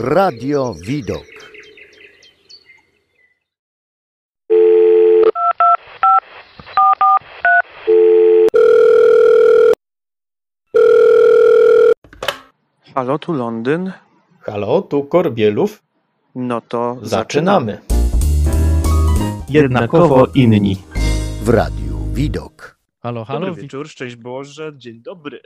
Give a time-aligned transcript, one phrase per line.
[0.00, 1.24] Radio Widok.
[12.94, 13.92] Halo, tu Londyn.
[14.46, 15.82] Halo, tu Korbielów.
[16.34, 17.78] No to Zaczynamy.
[19.48, 20.76] Jednakowo inni.
[21.42, 22.78] W Radiu Widok.
[23.00, 25.40] Halo, halo, Dobry wi- wieczór, szczęść Boże, dzień dobry.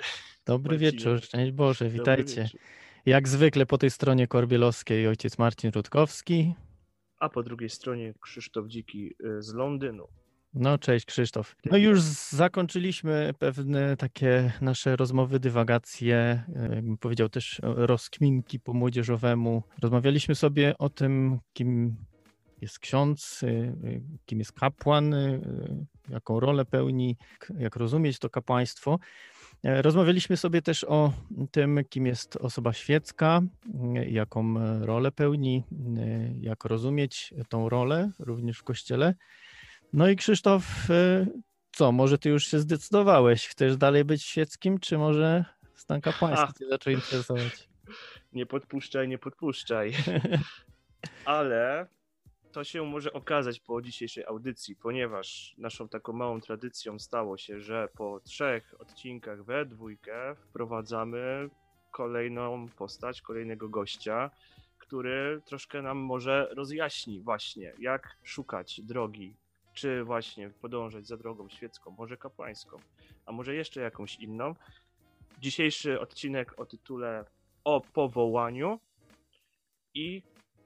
[0.46, 0.92] dobry Marcinie.
[0.92, 2.48] wieczór, szczęść Boże, Dobry witajcie.
[3.06, 6.54] Jak zwykle po tej stronie korbielowskiej ojciec Marcin Rutkowski.
[7.18, 10.08] A po drugiej stronie Krzysztof Dziki y, z Londynu.
[10.54, 11.56] No, cześć Krzysztof.
[11.64, 12.00] No już
[12.30, 16.44] zakończyliśmy pewne takie nasze rozmowy, dywagacje,
[16.74, 19.62] jakbym powiedział też e, rozkminki po młodzieżowemu.
[19.82, 21.96] Rozmawialiśmy sobie o tym, kim
[22.60, 23.74] jest ksiądz, e,
[24.26, 25.14] kim jest kapłan,
[26.08, 27.16] jaką rolę pełni,
[27.58, 28.98] jak rozumieć to kapłaństwo.
[29.64, 31.12] E, Rozmawialiśmy sobie też o
[31.50, 33.40] tym, kim jest osoba świecka,
[33.74, 35.64] m, jaką e, rolę pełni,
[35.98, 39.14] e, jak rozumieć tą rolę również w kościele.
[39.92, 41.26] No i Krzysztof, e,
[41.72, 43.48] co, może ty już się zdecydowałeś?
[43.48, 47.68] Chcesz dalej być świeckim, czy może stan kapłański cię zaczął interesować?
[48.32, 49.92] Nie podpuszczaj, nie podpuszczaj.
[51.24, 51.86] Ale
[52.52, 57.88] to się może okazać po dzisiejszej audycji, ponieważ naszą taką małą tradycją stało się, że
[57.96, 61.50] po trzech odcinkach we dwójkę wprowadzamy
[61.90, 64.30] kolejną postać, kolejnego gościa,
[64.78, 69.36] który troszkę nam może rozjaśni właśnie, jak szukać drogi,
[69.72, 72.78] czy właśnie podążać za drogą świecką, może kapłańską,
[73.26, 74.54] a może jeszcze jakąś inną.
[75.38, 77.24] Dzisiejszy odcinek o tytule
[77.64, 78.80] o powołaniu
[79.94, 80.22] i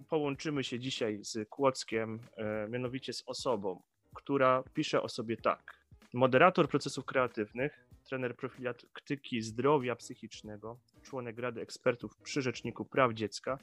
[0.08, 3.82] połączymy się dzisiaj z Kłockiem, e, mianowicie z osobą,
[4.14, 5.84] która pisze o sobie tak.
[6.12, 13.58] Moderator procesów kreatywnych, trener profilaktyki zdrowia psychicznego, członek Rady Ekspertów przy Rzeczniku Praw Dziecka,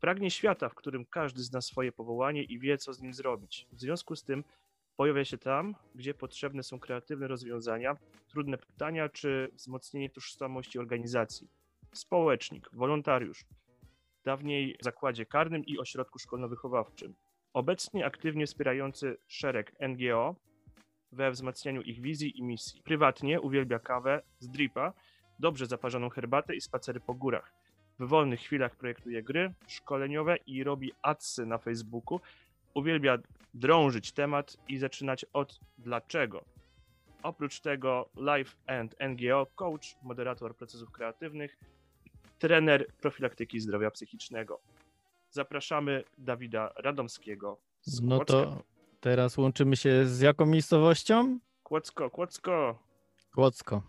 [0.00, 3.66] pragnie świata, w którym każdy zna swoje powołanie i wie, co z nim zrobić.
[3.72, 4.44] W związku z tym
[4.96, 7.96] pojawia się tam, gdzie potrzebne są kreatywne rozwiązania,
[8.28, 11.48] trudne pytania czy wzmocnienie tożsamości organizacji.
[11.92, 13.44] Społecznik, wolontariusz,
[14.24, 17.12] dawniej zakładzie karnym i ośrodku szkolno-wychowawczym.
[17.52, 20.34] Obecnie aktywnie wspierający szereg NGO
[21.12, 22.82] we wzmacnianiu ich wizji i misji.
[22.82, 24.92] Prywatnie uwielbia kawę z dripa,
[25.38, 27.52] dobrze zaparzoną herbatę i spacery po górach.
[27.98, 32.20] W wolnych chwilach projektuje gry szkoleniowe i robi adsy na Facebooku.
[32.74, 33.18] Uwielbia
[33.54, 36.44] drążyć temat i zaczynać od dlaczego.
[37.22, 41.58] Oprócz tego Life and NGO, coach, moderator procesów kreatywnych,
[42.48, 44.60] trener profilaktyki zdrowia psychicznego.
[45.30, 48.32] Zapraszamy Dawida Radomskiego z No Kłodzka.
[48.32, 48.62] to
[49.00, 51.38] teraz łączymy się z jaką miejscowością?
[51.62, 52.78] Kłodzko, Kłodzko.
[53.34, 53.82] Kłodzko.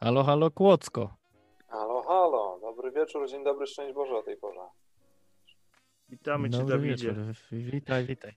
[0.00, 1.16] Halo, halo, Kłodzko.
[1.68, 4.60] Halo, halo, dobry wieczór, dzień dobry, szczęść Boże o tej porze.
[6.08, 7.08] Witamy Cię, Dobry Dawidzie.
[7.12, 7.34] wieczór.
[7.52, 8.32] Witaj, witaj.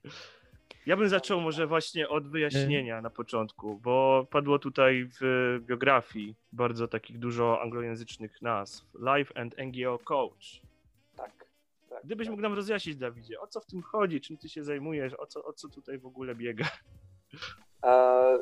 [0.90, 6.88] Ja bym zaczął może właśnie od wyjaśnienia na początku, bo padło tutaj w biografii bardzo
[6.88, 8.86] takich dużo anglojęzycznych nazw.
[8.94, 10.62] Life and NGO Coach.
[11.16, 11.32] Tak.
[11.90, 12.32] tak Gdybyś tak.
[12.32, 15.46] mógł nam rozjaśnić, Dawidzie, o co w tym chodzi, czym ty się zajmujesz, o co,
[15.46, 16.66] o co tutaj w ogóle biega?
[17.86, 18.40] E,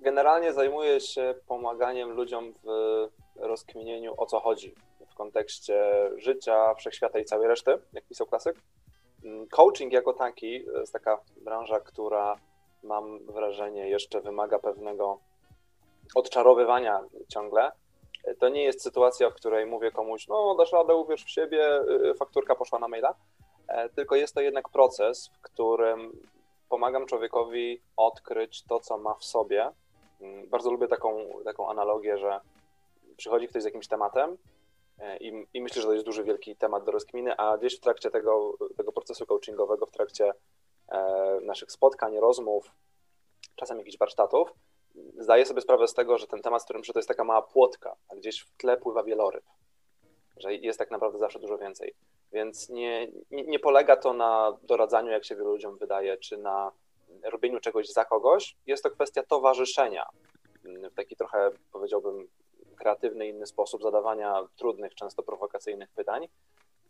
[0.00, 4.74] generalnie zajmuję się pomaganiem ludziom w rozkminieniu o co chodzi
[5.10, 8.56] w kontekście życia, wszechświata i całej reszty, jak pisał klasyk.
[9.50, 12.36] Coaching jako taki to jest taka branża, która
[12.82, 15.18] mam wrażenie jeszcze wymaga pewnego
[16.14, 17.72] odczarowywania ciągle.
[18.38, 22.14] To nie jest sytuacja, w której mówię komuś, no dasz radę, uwierz w siebie, y,
[22.14, 23.14] fakturka poszła na maila,
[23.68, 26.12] E, tylko jest to jednak proces, w którym
[26.68, 29.70] pomagam człowiekowi odkryć to, co ma w sobie.
[30.20, 32.40] Mm, Bardzo lubię taką, taką analogię, że
[33.16, 34.36] przychodzi ktoś z jakimś tematem e,
[35.20, 38.10] i, i myślę, że to jest duży, wielki temat do rozkminy, a gdzieś w trakcie
[38.10, 40.32] tego, tego procesu coachingowego, w trakcie
[40.88, 42.70] e, naszych spotkań, rozmów,
[43.56, 44.54] czasem jakichś warsztatów,
[45.18, 47.42] zdaję sobie sprawę z tego, że ten temat, z którym przyszedł, to jest taka mała
[47.42, 49.44] płotka, a gdzieś w tle pływa wieloryb,
[50.36, 51.94] że jest tak naprawdę zawsze dużo więcej.
[52.32, 56.72] Więc nie, nie, nie polega to na doradzaniu, jak się wielu ludziom wydaje, czy na
[57.22, 58.56] robieniu czegoś za kogoś.
[58.66, 60.06] Jest to kwestia towarzyszenia
[60.64, 62.28] w taki trochę, powiedziałbym,
[62.76, 66.28] kreatywny, inny sposób zadawania trudnych, często prowokacyjnych pytań.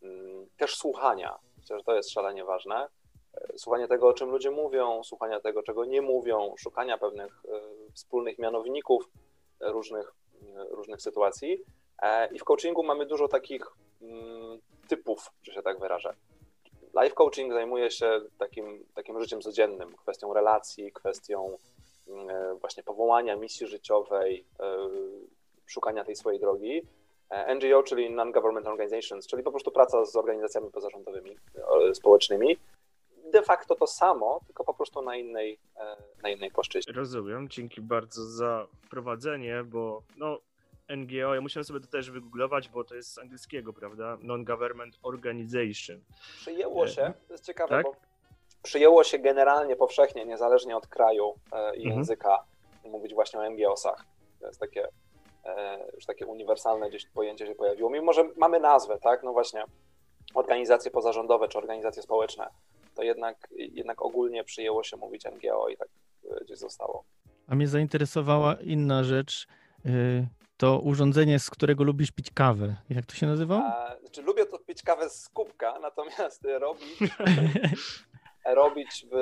[0.03, 1.39] Mm, Też słuchania,
[1.71, 2.89] że to jest szalenie ważne.
[3.35, 7.61] E, Słuchania tego, o czym ludzie mówią, słuchania tego, czego nie mówią, szukania pewnych e,
[7.93, 9.11] wspólnych mianowników
[9.61, 10.15] e, różnych,
[10.71, 11.65] różnych sytuacji.
[12.33, 13.67] I w coachingu mamy dużo takich
[14.03, 14.59] mm,
[14.89, 16.15] typów, że się tak wyrażę.
[17.03, 21.59] Life coaching zajmuje się takim, takim życiem codziennym, kwestią relacji, kwestią
[22.09, 24.47] mm, właśnie powołania, misji życiowej,
[25.67, 26.83] szukania tej swojej drogi.
[27.31, 31.37] E, NGO, czyli Non-Government Organizations, czyli po prostu praca z organizacjami pozarządowymi,
[31.91, 32.57] e, społecznymi.
[33.33, 36.93] De facto to samo, tylko po prostu na innej, e, na innej płaszczyźnie.
[36.93, 40.39] Rozumiem, dzięki bardzo za wprowadzenie, bo no
[40.89, 44.19] NGO, ja musiałem sobie to też wygooglować, bo to jest z angielskiego, prawda?
[44.23, 46.01] Non-Government Organization.
[46.41, 47.85] Przyjęło się, to jest ciekawe, Tak?
[47.87, 47.93] bo
[48.63, 51.97] przyjęło się generalnie powszechnie, niezależnie od kraju i Mhm.
[51.97, 52.45] języka,
[52.85, 54.05] mówić właśnie o NGO-sach.
[54.41, 54.89] To jest takie
[55.95, 57.91] już takie uniwersalne gdzieś pojęcie się pojawiło.
[57.91, 59.65] Mimo, że mamy nazwę, tak, no właśnie,
[60.35, 62.49] organizacje pozarządowe czy organizacje społeczne,
[62.95, 65.89] to jednak, jednak ogólnie przyjęło się mówić NGO i tak
[66.31, 67.05] e, gdzieś zostało.
[67.49, 69.47] A mnie zainteresowała inna rzecz.
[69.87, 70.27] y,
[70.57, 72.77] To urządzenie, z którego lubisz pić kawę.
[72.91, 73.87] Jak to się nazywa?
[74.01, 76.99] Znaczy, lubię to pić kawę z kubka, natomiast robić,
[78.61, 79.17] robić w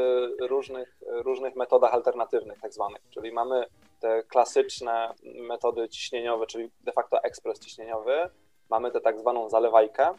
[0.48, 3.02] różnych, różnych metodach alternatywnych, tak zwanych.
[3.10, 3.64] Czyli mamy
[4.00, 8.31] te klasyczne metody ciśnieniowe, czyli de facto ekspres ciśnieniowy,
[8.70, 10.14] mamy tę tak zwaną zalewajkę,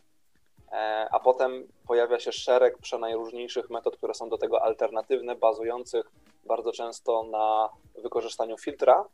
[0.72, 6.12] e, a potem pojawia się szereg przenajróżniejszych metod, które są do tego alternatywne, bazujących
[6.46, 9.06] bardzo często na wykorzystaniu filtra,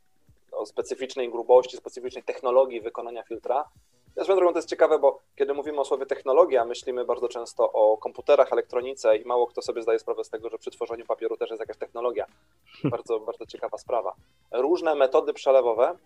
[0.51, 3.69] o specyficznej grubości, specyficznej technologii wykonania filtra.
[4.15, 7.71] Ja swoją drogą to jest ciekawe, bo kiedy mówimy o słowie technologia, myślimy bardzo często
[7.71, 11.37] o komputerach, elektronice i mało kto sobie zdaje sprawę z tego, że przy tworzeniu papieru
[11.37, 12.25] też jest jakaś technologia.
[12.83, 14.13] Bardzo, bardzo ciekawa sprawa.
[14.51, 15.97] Różne metody przelewowe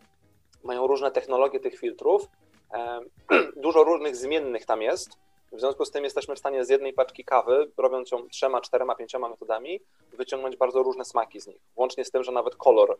[0.64, 2.28] mają różne technologie tych filtrów.
[3.56, 5.10] Dużo różnych zmiennych tam jest.
[5.52, 8.96] W związku z tym jesteśmy w stanie z jednej paczki kawy, robiąc ją trzema, czterema,
[8.96, 9.80] pięcioma metodami,
[10.14, 11.62] wyciągnąć bardzo różne smaki z nich.
[11.76, 12.98] Łącznie z tym, że nawet kolor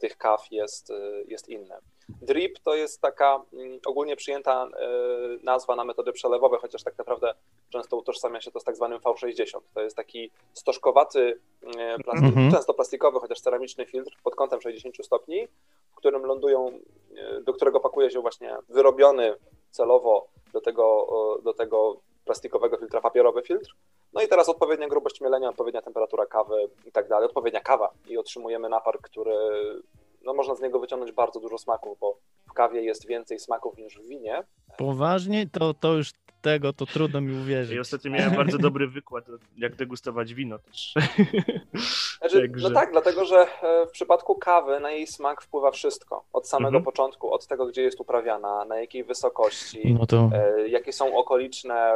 [0.00, 0.94] tych kaw jest, e,
[1.26, 1.74] jest inny.
[2.22, 4.88] Drip to jest taka mm, ogólnie przyjęta e,
[5.42, 7.34] nazwa na metody przelewowe, chociaż tak naprawdę
[7.70, 9.60] często utożsamia się to z tak zwanym V60.
[9.74, 11.40] To jest taki stożkowaty,
[11.78, 12.50] e, plastik, Mhm.
[12.52, 15.48] często plastikowy, chociaż ceramiczny filtr pod kątem 60 stopni,
[15.92, 16.78] w którym lądują,
[17.16, 19.34] e, do którego pakuje się właśnie wyrobiony
[19.70, 21.06] celowo do tego,
[21.38, 23.74] e, do tego plastikowego filtra papierowy filtr.
[24.12, 28.18] No i teraz odpowiednia grubość mielenia, odpowiednia temperatura kawy i tak dalej, odpowiednia kawa i
[28.18, 29.34] otrzymujemy napar, który
[30.24, 32.18] no można z niego wyciągnąć bardzo dużo smaków, bo
[32.50, 34.42] w kawie jest więcej smaków niż w winie.
[34.78, 35.46] Poważnie?
[35.52, 36.10] To, to już
[36.42, 37.78] tego to trudno mi I uwierzyć.
[37.78, 39.24] ostatnio miałem bardzo dobry wykład,
[39.56, 40.94] jak degustować wino też.
[42.18, 46.24] Znaczy, Także- No tak, dlatego że e, w przypadku kawy na jej smak wpływa wszystko.
[46.32, 46.84] Od samego Mhm.
[46.84, 51.94] początku, od tego, gdzie jest uprawiana, na jakiej wysokości, No to e, jakie są okoliczne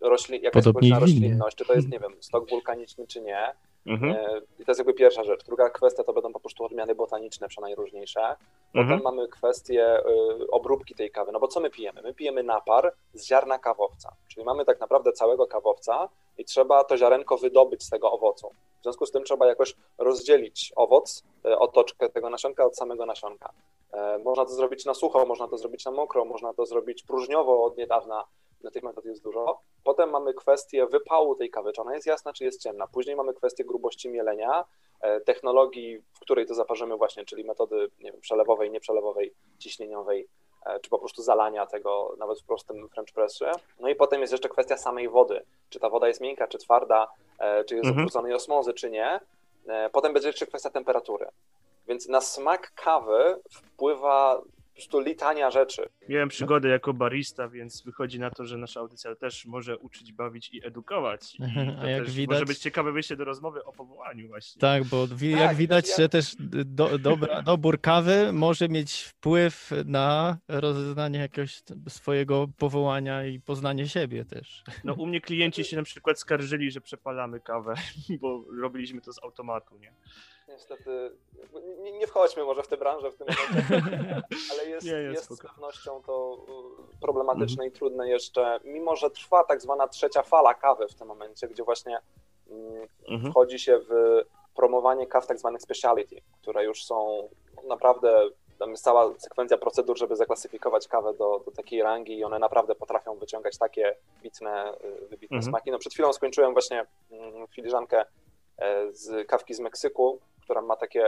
[0.00, 1.00] roślin, jaka jest Podobnie winie.
[1.00, 3.54] roślinność, czy to jest, nie wiem, stok wulkaniczny, czy nie.
[3.86, 4.10] Mhm.
[4.12, 5.44] E, I to jest jakby pierwsza rzecz.
[5.44, 8.36] Druga kwestia to będą po prostu odmiany botaniczne przenajróżniejsze.
[8.72, 9.00] Potem Mhm.
[9.02, 9.98] mamy kwestię
[10.40, 11.32] y, obróbki tej kawy.
[11.32, 12.02] No bo co my pijemy?
[12.02, 14.16] My pijemy napar z ziarna kawowca.
[14.28, 16.08] Czyli mamy tak naprawdę całego kawowca
[16.38, 18.50] i trzeba to ziarenko wydobyć z tego owocu.
[18.80, 23.52] W związku z tym trzeba jakoś rozdzielić owoc, y, otoczkę tego nasionka od samego nasionka.
[23.92, 27.64] E, Można to zrobić na sucho, można to zrobić na mokro, można to zrobić próżniowo
[27.64, 28.24] od niedawna.
[28.70, 29.60] Tych metod jest dużo.
[29.84, 32.86] Potem mamy kwestię wypału tej kawy, czy ona jest jasna, czy jest ciemna.
[32.86, 34.64] Później mamy kwestię grubości mielenia,
[35.00, 40.28] e, technologii, w której to zaparzymy właśnie, czyli metody nie wiem, przelewowej, nieprzelewowej, ciśnieniowej,
[40.66, 43.44] e, czy po prostu zalania tego nawet w prostym French pressie.
[43.80, 45.44] No i potem jest jeszcze kwestia samej wody.
[45.70, 47.08] Czy ta woda jest miękka, czy twarda,
[47.38, 48.06] e, czy jest Mhm.
[48.06, 49.20] odwróconej osmozy, czy nie.
[49.92, 51.26] Potem będzie jeszcze kwestia temperatury.
[51.88, 55.82] Więc na smak kawy wpływa po prostu litania rzeczy.
[56.08, 60.50] Miałem przygodę jako barista, więc wychodzi na to, że nasza audycja też może uczyć, bawić
[60.54, 61.34] i edukować.
[61.34, 61.42] I
[61.82, 64.60] A jak też widać- może być ciekawe wyjście do rozmowy o powołaniu właśnie.
[64.60, 69.02] tak, bo wi- Tak, jak widać, ja- że też do, dobra, dobór kawy może mieć
[69.02, 74.64] wpływ na rozeznanie jakiegoś swojego powołania i poznanie siebie też.
[74.84, 77.74] No u mnie klienci się na przykład skarżyli, że przepalamy kawę,
[78.20, 79.92] bo robiliśmy to z automatu, nie?
[80.52, 81.16] Niestety,
[81.82, 83.82] nie, nie wchodźmy może w tę branżę w tym momencie,
[84.52, 86.38] ale jest, Nie, jest jest z pewnością to
[86.94, 91.08] y, problematyczne i trudne jeszcze, mimo że trwa tak zwana trzecia fala kawy w tym
[91.08, 91.98] momencie, gdzie właśnie
[92.50, 93.32] mm, Mhm.
[93.32, 94.20] wchodzi się w
[94.54, 97.28] promowanie kaw tak zwanych speciality, które już są
[97.68, 98.28] naprawdę,
[98.58, 102.74] tam jest cała sekwencja procedur, żeby zaklasyfikować kawę do, do takiej rangi i one naprawdę
[102.74, 105.42] potrafią wyciągać takie wybitne, y, wybitne Mhm.
[105.52, 105.70] smaki.
[105.70, 108.04] No przed chwilą skończyłem właśnie mm, filiżankę
[108.58, 111.04] e, z kawki z Meksyku, która ma takie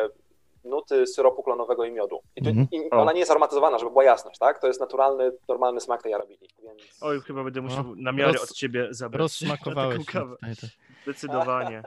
[0.65, 2.21] nuty syropu klonowego i miodu.
[2.37, 2.67] I, tu, Mhm.
[2.73, 3.03] i O.
[3.03, 4.61] ona nie jest aromatyzowana, żeby była jasność, tak?
[4.61, 6.49] To jest naturalny, normalny smak tej arabiki.
[6.63, 6.83] Więc...
[7.01, 9.19] Oj, chyba będę musiał No, namiary roz- od ciebie zabrać.
[9.21, 10.71] Rozsmakowałeś na taką tak.
[11.03, 11.83] Zdecydowanie.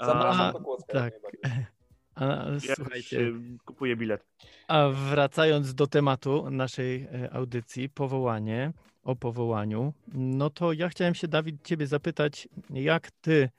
[0.00, 1.12] Zapraszam do Kłodzka tak.
[2.14, 2.24] A,
[2.68, 3.32] ja słuchajcie, y,
[3.64, 4.24] kupuję bilet.
[4.68, 8.72] A wracając do tematu naszej e, audycji, powołanie,
[9.04, 13.50] o powołaniu, no to ja chciałem się, Dawid, ciebie zapytać, jak ty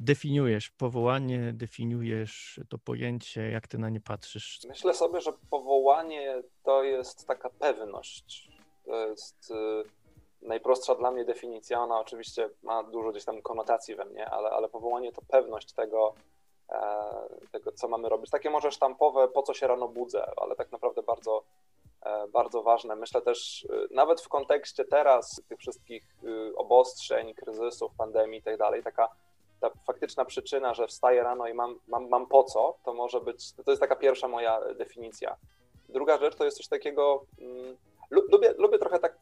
[0.00, 4.60] definiujesz powołanie, definiujesz to pojęcie, jak ty na nie patrzysz?
[4.68, 8.50] Myślę sobie, że powołanie to jest taka pewność.
[8.84, 11.80] To jest y, najprostsza dla mnie definicja.
[11.80, 16.14] Ona oczywiście ma dużo gdzieś tam konotacji we mnie, ale, ale powołanie to pewność tego,
[16.70, 16.78] e,
[17.52, 18.30] tego, co mamy robić.
[18.30, 21.42] Takie może sztampowe, po co się rano budzę, ale tak naprawdę bardzo,
[22.02, 22.96] e, bardzo ważne.
[22.96, 28.56] Myślę też, y, nawet w kontekście teraz tych wszystkich y, obostrzeń, kryzysów, pandemii i tak
[28.56, 29.08] dalej, taka
[29.60, 33.52] ta faktyczna przyczyna, że wstaję rano i mam, mam, mam po co, to może być,
[33.52, 35.36] to jest taka pierwsza moja definicja.
[35.88, 37.76] Druga rzecz to jest coś takiego, mm,
[38.10, 39.18] lu- lubię, lubię trochę tak,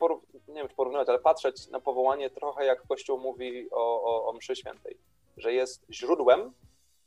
[0.49, 4.33] nie wiem czy porównywać, ale patrzeć na powołanie trochę jak Kościół mówi o, o, o
[4.33, 4.97] mszy świętej,
[5.37, 6.53] że jest źródłem,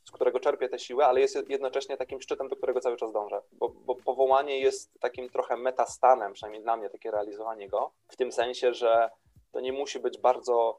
[0.04, 3.40] z którego czerpię te siły, ale jest jednocześnie takim szczytem, do którego cały czas dążę,
[3.52, 8.32] bo, bo powołanie jest takim trochę metastanem, przynajmniej dla mnie takie realizowanie go, w tym
[8.32, 9.10] sensie, że
[9.52, 10.78] to nie musi być bardzo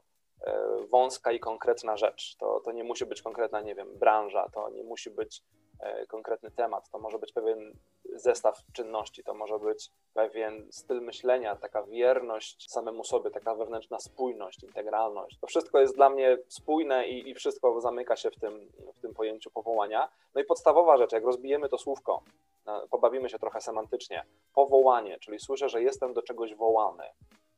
[0.90, 2.36] wąska i konkretna rzecz.
[2.36, 5.42] To, to nie musi być konkretna, nie wiem, branża, to nie musi być
[5.80, 7.72] e, konkretny temat, to może być pewien
[8.14, 14.62] zestaw czynności, to może być pewien styl myślenia, taka wierność samemu sobie, taka wewnętrzna spójność,
[14.62, 15.38] integralność.
[15.40, 19.14] To wszystko jest dla mnie spójne i, i wszystko zamyka się w tym, w tym
[19.14, 20.08] pojęciu powołania.
[20.34, 22.22] No i podstawowa rzecz, jak rozbijemy to słówko,
[22.66, 27.04] e, pobawimy się trochę semantycznie, powołanie, czyli słyszę, że jestem do czegoś wołany.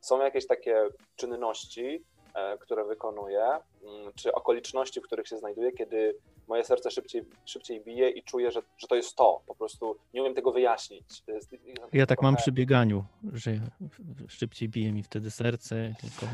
[0.00, 2.21] Są jakieś takie czynności, e,
[2.60, 6.16] które wykonuję, mm, czy okoliczności, w których się znajduję, kiedy
[6.48, 9.42] moje serce szybciej, szybciej bije i czuję, że, że to jest to.
[9.46, 11.22] Po prostu nie umiem tego wyjaśnić.
[11.26, 11.54] Jest,
[11.92, 13.50] Ja tak mam przy bieganiu, że
[14.28, 16.26] szybciej bije mi wtedy serce, tylko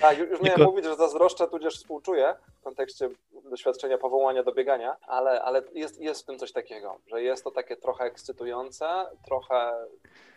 [0.00, 3.08] Tak, już miałem Tylko- mówić, że zazdroszczę, tudzież współczuję w kontekście
[3.50, 7.50] doświadczenia powołania do biegania, ale, ale jest, jest w tym coś takiego, że jest to
[7.50, 9.86] takie trochę ekscytujące, trochę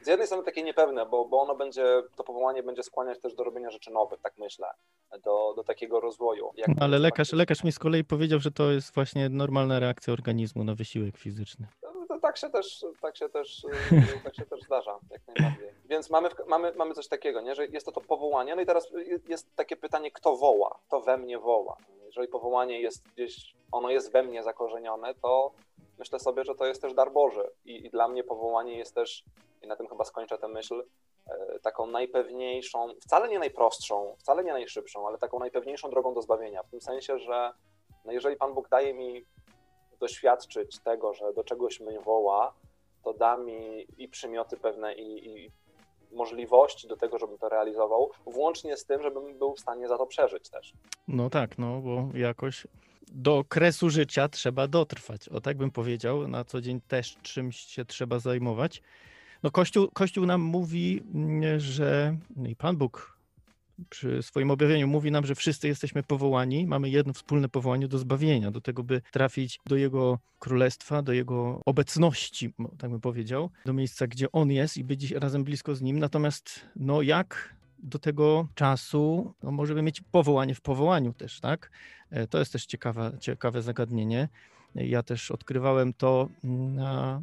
[0.02, 1.86] z jednej strony takie niepewne, bo, bo ono będzie,
[2.16, 4.68] to powołanie będzie skłaniać też do robienia rzeczy nowych, tak myślę,
[5.24, 6.52] do, do takiego rozwoju.
[6.68, 10.64] No, ale lekarz, lekarz mi z kolei powiedział, że to jest właśnie normalna reakcja organizmu
[10.64, 11.68] na wysiłek fizyczny.
[12.26, 15.70] Tak się też, tak się też, y, tak się też zdarza, jak najbardziej.
[15.86, 17.56] Więc mamy, mamy, mamy coś takiego, nie?
[17.56, 18.56] że jest to to powołanie.
[18.56, 20.80] No i teraz y, jest takie pytanie, kto woła?
[20.88, 21.78] Kto we mnie woła?
[22.06, 25.52] Jeżeli powołanie jest gdzieś, ono jest we mnie zakorzenione, to
[25.98, 27.50] myślę sobie, że to jest też dar Boży.
[27.66, 29.24] I, i dla mnie powołanie jest też,
[29.62, 30.84] i na tym chyba skończę tę myśl,
[31.30, 36.64] e, taką najpewniejszą, wcale nie najprostszą, wcale nie najszybszą, ale taką najpewniejszą drogą do zbawienia.
[36.64, 37.52] W tym sensie, że
[38.06, 39.26] no jeżeli Pan Bóg daje mi
[40.00, 42.54] doświadczyć tego, że do czegoś mnie woła,
[43.04, 45.52] to da mi i przymioty pewne, i, i
[46.12, 50.06] możliwości do tego, żebym to realizował, włącznie z tym, żebym był w stanie za to
[50.06, 50.74] przeżyć też.
[51.08, 52.68] No tak, no bo jakoś
[53.12, 55.30] do kresu życia trzeba dotrwać.
[55.30, 58.82] O tak bym powiedział, na co dzień też czymś się trzeba zajmować.
[59.44, 63.15] No Kościół, Kościół nam mówi, mm, że no i Pan Bóg
[63.90, 68.52] przy swoim objawieniu mówi nam, że wszyscy jesteśmy powołani, mamy jedno wspólne powołanie do zbawienia,
[68.52, 74.08] do tego, by trafić do Jego królestwa, do Jego obecności, tak bym powiedział, do miejsca,
[74.08, 76.00] gdzie On jest i być razem blisko z Nim.
[76.00, 81.72] Natomiast no jak do tego czasu no, możemy mieć powołanie w powołaniu też, tak?
[82.10, 84.30] E, To jest też ciekawe, ciekawe zagadnienie.
[84.76, 87.22] Ja też odkrywałem to na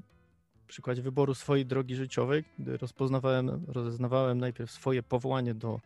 [0.66, 5.80] przykładzie wyboru swojej drogi życiowej, gdy rozpoznawałem, rozeznawałem najpierw swoje powołanie do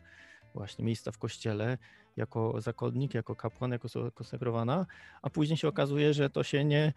[0.57, 1.79] właśnie miejsca w kościele,
[2.17, 4.87] jako zakonnik, jako kapłan, jako konsegrowana,
[5.23, 6.93] a później się okazuje, że to się nie,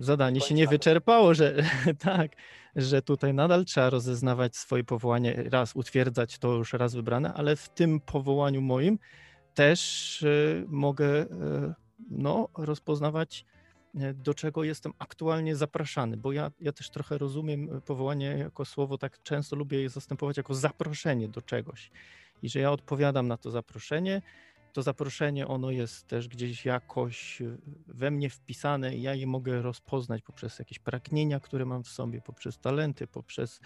[0.00, 1.54] zadanie się nie wyczerpało, że
[1.98, 2.32] tak,
[2.76, 7.68] że tutaj nadal trzeba rozeznawać swoje powołanie, raz utwierdzać to już raz wybrane, ale w
[7.68, 8.98] tym powołaniu moim
[9.54, 11.26] też y, mogę y,
[12.10, 13.44] no, rozpoznawać,
[13.94, 18.98] y, do czego jestem aktualnie zapraszany, bo ja, ja też trochę rozumiem powołanie jako słowo,
[18.98, 21.90] tak często lubię je zastępować jako zaproszenie do czegoś.
[22.44, 24.22] I że ja odpowiadam na to zaproszenie,
[24.72, 27.42] to zaproszenie ono jest też gdzieś jakoś
[27.86, 32.20] we mnie wpisane i ja je mogę rozpoznać poprzez jakieś pragnienia, które mam w sobie,
[32.20, 33.60] poprzez talenty, poprzez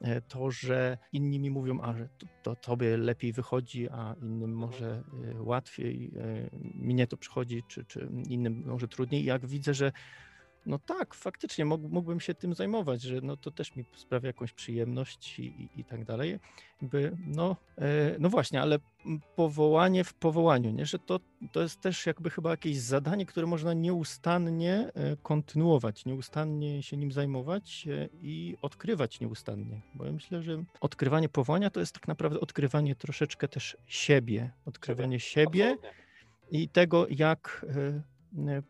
[0.00, 4.52] e, to, że inni mi mówią, a że to, to tobie lepiej wychodzi, a innym
[4.52, 5.02] może
[5.34, 9.22] e, łatwiej, e, mnie to przychodzi, czy, czy innym może trudniej.
[9.22, 9.92] I Jak widzę, że
[10.66, 14.52] no tak, faktycznie mógł, mógłbym się tym zajmować, że no to też mi sprawia jakąś
[14.52, 16.38] przyjemność i, i, i tak dalej.
[16.82, 18.78] Jakby, no, e, no właśnie, ale
[19.36, 20.86] powołanie w powołaniu, nie?
[20.86, 21.20] że to,
[21.52, 27.12] to jest też jakby chyba jakieś zadanie, które można nieustannie e, kontynuować, nieustannie się nim
[27.12, 29.80] zajmować e, i odkrywać nieustannie.
[29.94, 35.20] Bo ja myślę, że odkrywanie powołania to jest tak naprawdę odkrywanie troszeczkę też siebie, odkrywanie
[35.20, 35.90] siebie Absolutnie.
[36.50, 38.62] i tego, jak e,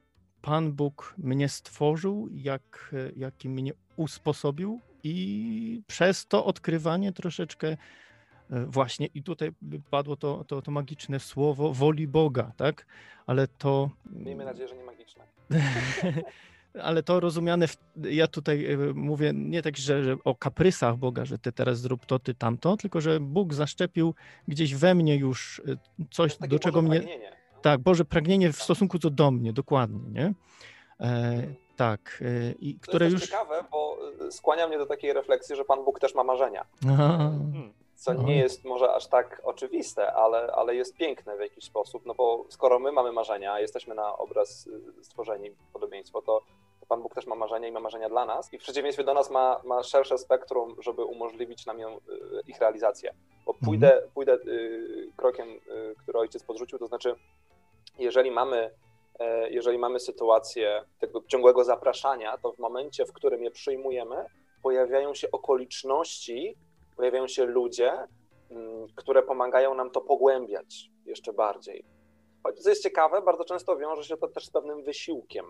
[0.43, 7.77] Pan Bóg mnie stworzył, jak, e, jaki mnie usposobił, i przez to odkrywanie troszeczkę e,
[8.67, 9.53] właśnie, i tutaj
[9.91, 12.87] padło to, to, to magiczne słowo woli Boga, tak?
[13.27, 13.91] Ale to.
[14.11, 15.25] Miejmy nadzieję, że nie magiczne.
[16.83, 17.77] ale to rozumiane, w,
[18.11, 22.07] ja tutaj y, mówię nie tak, że, że o kaprysach Boga, że ty teraz zrób
[22.07, 24.15] to, ty tamto, tylko że Bóg zaszczepił
[24.49, 25.79] gdzieś we mnie już y,
[26.11, 27.01] coś, do czego mnie...
[27.01, 27.40] pragnienie.
[27.63, 30.35] Tak, Boże pragnienie w stosunku co do mnie, dokładnie, nie?
[31.01, 31.43] E,
[31.77, 33.31] tak, e, i To które jest już...
[33.31, 36.67] ciekawe, bo y, skłania mnie do takiej refleksji, że Pan Bóg też ma marzenia.
[36.91, 37.33] Aha.
[37.95, 42.15] Co nie jest może aż tak oczywiste, ale, ale jest piękne w jakiś sposób, no
[42.15, 46.43] bo skoro my mamy marzenia, jesteśmy na obraz y, stworzeni, podobieństwo, to
[46.91, 49.31] Pan Bóg też ma marzenia i ma marzenia dla nas i w przeciwieństwie do nas
[49.31, 52.01] ma, ma szersze spektrum, żeby umożliwić nam ją, y,
[52.47, 53.15] ich realizację.
[53.47, 57.15] Bo pójdę, pójdę y, krokiem, y, który ojciec podrzucił, to znaczy
[57.99, 58.71] jeżeli mamy,
[59.19, 64.25] e, jeżeli mamy sytuację tego ciągłego zapraszania, to w momencie, w którym je przyjmujemy,
[64.63, 66.57] pojawiają się okoliczności,
[66.97, 67.93] pojawiają się ludzie,
[68.51, 71.85] mm, które pomagają nam to pogłębiać jeszcze bardziej.
[72.43, 75.47] Choć co jest ciekawe, bardzo często wiąże się to też z pewnym wysiłkiem,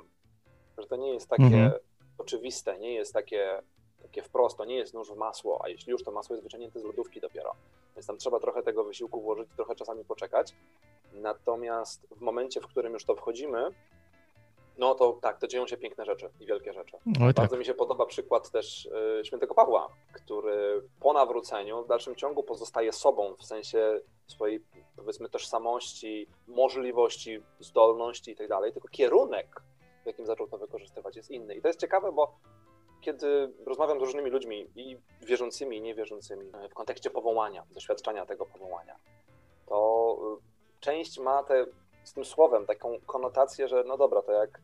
[0.79, 1.73] że to nie jest takie Mhm.
[2.19, 3.63] oczywiste, nie jest takie,
[4.03, 6.81] takie wprost, to nie jest nóż w masło, a jeśli już to masło jest wyciągnięte
[6.81, 7.55] z lodówki dopiero.
[7.97, 10.55] Więc tam trzeba trochę tego wysiłku włożyć, trochę czasami poczekać.
[11.13, 13.67] Natomiast w momencie, w którym już to wchodzimy,
[14.79, 16.97] no to tak, to dzieją się piękne rzeczy i wielkie rzeczy.
[17.19, 17.35] Tak.
[17.35, 18.87] Bardzo mi się podoba przykład też
[19.21, 24.65] y, świętego Pawła, który po nawróceniu w dalszym ciągu pozostaje sobą w sensie swojej
[24.97, 29.63] powiedzmy tożsamości, możliwości, zdolności i tak dalej, tylko kierunek,
[30.03, 31.55] w jakim zaczął to wykorzystywać jest inny.
[31.55, 32.39] I to jest ciekawe, bo
[33.01, 38.47] kiedy rozmawiam z różnymi ludźmi i wierzącymi i niewierzącymi y, w kontekście powołania, doświadczenia tego
[38.47, 38.97] powołania,
[39.67, 41.67] to y, część ma te,
[42.05, 44.61] z tym słowem taką konotację, że no dobra, to jak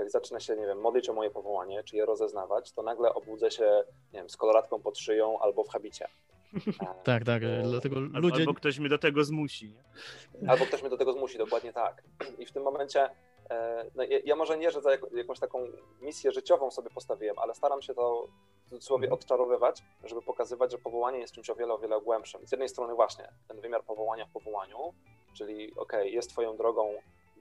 [0.00, 3.50] jak zacznę się, nie wiem, modlić o moje powołanie, czy je rozeznawać, to nagle obudzę
[3.50, 6.04] się, nie wiem, z koloratką pod szyją albo w habicie.
[6.04, 8.40] E, Tak, tak, bo- dlatego ludzie...
[8.40, 9.74] albo ktoś mnie do tego zmusi.
[10.42, 10.50] Nie?
[10.50, 12.02] Albo ktoś mnie do tego zmusi, dokładnie tak.
[12.40, 13.10] I w tym momencie, e,
[13.94, 15.66] no, ja, ja może nie, że za jak, jakąś taką
[16.00, 18.26] misję życiową sobie postawiłem, ale staram się to
[18.66, 19.12] w cudzysłowie Mhm.
[19.20, 22.46] odczarowywać, żeby pokazywać, że powołanie jest czymś o wiele, o wiele głębszym.
[22.46, 24.94] Z jednej strony właśnie ten wymiar powołania w powołaniu,
[25.36, 26.94] czyli okej, jest twoją drogą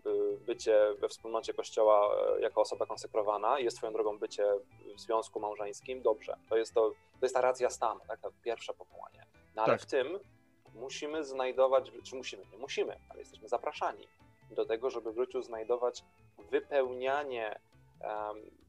[0.03, 4.45] by- bycie we wspólnocie Kościoła e, jako osoba konsekrowana, jest twoją drogą bycie
[4.95, 6.38] w związku małżeńskim, dobrze.
[6.49, 8.19] To jest, to, to jest ta racja stanu, tak?
[8.19, 9.25] to pierwsze powołanie.
[9.55, 9.81] No ale Tak.
[9.81, 10.19] w tym
[10.75, 14.07] musimy znajdować, czy musimy, nie musimy, ale jesteśmy zapraszani
[14.51, 16.03] do tego, żeby w życiu znajdować
[16.51, 17.59] wypełnianie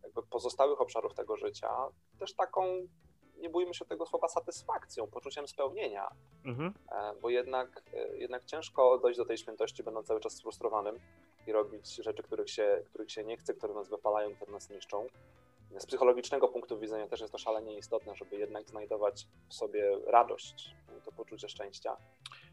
[0.02, 1.70] jakby pozostałych obszarów tego życia,
[2.18, 2.64] też taką,
[3.36, 6.10] nie bójmy się tego słowa, satysfakcją, poczuciem spełnienia,
[6.44, 6.74] Mhm.
[6.92, 10.98] E, bo jednak, e, jednak ciężko dojść do tej świętości, będąc cały czas sfrustrowanym
[11.46, 15.06] i robić rzeczy, których się, których się nie chce, które nas wypalają, które nas niszczą.
[15.78, 20.74] Z psychologicznego punktu widzenia też jest to szalenie istotne, żeby jednak znajdować w sobie radość,
[21.04, 21.96] to poczucie szczęścia.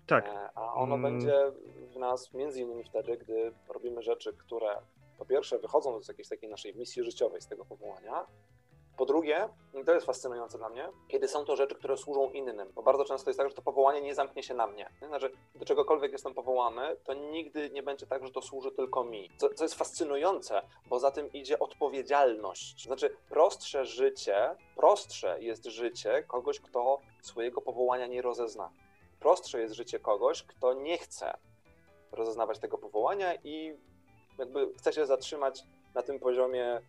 [0.07, 0.25] Tak.
[0.25, 1.01] E, A ono Mm.
[1.13, 1.51] będzie
[1.93, 4.81] w nas między innymi wtedy, gdy robimy rzeczy, które
[5.17, 8.25] po pierwsze wychodzą z jakiejś takiej naszej misji życiowej, z tego powołania.
[8.97, 9.49] Po drugie,
[9.85, 13.29] to jest fascynujące dla mnie, kiedy są to rzeczy, które służą innym, bo bardzo często
[13.29, 14.89] jest tak, że to powołanie nie zamknie się na mnie.
[15.01, 15.07] Nie?
[15.07, 19.29] Znaczy, do czegokolwiek jestem powołany, to nigdy nie będzie tak, że to służy tylko mi.
[19.37, 22.83] Co, co jest fascynujące, bo za tym idzie odpowiedzialność.
[22.83, 28.69] Znaczy, prostsze życie, prostsze jest życie kogoś, kto swojego powołania nie rozezna.
[29.19, 31.37] Prostsze jest życie kogoś, kto nie chce
[32.11, 33.77] rozeznawać tego powołania i
[34.37, 35.63] jakby chce się zatrzymać
[35.95, 36.81] na tym poziomie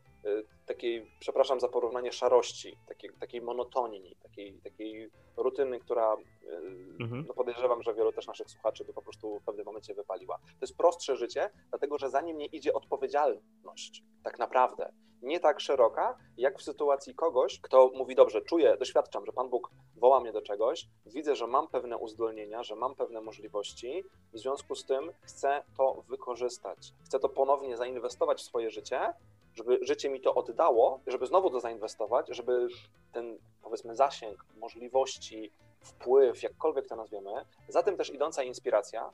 [0.66, 7.24] takiej, przepraszam za porównanie, szarości, takiej, takiej monotonii, takiej, takiej rutyny, która y, Mhm.
[7.28, 10.36] no podejrzewam, że wielu też naszych słuchaczy by po prostu w pewnym momencie wypaliła.
[10.38, 14.92] To jest prostsze życie, dlatego że za nim nie idzie odpowiedzialność, tak naprawdę.
[15.22, 19.70] Nie tak szeroka, jak w sytuacji kogoś, kto mówi, dobrze, czuję, doświadczam, że Pan Bóg
[19.96, 24.74] woła mnie do czegoś, widzę, że mam pewne uzdolnienia, że mam pewne możliwości, w związku
[24.74, 26.92] z tym chcę to wykorzystać.
[27.04, 29.14] Chcę to ponownie zainwestować w swoje życie,
[29.58, 32.68] żeby życie mi to oddało, żeby znowu to zainwestować, żeby
[33.12, 37.30] ten, powiedzmy, zasięg, możliwości, wpływ, jakkolwiek to nazwiemy,
[37.68, 39.10] za tym też idąca inspiracja,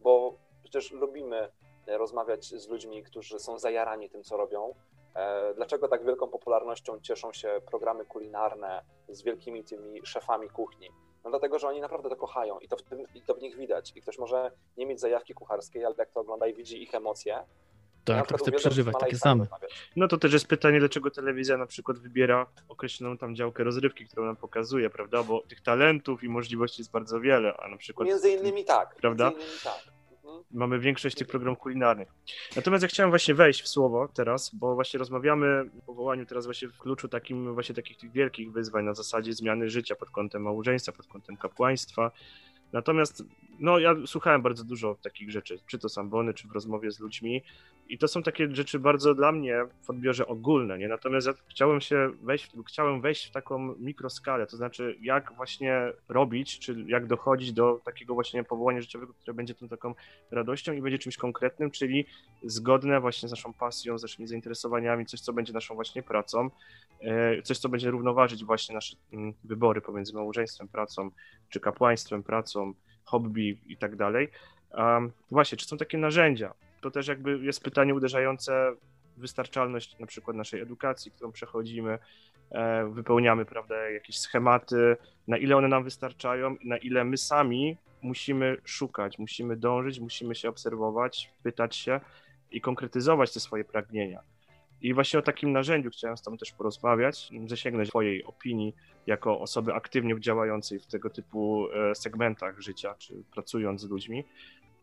[0.00, 1.48] bo przecież lubimy
[1.86, 4.74] e, rozmawiać z ludźmi, którzy są zajarani tym, co robią.
[5.14, 10.90] E, Dlaczego tak wielką popularnością cieszą się programy kulinarne z wielkimi tymi szefami kuchni?
[11.24, 13.56] No dlatego, że oni naprawdę to kochają i to w, tym, i to w nich
[13.56, 13.92] widać.
[13.96, 17.44] I ktoś może nie mieć zajawki kucharskiej, ale jak to ogląda i widzi ich emocje,
[18.06, 19.46] Tak, uwielbiam z przeżywać takie same.
[19.96, 24.26] No to też jest pytanie, dlaczego telewizja na przykład wybiera określoną tam działkę rozrywki, którą
[24.26, 25.22] nam pokazuje, prawda?
[25.22, 28.94] Bo tych talentów i możliwości jest bardzo wiele, a na przykład Między innymi tak.
[28.94, 29.30] Prawda?
[29.30, 29.96] Między innymi tak.
[30.26, 30.44] Mhm.
[30.50, 32.08] mamy większość tych programów kulinarnych.
[32.56, 36.68] Natomiast ja chciałem właśnie wejść w słowo teraz, bo właśnie rozmawiamy o powołaniu teraz właśnie
[36.68, 40.92] w kluczu takim właśnie takich tych wielkich wyzwań na zasadzie zmiany życia pod kątem małżeństwa,
[40.92, 42.10] pod kątem kapłaństwa.
[42.72, 43.24] Natomiast
[43.58, 47.00] no ja słuchałem bardzo dużo takich rzeczy, czy to z ambony, czy w rozmowie z
[47.00, 47.42] ludźmi
[47.88, 50.88] I to są takie rzeczy bardzo dla mnie w odbiorze ogólne, nie?
[50.88, 56.58] Natomiast ja chciałem się wejść, chciałem wejść w taką mikroskalę, to znaczy jak właśnie robić,
[56.58, 59.94] czy jak dochodzić do takiego właśnie powołania życiowego, które będzie tą taką
[60.30, 62.06] radością i będzie czymś konkretnym, czyli
[62.42, 66.50] zgodne właśnie z naszą pasją, z naszymi zainteresowaniami, coś, co będzie naszą właśnie pracą,
[67.00, 71.10] e, coś, co będzie równoważyć właśnie nasze mm, wybory pomiędzy małżeństwem, pracą,
[71.48, 74.28] czy kapłaństwem, pracą, hobby i tak dalej.
[74.70, 76.54] Um, właśnie, czy są takie narzędzia?
[76.86, 78.72] To też jakby jest pytanie uderzające
[79.16, 81.98] w wystarczalność na przykład naszej edukacji, którą przechodzimy,
[82.50, 84.96] e, wypełniamy, prawda, jakieś schematy,
[85.28, 90.48] na ile one nam wystarczają, na ile my sami musimy szukać, musimy dążyć, musimy się
[90.48, 92.00] obserwować, pytać się
[92.50, 94.20] i konkretyzować te swoje pragnienia.
[94.82, 98.74] I właśnie o takim narzędziu chciałem z Tobą też porozmawiać, zasięgnąć Twojej opinii
[99.06, 104.24] jako osoby aktywnie działającej w tego typu e, segmentach życia, czy pracując z ludźmi.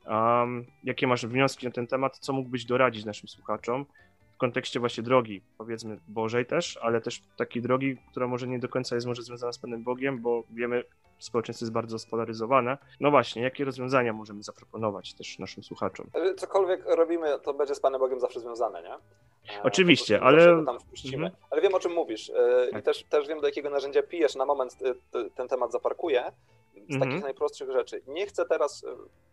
[0.05, 2.17] Um, jakie masz wnioski na ten temat?
[2.17, 3.85] Co mógłbyś doradzić naszym słuchaczom
[4.43, 8.95] kontekście właśnie drogi, powiedzmy Bożej też, ale też takiej drogi, która może nie do końca
[8.95, 10.83] jest może związana z Panem Bogiem, bo wiemy,
[11.19, 12.77] społeczeństwo jest bardzo spolaryzowane.
[12.99, 16.07] No właśnie, jakie rozwiązania możemy zaproponować też naszym słuchaczom?
[16.37, 18.93] Cokolwiek robimy, to będzie z Panem Bogiem zawsze związane, nie?
[19.55, 20.49] E, Oczywiście, ale...
[20.49, 21.31] Mhm.
[21.49, 22.81] Ale wiem, o czym mówisz e, tak.
[22.81, 24.35] i też, też wiem, do jakiego narzędzia pijesz.
[24.35, 24.77] Na moment
[25.15, 26.31] e, ten temat zaparkuję.
[26.73, 26.99] Z mhm.
[27.01, 28.01] takich najprostszych rzeczy.
[28.07, 28.85] Nie chcę teraz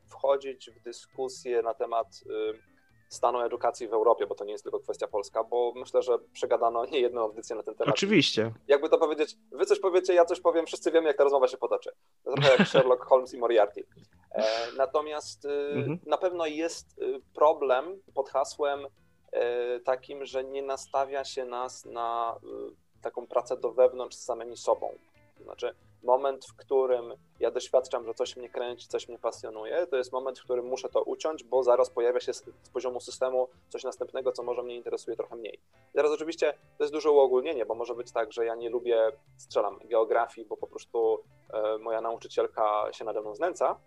[0.09, 2.07] wchodzić w dyskusję na temat
[3.11, 6.87] stanu edukacji w Europie, bo to nie jest tylko kwestia polska, bo myślę, że przegadano
[6.87, 7.95] nie jedną audycję na ten temat.
[7.95, 8.53] Oczywiście.
[8.69, 11.57] Jakby to powiedzieć, wy coś powiecie, ja coś powiem, wszyscy wiemy, jak ta rozmowa się
[11.57, 11.91] potoczy.
[12.25, 13.87] To trochę jak Sherlock Holmes i Moriarty.
[14.33, 14.45] E,
[14.77, 15.99] natomiast y, mhm.
[16.07, 18.87] na pewno jest y, problem pod hasłem
[19.33, 24.57] e, takim, że nie nastawia się nas na y, taką pracę do wewnątrz z samymi
[24.57, 24.99] sobą.
[25.41, 29.97] To znaczy, moment, w którym ja doświadczam, że coś mnie kręci, coś mnie pasjonuje, to
[29.97, 33.49] jest moment, w którym muszę to uciąć, bo zaraz pojawia się z, z poziomu systemu
[33.69, 35.55] coś następnego, co może mnie interesuje trochę mniej.
[35.95, 39.13] I teraz oczywiście to jest duże uogólnienie, bo może być tak, że ja nie lubię,
[39.37, 41.23] strzelam, geografii, bo po prostu
[41.53, 43.81] e, moja nauczycielka się nade mną znęca,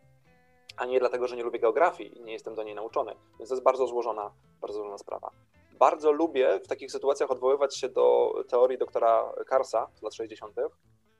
[0.77, 3.15] a nie dlatego, że nie lubię geografii i nie jestem do niej nauczony.
[3.39, 5.31] Więc to jest bardzo złożona, bardzo złożona sprawa.
[5.79, 10.55] Bardzo lubię w takich sytuacjach odwoływać się do teorii doktora Karsa z lat 60.,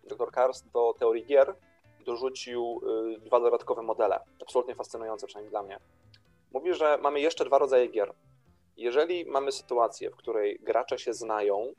[0.04, 1.56] dr Kars do teorii gier
[2.06, 2.82] dorzucił
[3.16, 5.80] y, dwa dodatkowe modele, absolutnie fascynujące przynajmniej dla mnie.
[6.54, 8.13] Mówi, że mamy jeszcze dwa rodzaje gier.
[8.78, 11.74] Jeżeli mamy sytuację, w której gracze się znają,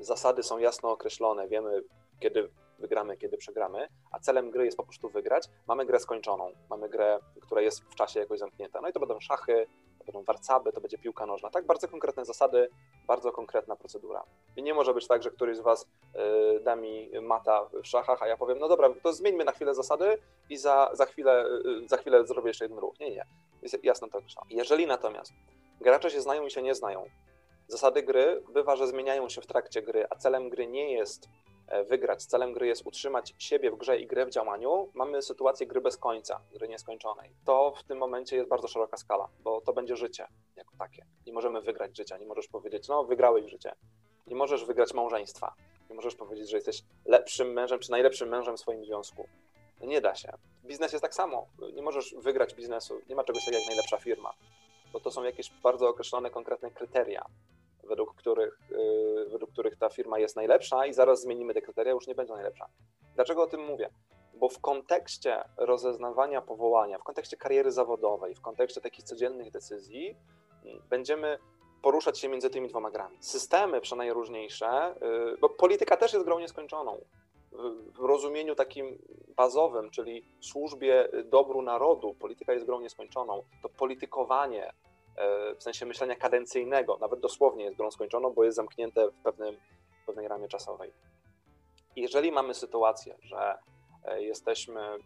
[0.00, 1.82] zasady są jasno określone, wiemy
[2.20, 6.52] kiedy wygramy, kiedy przegramy, a celem gry jest po prostu wygrać, mamy grę skończoną.
[6.70, 8.80] Mamy grę, która jest w czasie jakoś zamknięta.
[8.80, 9.66] No i to będą szachy,
[10.04, 11.50] to będą warcaby, to będzie piłka nożna.
[11.50, 12.68] Tak, bardzo konkretne zasady,
[13.06, 14.24] bardzo konkretna procedura.
[14.56, 15.82] I nie może być tak, że któryś z Was
[16.56, 19.74] y, da mi mata w szachach, a ja powiem, no dobra, to zmieńmy na chwilę
[19.74, 20.18] zasady
[20.50, 21.46] i za, za, chwilę,
[21.84, 23.00] y, za chwilę zrobię jeszcze jeden ruch.
[23.00, 23.24] Nie, nie.
[23.62, 24.46] Jest jasno to określone.
[24.50, 25.32] Jeżeli natomiast
[25.80, 27.04] gracze się znają i się nie znają,
[27.68, 31.28] zasady gry bywa, że zmieniają się w trakcie gry, a celem gry nie jest
[31.88, 32.24] wygrać.
[32.24, 34.90] Celem gry jest utrzymać siebie w grze i grę w działaniu.
[34.94, 37.30] Mamy sytuację gry bez końca, gry nieskończonej.
[37.44, 41.06] To w tym momencie jest bardzo szeroka skala, bo to będzie życie jako takie.
[41.26, 43.74] Nie możemy wygrać życia, nie możesz powiedzieć, no wygrałeś życie.
[44.26, 45.54] Nie możesz wygrać małżeństwa.
[45.90, 49.28] Nie możesz powiedzieć, że jesteś lepszym mężem czy najlepszym mężem w swoim związku.
[49.80, 50.32] Nie da się.
[50.64, 51.46] Biznes jest tak samo.
[51.74, 53.00] Nie możesz wygrać biznesu.
[53.08, 54.32] Nie ma czegoś takiego jak najlepsza firma,
[54.92, 57.26] bo to są jakieś bardzo określone, konkretne kryteria
[57.88, 62.06] według których, y, według których ta firma jest najlepsza i zaraz zmienimy te kryteria, już
[62.06, 62.66] nie będzie najlepsza.
[63.14, 63.90] Dlaczego o tym mówię?
[64.34, 70.16] Bo w kontekście rozeznawania powołania, w kontekście kariery zawodowej, w kontekście takich codziennych decyzji,
[70.90, 71.38] będziemy
[71.82, 73.16] poruszać się między tymi dwoma grami.
[73.20, 74.94] Systemy przenajróżniejsze,
[75.34, 77.00] y, bo polityka też jest grą nieskończoną.
[77.98, 78.98] W rozumieniu takim
[79.36, 83.44] bazowym, czyli służbie dobru narodu, polityka jest grą nieskończoną.
[83.62, 84.72] To politykowanie,
[85.58, 89.56] w sensie myślenia kadencyjnego, nawet dosłownie jest grą skończoną, bo jest zamknięte w, pewnym,
[90.02, 90.92] w pewnej ramie czasowej.
[91.96, 93.58] Jeżeli mamy sytuację, że
[94.04, 95.00] e, jesteśmy mm,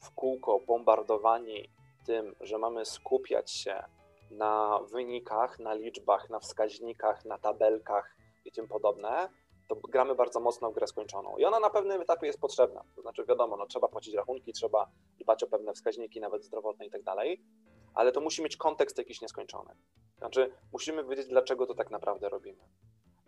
[0.00, 1.68] w kółko bombardowani
[2.06, 3.82] tym, że mamy skupiać się
[4.30, 9.28] na wynikach, na liczbach, na wskaźnikach, na tabelkach i tym podobne,
[9.68, 11.36] to gramy bardzo mocno w grę skończoną.
[11.36, 12.84] I ona na pewnym etapie jest potrzebna.
[12.96, 16.90] To znaczy, wiadomo, no, trzeba płacić rachunki, trzeba dbać o pewne wskaźniki, nawet zdrowotne i
[16.90, 17.40] tak dalej,
[17.94, 19.74] ale to musi mieć kontekst jakiś nieskończony.
[20.18, 22.62] Znaczy, musimy wiedzieć, dlaczego to tak naprawdę robimy.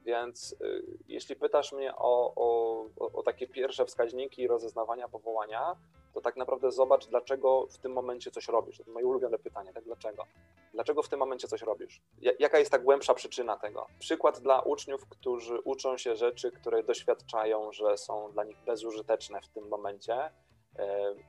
[0.04, 5.76] Więc y, jeśli pytasz mnie o, o, o, takie pierwsze wskaźniki rozeznawania powołania,
[6.14, 8.78] to tak naprawdę zobacz, dlaczego w tym momencie coś robisz.
[8.78, 10.24] To moje ulubione pytanie, tak dlaczego?
[10.72, 12.02] Dlaczego w tym momencie coś robisz?
[12.38, 13.86] Jaka jest ta głębsza przyczyna tego?
[13.98, 19.48] Przykład dla uczniów, którzy uczą się rzeczy, które doświadczają, że są dla nich bezużyteczne w
[19.48, 20.30] tym momencie,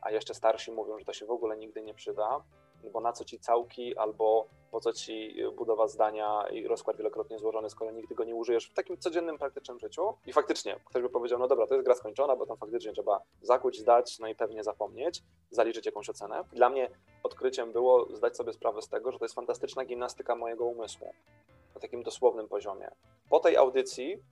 [0.02, 2.44] a jeszcze starsi mówią, że to się w ogóle nigdy nie przyda
[2.90, 7.70] bo na co ci całki, albo po co ci budowa zdania i rozkład wielokrotnie złożony,
[7.70, 10.14] skoro nigdy go nie użyjesz w takim codziennym, praktycznym życiu.
[10.28, 13.22] I faktycznie ktoś by powiedział, no dobra, to jest gra skończona, bo tam faktycznie trzeba
[13.42, 16.44] zakuć, zdać, no i pewnie zapomnieć, zaliczyć jakąś ocenę.
[16.54, 16.90] Dla mnie
[17.24, 21.14] odkryciem było zdać sobie sprawę z tego, że to jest fantastyczna gimnastyka mojego umysłu
[21.76, 22.92] na takim dosłownym poziomie.
[23.30, 24.24] Po tej audycji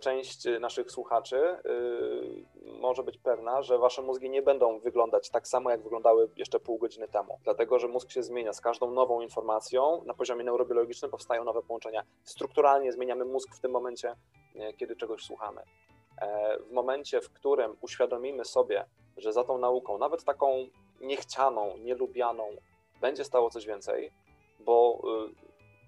[0.00, 2.44] część naszych słuchaczy y,
[2.80, 6.78] może być pewna, że wasze mózgi nie będą wyglądać tak samo, jak wyglądały jeszcze pół
[6.78, 7.38] godziny temu.
[7.44, 8.52] Dlatego, że mózg się zmienia.
[8.52, 12.02] Z każdą nową informacją na poziomie neurobiologicznym powstają nowe połączenia.
[12.24, 14.14] Strukturalnie zmieniamy mózg w tym momencie,
[14.56, 15.62] e, kiedy czegoś słuchamy.
[16.20, 18.84] E, W momencie, w którym uświadomimy sobie,
[19.16, 20.66] że za tą nauką, nawet taką
[21.00, 22.48] niechcianą, nielubianą,
[23.00, 24.12] będzie stało coś więcej,
[24.60, 25.02] bo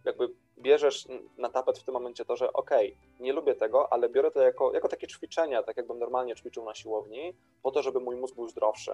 [0.05, 4.31] jakby bierzesz na tapet w tym momencie to, że okej, nie lubię tego, ale biorę
[4.31, 8.17] to jako, jako takie ćwiczenia, tak jakbym normalnie ćwiczył na siłowni, po to, żeby mój
[8.17, 8.93] mózg był zdrowszy.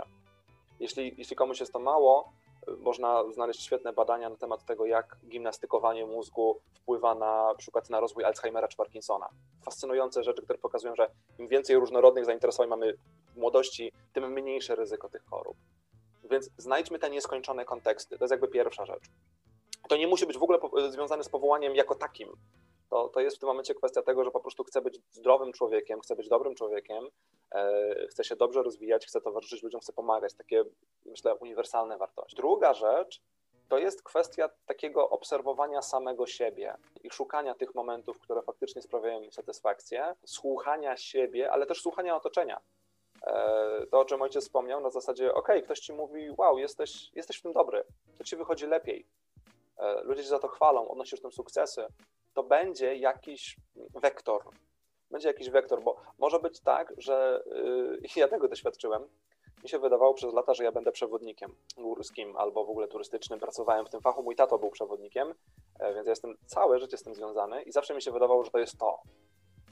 [0.80, 2.32] Jeśli, jeśli komuś jest to mało,
[2.78, 8.24] można znaleźć świetne badania na temat tego, jak gimnastykowanie mózgu wpływa na przykład na rozwój
[8.24, 9.28] Alzheimera czy Parkinsona.
[9.64, 12.94] Fascynujące rzeczy, które pokazują, że im więcej różnorodnych zainteresowań mamy
[13.34, 15.56] w młodości, tym mniejsze ryzyko tych chorób.
[16.24, 18.18] Więc znajdźmy te nieskończone konteksty.
[18.18, 19.04] To jest jakby pierwsza rzecz.
[19.88, 22.36] To nie musi być w ogóle po- związane z powołaniem jako takim.
[22.90, 26.00] To, to jest w tym momencie kwestia tego, że po prostu chcę być zdrowym człowiekiem,
[26.00, 27.08] chcę być dobrym człowiekiem,
[27.54, 30.34] e, chcę się dobrze rozwijać, chcę towarzyszyć ludziom, chcę pomagać.
[30.34, 30.64] Takie,
[31.06, 32.36] myślę, uniwersalne wartości.
[32.36, 33.20] Druga rzecz
[33.68, 39.32] to jest kwestia takiego obserwowania samego siebie i szukania tych momentów, które faktycznie sprawiają mi
[39.32, 42.60] satysfakcję, słuchania siebie, ale też słuchania otoczenia.
[43.22, 47.38] E, To, o czym ojciec wspomniał, na zasadzie, ok, ktoś ci mówi, wow, jesteś, jesteś
[47.38, 47.84] w tym dobry,
[48.18, 49.06] to ci wychodzi lepiej.
[49.82, 51.86] E, Ludzie cię za to chwalą, odnosisz tym sukcesy.
[52.34, 53.56] To będzie jakiś
[53.94, 54.42] wektor.
[55.10, 59.08] Będzie jakiś wektor, bo może być tak, że yy, ja tego doświadczyłem.
[59.62, 63.40] Mi się wydawało przez lata, że ja będę przewodnikiem górskim albo w ogóle turystycznym.
[63.40, 65.34] Pracowałem w tym fachu, mój tato był przewodnikiem,
[65.78, 68.50] e, więc ja jestem całe życie z tym związany i zawsze mi się wydawało, że
[68.50, 69.02] to jest to.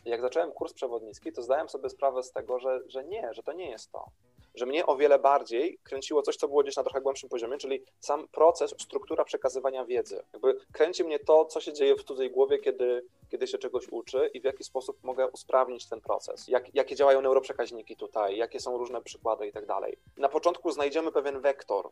[0.04, 3.42] I jak zacząłem kurs przewodnicki, to zdałem sobie sprawę z tego, że, że nie, że
[3.42, 4.06] to nie jest to.
[4.54, 7.84] Że mnie o wiele bardziej kręciło coś, co było gdzieś na trochę głębszym poziomie, czyli
[8.00, 10.22] sam proces, struktura przekazywania wiedzy.
[10.32, 14.30] Jakby kręci mnie to, co się dzieje w cudzej głowie, kiedy, kiedy się czegoś uczy
[14.34, 16.48] i w jaki sposób mogę usprawnić ten proces.
[16.48, 19.96] Jak, jakie działają neuroprzekaźniki tutaj, jakie są różne przykłady i tak dalej.
[20.16, 21.90] Na początku znajdziemy pewien wektor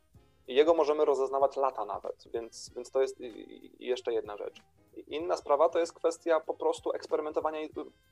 [0.48, 3.16] i jego możemy rozeznawać lata nawet, więc, więc to jest
[3.80, 4.62] jeszcze jedna rzecz.
[5.06, 7.70] Inna sprawa to jest kwestia po prostu eksperymentowania i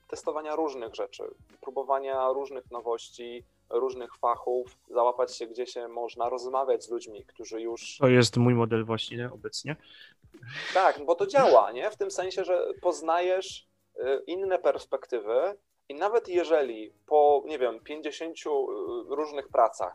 [0.09, 1.23] testowania różnych rzeczy,
[1.61, 7.99] próbowania różnych nowości, różnych fachów, załapać się gdzie się można, rozmawiać z ludźmi, którzy już.
[7.99, 9.77] To jest mój model właśnie obecnie.
[10.75, 11.91] Tak, bo to działa, nie?
[11.91, 18.37] W tym sensie, że poznajesz y, inne perspektywy i nawet jeżeli po, nie wiem, 50
[18.37, 18.43] y,
[19.09, 19.95] różnych pracach,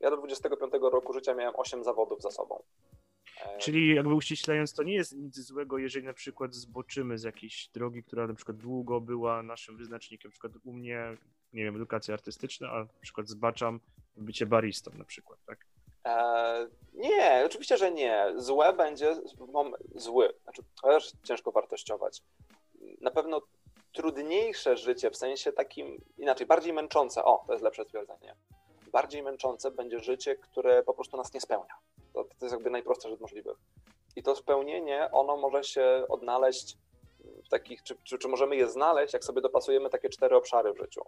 [0.00, 2.62] ja do 25 roku życia miałem 8 zawodów za sobą.
[3.40, 7.68] E, Czyli jakby uściślając, to nie jest nic złego, jeżeli na przykład zboczymy z jakiejś
[7.68, 10.28] drogi, która na przykład długo była naszym wyznacznikiem.
[10.28, 11.16] Na przykład u mnie,
[11.52, 13.80] nie wiem, edukacja artystyczna, a na przykład zbaczam
[14.16, 15.66] bycie baristą na przykład, tak?
[16.06, 18.26] E, nie, oczywiście, że nie.
[18.36, 19.16] Złe będzie,
[19.94, 22.22] zły, znaczy też ciężko wartościować.
[23.00, 23.40] Na pewno
[23.92, 28.34] trudniejsze życie, w sensie takim, inaczej, bardziej męczące, o, to jest lepsze stwierdzenie.
[28.92, 31.74] Bardziej męczące będzie życie, które po prostu nas nie spełnia.
[32.12, 33.56] To, to jest jakby najprostsza rzecz możliwych.
[34.16, 36.76] I to spełnienie, ono może się odnaleźć
[37.44, 40.78] w takich, czy, czy, czy możemy je znaleźć, jak sobie dopasujemy takie cztery obszary w
[40.78, 41.02] życiu.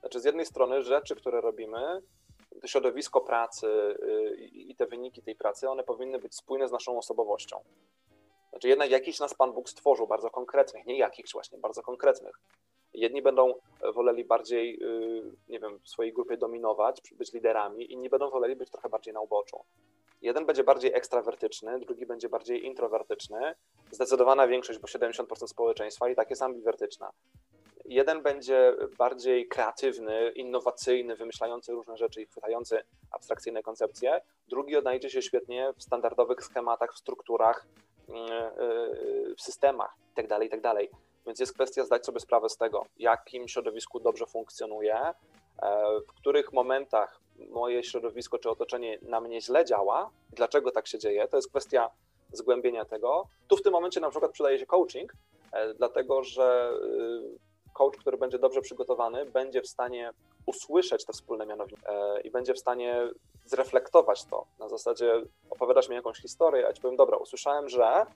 [0.00, 2.02] Znaczy, z jednej strony rzeczy, które robimy,
[2.66, 7.60] środowisko pracy y, i te wyniki tej pracy, one powinny być spójne z naszą osobowością.
[8.50, 12.40] Znaczy jednak jakiś nas Pan Bóg stworzył, bardzo konkretnych, nie jakichś właśnie, bardzo konkretnych.
[12.94, 13.54] Jedni będą
[13.94, 18.70] woleli bardziej, y, nie wiem, w swojej grupie dominować, być liderami, inni będą woleli być
[18.70, 19.64] trochę bardziej na uboczu.
[20.22, 23.54] Jeden będzie bardziej ekstrawertyczny, drugi będzie bardziej introwertyczny.
[23.90, 27.10] Zdecydowana większość, bo 70% społeczeństwa i tak jest ambiwertyczna.
[27.84, 34.20] Jeden będzie bardziej kreatywny, innowacyjny, wymyślający różne rzeczy i chwytający abstrakcyjne koncepcje.
[34.48, 37.66] Drugi odnajdzie się świetnie w standardowych schematach, w strukturach,
[38.08, 40.74] yy, yy, w systemach itd., itd.
[41.26, 45.14] Więc jest kwestia zdać sobie sprawę z tego, w jakim środowisku dobrze funkcjonuje, e,
[46.08, 51.28] w których momentach moje środowisko czy otoczenie na mnie źle działa, dlaczego tak się dzieje.
[51.28, 51.90] To jest kwestia
[52.32, 53.26] zgłębienia tego.
[53.48, 55.12] Tu w tym momencie na przykład przydaje się coaching,
[55.52, 60.10] e, dlatego że y, coach, który będzie dobrze przygotowany, będzie w stanie
[60.46, 63.08] usłyszeć te wspólne mianowniki e, i będzie w stanie
[63.44, 64.46] zreflektować to.
[64.58, 68.06] Na zasadzie opowiadasz mi jakąś historię, a ci powiem, dobra, usłyszałem, że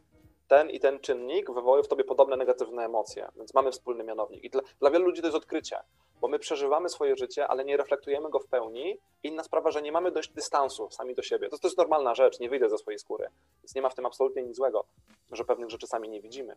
[0.48, 4.44] ten i ten czynnik wywołuje w tobie podobne negatywne emocje, więc mamy wspólny mianownik.
[4.44, 5.78] I dla, dla wielu ludzi to jest odkrycie,
[6.20, 8.98] bo my przeżywamy swoje życie, ale nie reflektujemy go w pełni.
[9.22, 11.48] Inna sprawa, że nie mamy dość dystansu sami do siebie.
[11.48, 13.28] To, to jest normalna rzecz, nie wyjdę ze swojej skóry.
[13.62, 14.84] Więc nie ma w tym absolutnie nic złego,
[15.32, 16.56] że pewnych rzeczy sami nie widzimy.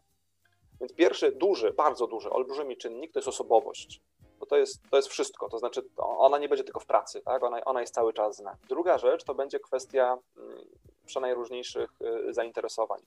[0.79, 4.01] Więc pierwszy duży, bardzo duży, olbrzymi czynnik to jest osobowość.
[4.39, 7.43] Bo to jest, to jest wszystko, to znaczy ona nie będzie tylko w pracy, tak?
[7.43, 8.57] ona, ona jest cały czas z nami.
[8.69, 10.65] Druga rzecz to będzie kwestia mm,
[11.05, 13.01] przenajróżniejszych y, zainteresowań.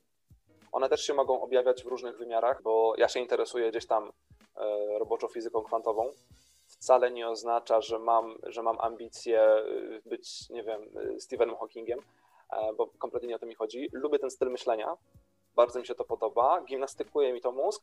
[0.72, 4.12] One też się mogą objawiać w różnych wymiarach, bo ja się interesuję gdzieś tam
[4.56, 6.12] e, roboczą fizyką kwantową.
[6.66, 10.82] Wcale nie oznacza, że mam, że mam ambicje y, być, nie wiem,
[11.16, 11.98] y, Stephenem Hawkingiem,
[12.52, 13.88] e, bo kompletnie nie o to mi chodzi.
[13.92, 14.96] Lubię ten styl myślenia,
[15.60, 17.82] bardzo mi się to podoba, gimnastykuje mi to mózg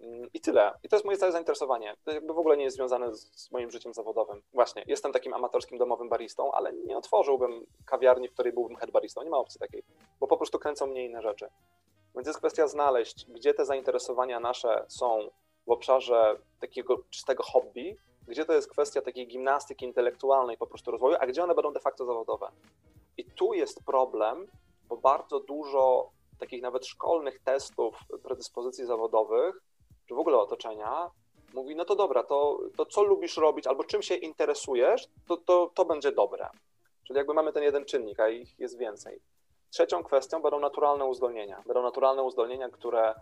[0.00, 0.72] mm, i tyle.
[0.82, 1.96] I to jest moje całe zainteresowanie.
[2.04, 4.42] To jakby w ogóle nie jest związane z moim życiem zawodowym.
[4.52, 9.22] Właśnie, jestem takim amatorskim domowym baristą, ale nie otworzyłbym kawiarni, w której byłbym head baristą.
[9.22, 9.82] Nie ma opcji takiej,
[10.20, 11.48] bo po prostu kręcą mnie inne rzeczy.
[12.14, 15.30] Więc jest kwestia znaleźć, gdzie te zainteresowania nasze są
[15.66, 17.96] w obszarze takiego czystego hobby,
[18.28, 21.80] gdzie to jest kwestia takiej gimnastyki intelektualnej po prostu rozwoju, a gdzie one będą de
[21.80, 22.50] facto zawodowe.
[23.16, 24.46] I tu jest problem,
[24.88, 29.62] bo bardzo dużo takich nawet szkolnych testów predyspozycji zawodowych,
[30.08, 31.10] czy w ogóle otoczenia,
[31.54, 35.70] mówi, no to dobra, to, to co lubisz robić albo czym się interesujesz, to, to,
[35.74, 36.48] to będzie dobre.
[37.06, 39.20] Czyli jakby mamy ten jeden czynnik, a ich jest więcej.
[39.70, 41.62] Trzecią kwestią będą naturalne uzdolnienia.
[41.66, 43.14] Będą naturalne uzdolnienia, które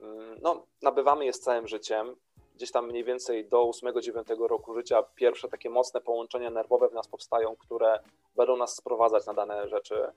[0.00, 2.16] mm, no, nabywamy je z całym życiem.
[2.54, 7.08] Gdzieś tam mniej więcej do 8-9 roku życia pierwsze takie mocne połączenia nerwowe w nas
[7.08, 8.00] powstają, które
[8.36, 10.12] będą nas sprowadzać na dane rzeczy.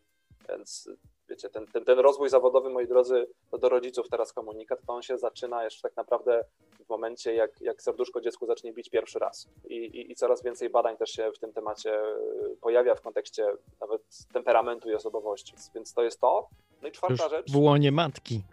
[0.50, 0.90] Więc
[1.30, 5.02] wiecie, ten, ten, ten rozwój zawodowy, moi drodzy, to do rodziców teraz komunikat, to on
[5.02, 6.44] się zaczyna jeszcze tak naprawdę
[6.86, 9.50] w momencie, jak, jak serduszko dziecku zacznie bić pierwszy raz.
[9.70, 13.48] I, i, I coraz więcej badań też się w tym temacie y, pojawia w kontekście
[13.82, 14.02] nawet
[14.34, 15.54] temperamentu i osobowości.
[15.76, 16.50] Więc to jest to.
[16.82, 17.52] No i czwarta Już rzecz.
[17.52, 18.44] w łonie matki.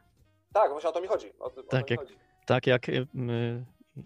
[0.52, 1.32] Tak, właśnie o to mi chodzi.
[1.38, 2.14] O, Tak, to jak- chodzi.
[2.46, 3.06] Tak jak y, y,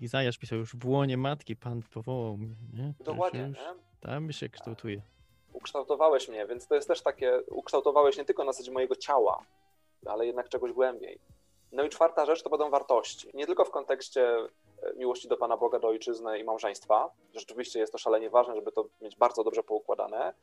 [0.01, 2.55] Izajasz pisał, już w łonie matki Pan powołał mnie.
[2.73, 2.95] Nie?
[2.99, 3.41] To Dokładnie.
[3.41, 3.59] Już,
[4.01, 5.03] tam się kształtuje.
[5.53, 9.45] Ukształtowałeś mnie, więc to jest też takie, ukształtowałeś nie tylko na zasadzie mojego ciała,
[10.07, 11.19] ale jednak czegoś głębiej.
[11.73, 13.31] No i czwarta rzecz to będą wartości.
[13.35, 14.37] Nie tylko w kontekście
[14.83, 17.11] e, miłości do Pana Boga, do ojczyzny i małżeństwa.
[17.35, 20.35] Rzeczywiście jest to szalenie ważne, żeby to mieć bardzo dobrze poukładane.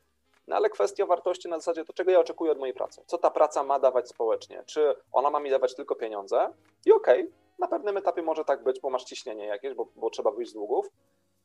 [0.47, 3.01] No ale kwestia wartości na zasadzie to, czego ja oczekuję od mojej pracy.
[3.05, 4.63] Co ta praca ma dawać społecznie?
[4.65, 6.49] Czy ona ma mi dawać tylko pieniądze?
[6.85, 10.31] I okej, na pewnym etapie może tak być, bo masz ciśnienie jakieś, bo, bo trzeba
[10.31, 10.89] wyjść z długów.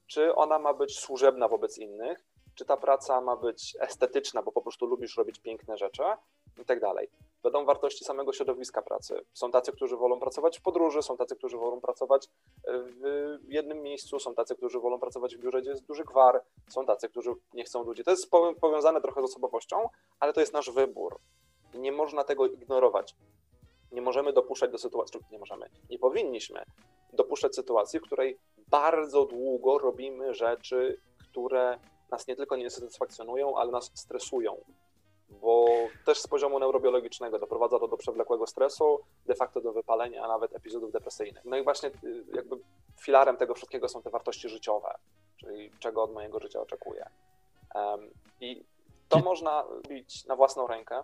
[0.07, 2.25] Czy ona ma być służebna wobec innych?
[2.55, 6.03] Czy ta praca ma być estetyczna, bo po prostu lubisz robić piękne rzeczy?
[6.63, 7.11] I tak dalej.
[7.43, 9.25] Będą wartości samego środowiska pracy.
[9.35, 12.29] Są tacy, którzy wolą pracować w podróży, są tacy, którzy wolą pracować
[12.67, 16.87] w jednym miejscu, są tacy, którzy wolą pracować w biurze, gdzie jest duży gwar, są
[16.87, 18.05] tacy, którzy nie chcą ludzi.
[18.05, 19.89] To jest powią- powiązane trochę z osobowością,
[20.21, 21.19] ale to jest nasz wybór.
[21.75, 23.15] Nie można tego ignorować.
[23.93, 26.65] Nie możemy dopuszczać do sytuacji, nie możemy, nie powinniśmy
[27.13, 28.39] dopuszczać sytuacji, w której
[28.69, 31.79] bardzo długo robimy rzeczy, które
[32.13, 34.57] nas nie tylko nie satysfakcjonują, ale nas stresują.
[35.29, 35.67] Bo
[36.05, 40.57] też z poziomu neurobiologicznego doprowadza to do przewlekłego stresu, de facto do wypalenia, a nawet
[40.57, 41.45] epizodów depresyjnych.
[41.45, 42.57] No i właśnie y, jakby
[43.01, 44.95] filarem tego wszystkiego są te wartości życiowe,
[45.37, 47.11] czyli czego od mojego życia oczekuję.
[47.75, 48.65] Em, I
[49.09, 50.97] to można robić na własną rękę.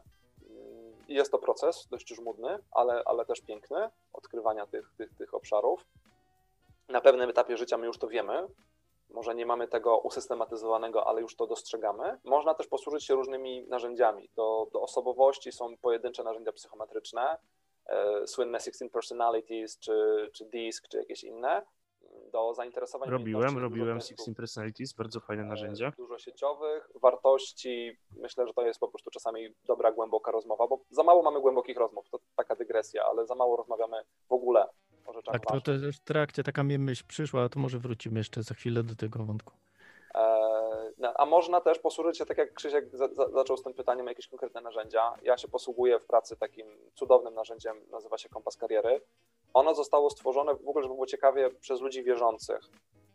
[0.51, 5.87] Mm, jest to proces dość żmudny, ale, ale też piękny, odkrywania tych, tych, tych obszarów.
[6.89, 8.49] Na pewnym etapie życia my już to wiemy,
[9.11, 12.19] może nie mamy tego usystematyzowanego, ale już to dostrzegamy.
[12.25, 14.31] Można też posłużyć się różnymi narzędziami.
[14.37, 17.39] Do, do osobowości są pojedyncze narzędzia psychometryczne,
[17.87, 21.63] e, słynne 16 Personalities, czy, czy DISC, czy jakieś inne.
[22.33, 25.93] Do zainteresowań Robiłem, robiłem testów, 16 Personalities, bardzo fajne e, narzędzie.
[25.97, 27.97] Dużo sieciowych, wartości.
[28.17, 31.77] Myślę, że to jest po prostu czasami dobra, głęboka rozmowa, bo za mało mamy głębokich
[31.77, 32.09] rozmów.
[32.11, 33.97] To taka dygresja, ale za mało rozmawiamy
[34.29, 34.67] w ogóle
[35.09, 38.21] o rzeczach Tak, to, już w trakcie taka mi myśl przyszła, a to może wrócimy
[38.21, 39.53] jeszcze za chwilę do tego wątku.
[40.15, 40.39] E,
[40.99, 44.07] no, A można też posłużyć się, tak jak Krzysiek za, za, zaczął z tym pytaniem,
[44.07, 45.15] jakieś konkretne narzędzia.
[45.23, 49.01] Ja się posługuję w pracy takim cudownym narzędziem, nazywa się Kompas Kariery.
[49.55, 52.61] Ono zostało stworzone w ogóle, żeby było ciekawie, przez ludzi wierzących,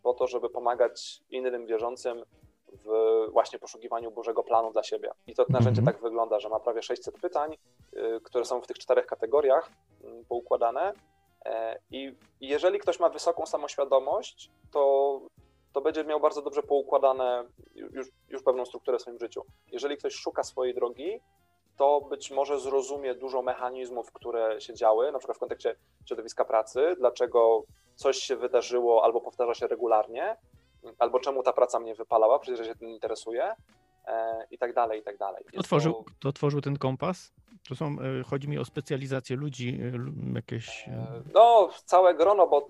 [0.04, 2.24] po to, żeby pomagać innym wierzącym
[2.86, 2.88] w
[3.32, 5.12] właśnie poszukiwaniu Bożego planu dla siebie.
[5.28, 5.96] I to narzędzie Mhm.
[5.96, 7.58] tak wygląda, że ma prawie 600 pytań,
[7.94, 9.72] y, które są w tych czterech kategoriach
[10.04, 10.94] y, poukładane.
[11.92, 15.22] I jeżeli ktoś ma wysoką samoświadomość, to
[15.74, 19.42] to będzie miał bardzo dobrze poukładane już, już pewną strukturę w swoim życiu.
[19.72, 21.20] Jeżeli ktoś szuka swojej drogi,
[21.78, 25.76] to być może zrozumie dużo mechanizmów, które się działy, na przykład w kontekście
[26.06, 27.64] środowiska pracy, dlaczego
[27.96, 30.38] coś się wydarzyło albo powtarza się regularnie,
[31.00, 33.54] albo czemu ta praca mnie wypalała, przecież ja się tym interesuję,
[34.08, 35.44] e, i tak dalej, i tak dalej.
[35.48, 37.34] Kto tworzył, to- kto tworzył ten kompas?
[37.70, 37.86] To są,
[38.20, 40.88] e, chodzi mi o specjalizację ludzi, e, jakieś...
[40.88, 42.68] e, No, całe grono, bo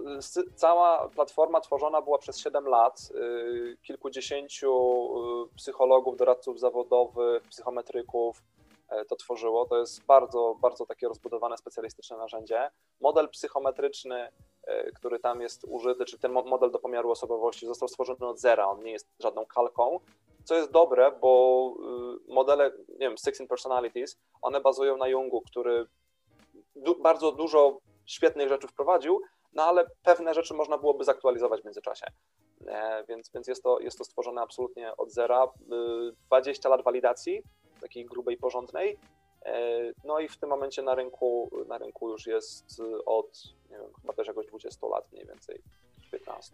[0.56, 3.10] cała platforma tworzona była przez 7 lat.
[3.82, 4.74] Kilkudziesięciu
[5.56, 8.44] psychologów, doradców zawodowych, psychometryków
[9.10, 9.66] to tworzyło.
[9.66, 12.72] To jest bardzo, bardzo takie rozbudowane, specjalistyczne narzędzie.
[13.02, 14.28] Model psychometryczny,
[14.96, 18.68] który tam jest użyty, czyli ten mo- model do pomiaru osobowości, został stworzony od zera.
[18.68, 20.00] On nie jest żadną kalką.
[20.44, 21.74] Co jest dobre, bo
[22.30, 25.86] y, modele, nie wiem, 16 Personalities, one bazują na Jungu, który
[26.76, 29.22] du- bardzo dużo świetnych rzeczy wprowadził,
[29.54, 32.06] no ale pewne rzeczy można byłoby zaktualizować w międzyczasie.
[32.68, 35.46] E, więc więc jest, to, jest to stworzone absolutnie od zera.
[35.46, 37.44] Y, 20 lat walidacji,
[37.82, 38.98] takiej grubej, porządnej.
[39.46, 39.72] E,
[40.04, 43.94] No i w tym momencie na rynku, na rynku już jest y, od, nie wiem,
[44.02, 45.62] chyba też jakoś 20 lat mniej więcej,
[46.12, 46.54] 15.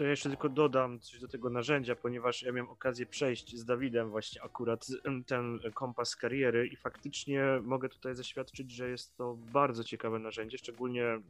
[0.00, 3.64] To ja jeszcze tylko dodam coś do tego narzędzia, ponieważ ja miałem okazję przejść z
[3.64, 4.86] Dawidem właśnie akurat
[5.26, 11.20] ten kompas kariery i faktycznie mogę tutaj zaświadczyć, że jest to bardzo ciekawe narzędzie, szczególnie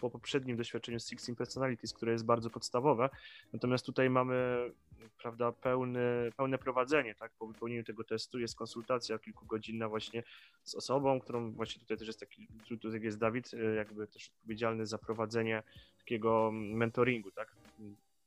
[0.00, 3.08] po poprzednim doświadczeniu z 16 Personalities, które jest bardzo podstawowe.
[3.52, 4.70] Natomiast tutaj mamy
[5.18, 7.32] prawda, pełny, pełne prowadzenie, tak?
[7.38, 10.22] Po wypełnieniu tego testu jest konsultacja kilkugodzinna właśnie
[10.64, 14.30] z osobą, którą właśnie tutaj też jest taki, tu tutaj jest Dawid, y, jakby też
[14.36, 15.62] odpowiedzialny za prowadzenie
[15.98, 17.65] takiego mentoringu, tak?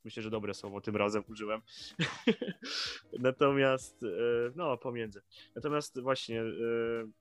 [0.05, 1.61] Myślę, że dobre słowo tym razem użyłem.
[3.19, 4.07] Natomiast, e,
[4.55, 5.21] no, pomiędzy.
[5.55, 6.45] Natomiast właśnie, e,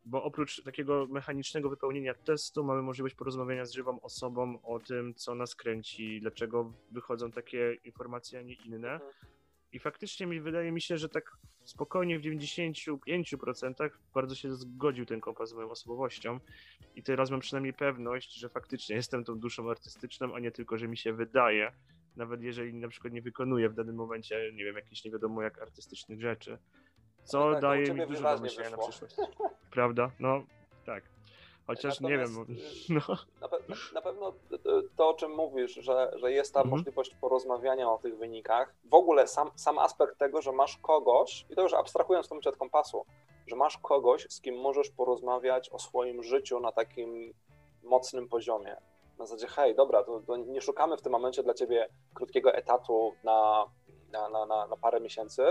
[0.04, 5.34] bo oprócz takiego mechanicznego wypełnienia testu, mamy możliwość porozmawiania z żywą osobą o tym, co
[5.34, 9.00] nas kręci, dlaczego wychodzą takie informacje, a nie inne.
[9.72, 15.20] I faktycznie mi wydaje mi się, że tak spokojnie w 95% bardzo się zgodził ten
[15.20, 16.40] kompas z moją osobowością.
[16.96, 20.88] I teraz mam przynajmniej pewność, że faktycznie jestem tą duszą artystyczną, a nie tylko, że
[20.88, 21.72] mi się wydaje,
[22.16, 25.62] nawet jeżeli na przykład nie wykonuję w danym momencie, nie wiem, jakichś nie wiadomo jak
[25.62, 26.58] artystycznych rzeczy.
[27.24, 29.16] Co tak, daje mi dużo do myślenia na przyszłość.
[29.70, 30.10] Prawda?
[30.20, 30.42] No,
[30.86, 31.04] tak.
[31.66, 33.16] Chociaż nie wiem, Natomiast, no.
[33.40, 34.32] Na, pe- na pewno
[34.96, 36.70] to, o czym mówisz, że, że jest ta Mhm.
[36.70, 41.54] możliwość porozmawiania o tych wynikach, w ogóle sam, sam aspekt tego, że masz kogoś, i
[41.54, 43.04] to już abstrahując momencie od kompasu,
[43.46, 47.34] że masz kogoś, z kim możesz porozmawiać o swoim życiu na takim
[47.82, 48.76] mocnym poziomie.
[49.18, 53.12] Na zasadzie, hej, dobra, to, to nie szukamy w tym momencie dla ciebie krótkiego etatu
[53.24, 53.64] na,
[54.12, 55.42] na, na, na, parę miesięcy,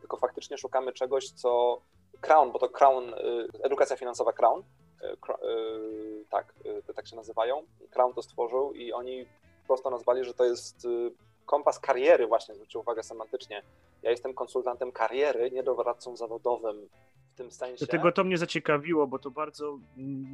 [0.00, 1.80] tylko faktycznie szukamy czegoś, co
[2.20, 4.62] Crown, bo to Crown, y, edukacja finansowa Crown,
[5.02, 5.06] y,
[5.48, 6.54] y, tak,
[6.96, 7.62] tak się nazywają.
[7.90, 9.26] Crown to stworzył i oni
[9.66, 10.86] prosto nazwali, że to jest
[11.46, 13.62] kompas kariery właśnie, zwróćcie uwagę semantycznie.
[14.02, 16.88] Ja jestem konsultantem kariery, nie doradcą zawodowym
[17.32, 17.86] w tym sensie.
[17.86, 19.78] Dlatego to mnie zaciekawiło, bo to bardzo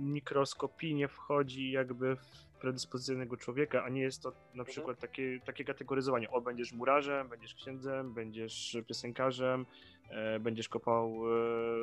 [0.02, 4.46] mikroskopijnie wchodzi jakby w predyspozycję danego człowieka, a nie jest to Mhm.
[4.56, 6.30] na przykład takie, takie kategoryzowanie.
[6.30, 9.66] O, będziesz murarzem, będziesz księdzem, będziesz piosenkarzem,
[10.10, 11.06] e, będziesz kopał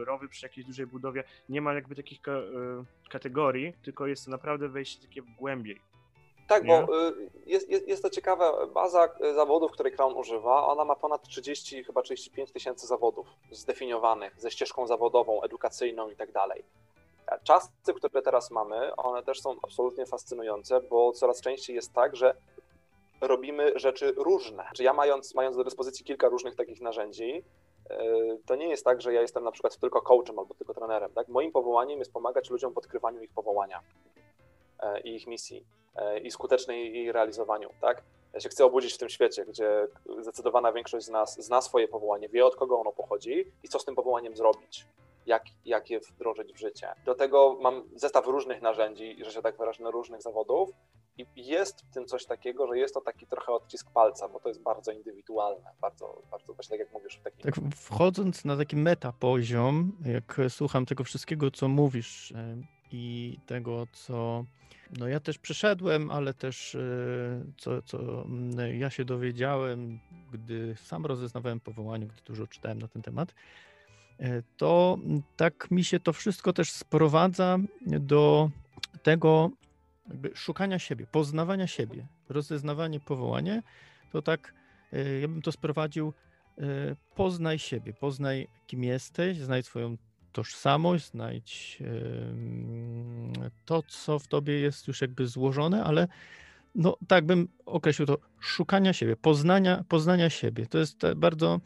[0.02, 1.24] e, rowy przy jakiejś dużej budowie.
[1.50, 5.82] Nie ma jakby takich ka- e, kategorii, tylko jest to naprawdę wejście takie głębiej.
[6.48, 6.84] Tak, Nie?
[6.88, 7.14] bo y,
[7.46, 10.68] jest, jest, jest to ciekawa baza y, zawodów, której Crown używa.
[10.68, 16.32] Ona ma ponad 30, chyba 35 tysięcy zawodów zdefiniowanych ze ścieżką zawodową, edukacyjną i tak
[16.32, 16.64] dalej.
[17.44, 22.36] Czasy, które teraz mamy, one też są absolutnie fascynujące, bo coraz częściej jest tak, że
[23.22, 24.66] robimy rzeczy różne.
[24.74, 27.44] Czy ja mając, mając do dyspozycji kilka różnych takich narzędzi,
[27.92, 31.12] y, to nie jest tak, że ja jestem na przykład tylko coachem albo tylko trenerem.
[31.14, 31.28] Tak?
[31.28, 33.82] Moim powołaniem jest pomagać ludziom w odkrywaniu ich powołania
[34.80, 35.66] e, i ich misji
[35.96, 38.04] e, i skutecznej jej realizowaniu, tak?
[38.34, 39.88] Ja się chcę obudzić w tym świecie, gdzie
[40.22, 43.86] zdecydowana większość z nas zna swoje powołanie, wie od kogo ono pochodzi i co z
[43.86, 44.86] tym powołaniem zrobić,
[45.26, 46.88] jak, jak je wdrożyć w życie.
[47.06, 50.70] Do tego mam zestaw różnych narzędzi, że się tak wyrażę, różnych zawodów
[51.18, 54.50] i jest w tym coś takiego, że jest to taki trochę odcisk palca, bo to
[54.50, 59.14] jest bardzo indywidualne, bardzo, bardzo właśnie tak jak mówisz, taki Tak wchodząc na taki meta
[59.20, 62.56] poziom, jak słucham tego wszystkiego, co mówisz e,
[62.92, 64.46] i tego, co
[65.00, 66.80] no ja też przeszedłem, ale też e,
[67.58, 68.00] co, co
[68.74, 70.00] ja się dowiedziałem,
[70.32, 73.34] gdy sam rozeznawałem powołanie, gdy dużo czytałem na ten temat,
[74.58, 74.98] to
[75.38, 78.50] tak mi się to wszystko też sprowadza do
[79.04, 79.52] tego
[80.36, 83.64] szukania siebie, poznawania siebie, rozeznawanie powołanie,
[84.12, 84.54] to tak
[84.94, 86.14] e, ja bym to sprowadził
[86.58, 86.62] e,
[87.16, 89.98] poznaj siebie, poznaj kim jesteś, znajdź swoją
[90.32, 91.80] tożsamość, znajdź
[93.66, 96.08] to, co w tobie jest już jakby złożone, ale
[96.76, 100.66] no tak bym określił to, szukania siebie, poznania, poznania siebie.
[100.66, 101.60] To jest e, bardzo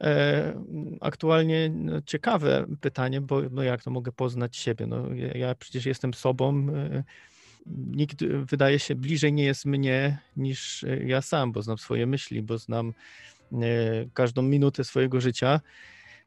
[0.00, 0.62] e,
[1.00, 4.86] aktualnie no, ciekawe pytanie, bo no jak to mogę poznać siebie?
[4.86, 7.04] No, ja, przecież jestem sobą, e,
[7.66, 12.42] nikt wydaje się bliżej nie jest mnie niż e, ja sam, bo znam swoje myśli,
[12.42, 12.92] bo znam
[13.52, 13.56] e,
[14.14, 15.60] każdą minutę swojego życia,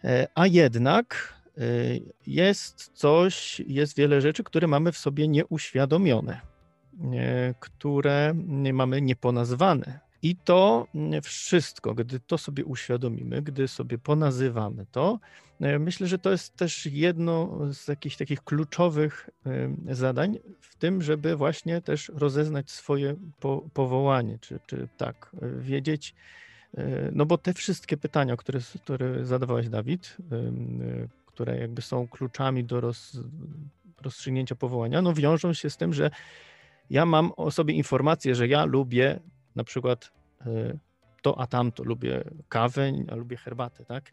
[0.04, 1.34] E, a jednak
[2.28, 6.42] jest coś, jest wiele rzeczy, które mamy w sobie nieuświadomione,
[7.60, 8.34] które
[8.74, 10.00] mamy nieponazwane.
[10.22, 15.20] I to mm, wszystko, gdy to sobie uświadomimy, gdy sobie ponazywamy to,
[15.62, 19.30] e, myślę, że to jest też jedno z jakichś takich kluczowych
[19.90, 25.62] e, zadań w tym, żeby właśnie też rozeznać swoje po, powołanie, czy, czy tak, e,
[25.62, 26.16] wiedzieć,
[27.12, 30.18] no bo te wszystkie pytania, które, które zadawałeś, Dawid,
[31.26, 33.20] które jakby są kluczami do roz,
[34.02, 36.12] rozstrzygnięcia powołania, no wiążą się z tym, że
[36.92, 39.20] ja mam o sobie informację, że ja lubię
[39.56, 40.12] na przykład
[40.46, 40.78] e,
[41.22, 44.12] to, a tamto, lubię kawę, a lubię herbatę, tak?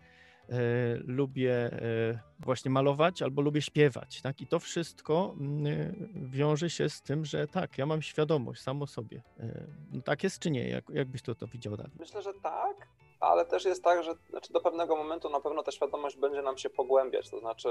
[0.48, 0.58] E,
[1.06, 4.40] lubię e, właśnie malować albo lubię śpiewać, tak?
[4.40, 9.22] I to wszystko mm, wiąże się z tym, że tak, ja mam świadomość samo sobie.
[9.92, 10.68] No tak jest czy nie?
[10.68, 11.98] Jak, jak byś to, to widział, Dawid?
[11.98, 12.88] Myślę, że tak,
[13.20, 16.58] ale też jest tak, że znaczy do pewnego momentu na pewno ta świadomość będzie nam
[16.58, 17.68] się pogłębiać, to znaczy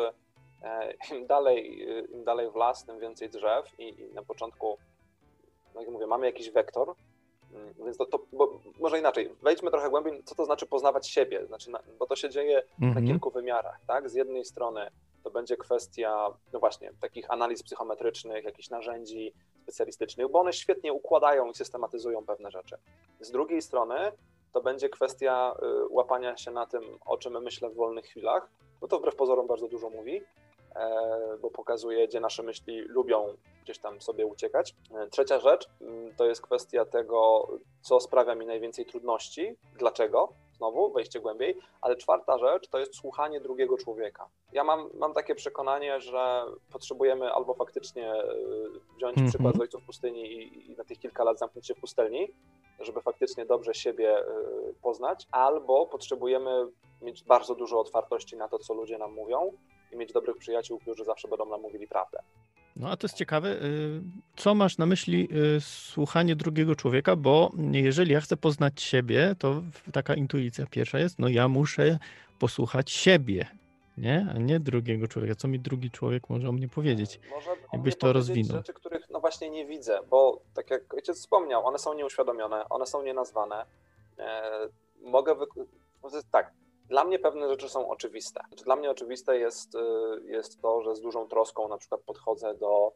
[1.16, 4.78] im dalej, im dalej w las, tym więcej drzew i, i na początku,
[5.78, 6.96] no jak mówię, mamy jakiś wektor,
[7.54, 8.20] Mm, więc to, to
[8.80, 12.64] może inaczej, wejdźmy trochę głębiej, co to znaczy poznawać siebie, znaczy, bo to się dzieje
[12.80, 13.08] na mhm.
[13.08, 14.10] kilku wymiarach, tak?
[14.10, 14.92] Z jednej strony
[15.24, 21.50] to będzie kwestia, no właśnie, takich analiz psychometrycznych, jakichś narzędzi specjalistycznych, bo one świetnie układają
[21.50, 22.78] i systematyzują pewne rzeczy.
[23.20, 24.12] Z drugiej strony
[24.54, 28.50] to będzie kwestia y, łapania się na tym, o czym myślę w wolnych chwilach,
[28.82, 30.22] bo to wbrew pozorom bardzo dużo mówi,
[31.42, 34.76] bo pokazuje, gdzie nasze myśli lubią gdzieś tam sobie uciekać.
[34.96, 37.48] E, trzecia rzecz mm, to jest kwestia tego,
[37.82, 43.42] co sprawia mi najwięcej trudności, dlaczego, znowu wejście głębiej, ale czwarta rzecz to jest słuchanie
[43.42, 44.30] drugiego człowieka.
[44.54, 48.24] Ja mam, mam takie przekonanie, że potrzebujemy albo faktycznie e,
[48.98, 49.30] wziąć mm -hmm.
[49.30, 52.28] przykład z ojców pustyni i, i na tych kilka lat zamknąć się w pustelni,
[52.80, 54.24] żeby faktycznie dobrze siebie
[54.82, 56.68] poznać, albo potrzebujemy
[57.02, 59.52] mieć bardzo dużo otwartości na to, co ludzie nam mówią
[59.92, 62.20] i mieć dobrych przyjaciół, którzy zawsze będą nam mówili prawdę.
[62.76, 64.02] No a to jest ciekawe, y,
[64.36, 69.62] co masz na myśli y, słuchanie drugiego człowieka, bo jeżeli ja chcę poznać siebie, to
[69.94, 72.00] taka intuicja pierwsza jest, no ja muszę
[72.40, 73.48] posłuchać siebie,
[73.98, 74.28] nie?
[74.36, 75.36] A nie drugiego człowieka.
[75.36, 77.20] Co mi drugi człowiek może o mnie powiedzieć?
[77.32, 78.58] Może Jakbyś to rozwinął.
[78.58, 82.86] rzeczy, których no właśnie nie widzę, bo tak jak ojciec wspomniał, one są nieuświadomione, one
[82.86, 83.66] są nienazwane.
[84.20, 84.52] E,
[85.02, 85.46] mogę, wy...
[86.32, 86.52] tak,
[86.88, 88.42] dla mnie pewne rzeczy są oczywiste.
[88.48, 89.80] Znaczy, dla mnie oczywiste jest, y,
[90.26, 92.92] jest to, że z dużą troską na przykład podchodzę do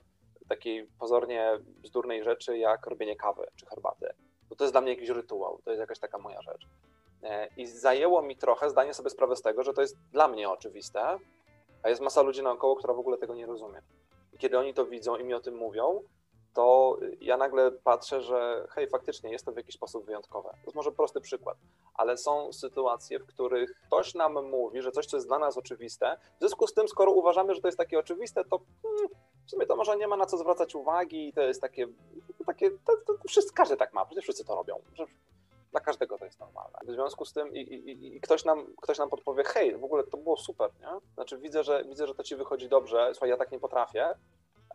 [0.50, 4.14] takiej pozornie bzdurnej rzeczy jak robienie kawy czy herbaty.
[4.50, 6.68] Bo to jest dla mnie jakiś rytuał, to jest jakaś taka moja rzecz.
[7.24, 10.50] E, I zajęło mi trochę zdanie sobie sprawę z tego, że to jest dla mnie
[10.50, 11.18] oczywiste,
[11.84, 13.82] a jest masa ludzi naokoło, która w ogóle tego nie rozumie.
[14.34, 16.04] I kiedy oni to widzą i mi o tym mówią,
[16.54, 20.50] to ja nagle patrzę, że hej, faktycznie jest to w jakiś sposób wyjątkowe.
[20.50, 21.58] To jest może prosty przykład,
[21.94, 26.18] ale są sytuacje, w których ktoś nam mówi, że coś, co jest dla nas oczywiste,
[26.36, 29.08] w związku z tym, skoro uważamy, że to jest takie oczywiste, to hmm,
[29.46, 31.88] w sumie to może nie ma na co zwracać uwagi i to jest takie,
[32.46, 34.82] takie to, to, to wszyscy, każdy tak ma, przecież wszyscy to robią.
[35.72, 36.80] Dla każdego to jest normalne.
[36.84, 40.04] W związku z tym i, i, i, ktoś, nam, ktoś nam podpowie, hej, w ogóle
[40.04, 40.88] to było super, nie?
[41.14, 44.16] Znaczy widzę, że widzę, że to ci wychodzi dobrze, słuchaj, ja tak nie potrafię,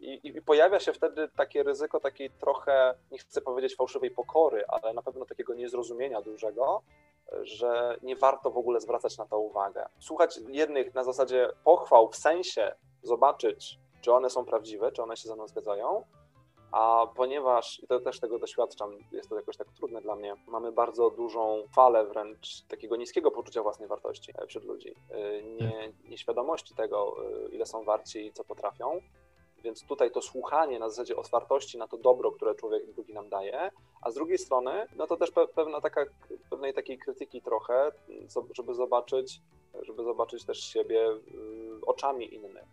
[0.00, 4.94] i, I, pojawia się wtedy takie ryzyko takiej trochę, nie chcę powiedzieć fałszywej pokory, ale
[4.94, 6.82] na pewno takiego niezrozumienia dużego,
[7.42, 9.88] że nie warto w ogóle zwracać na to uwagę.
[9.98, 15.28] Słuchać jednych na zasadzie pochwał w sensie zobaczyć, czy one są prawdziwe, czy one się
[15.28, 16.04] ze mną zgadzają,
[16.72, 20.72] a ponieważ, i to też tego doświadczam, jest to jakoś tak trudne dla mnie, mamy
[20.72, 24.94] bardzo dużą falę wręcz takiego niskiego poczucia własnej wartości wśród ludzi,
[25.60, 27.16] nie, nieświadomości tego,
[27.50, 29.00] ile są warci i co potrafią,
[29.64, 33.70] więc tutaj to słuchanie na zasadzie otwartości na to dobro, które człowiek drugi nam daje,
[34.02, 36.04] a z drugiej strony, no to też pewna taka,
[36.50, 37.92] pewnej takiej krytyki trochę,
[38.54, 39.40] żeby zobaczyć,
[39.82, 41.20] żeby zobaczyć też siebie y,
[41.86, 42.64] oczami innych.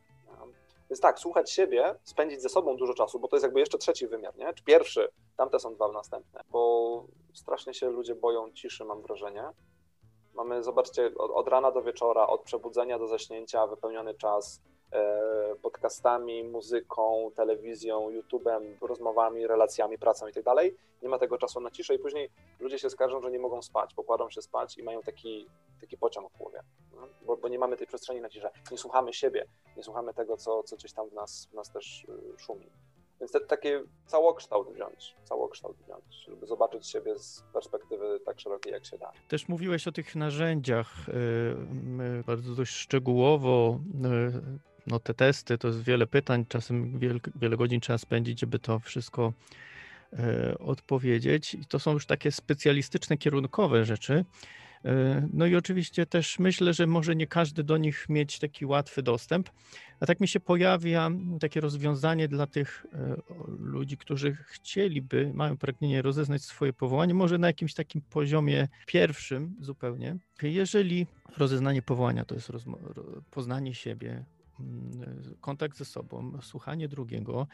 [0.89, 4.07] Więc tak, słuchać siebie, spędzić ze sobą dużo czasu, bo to jest jakby jeszcze trzeci
[4.07, 4.53] wymiar, nie?
[4.53, 9.43] Czy pierwszy, tamte są dwa następne, bo strasznie się ludzie boją ciszy, mam wrażenie.
[10.33, 14.61] Mamy, zobaczcie, od, od rana do wieczora, od przebudzenia do zaśnięcia, wypełniony czas,
[15.61, 20.75] podcastami, muzyką, telewizją, YouTube'em, rozmowami, relacjami, pracą i tak dalej.
[21.01, 22.29] Nie ma tego czasu na ciszę i później
[22.59, 25.47] ludzie się skarżą, że nie mogą spać, pokładą się spać i mają taki,
[25.81, 26.59] taki pociąg w głowie,
[26.95, 27.07] no?
[27.21, 28.51] bo, bo, nie mamy tej przestrzeni na ciszę.
[28.71, 29.45] Nie słuchamy siebie,
[29.77, 32.69] nie słuchamy tego, co, co gdzieś tam w nas, w nas też y, szumi.
[33.19, 38.85] Więc te, takie całokształt wziąć, całokształt wziąć, żeby zobaczyć siebie z perspektywy tak szerokiej, jak
[38.85, 39.11] się da.
[39.27, 40.87] Też mówiłeś o tych narzędziach
[42.25, 43.79] bardzo dość szczegółowo
[44.87, 48.79] no te testy to jest wiele pytań, czasem wiele, wiele godzin trzeba spędzić, żeby to
[48.79, 49.33] wszystko
[50.13, 51.53] e, odpowiedzieć.
[51.53, 54.25] I to są już takie specjalistyczne, kierunkowe rzeczy.
[54.85, 59.03] E, No i oczywiście też myślę, że może nie każdy do nich mieć taki łatwy
[59.03, 59.49] dostęp,
[59.99, 61.09] a tak mi się pojawia
[61.39, 63.15] takie rozwiązanie dla tych e,
[63.59, 70.17] ludzi, którzy chcieliby, mają pragnienie rozeznać swoje powołanie, może na jakimś takim poziomie pierwszym zupełnie.
[70.41, 71.07] Jeżeli
[71.37, 72.51] rozeznanie powołania to jest
[73.31, 74.25] poznanie siebie,
[75.41, 77.47] kontakt ze sobą, słuchanie drugiego,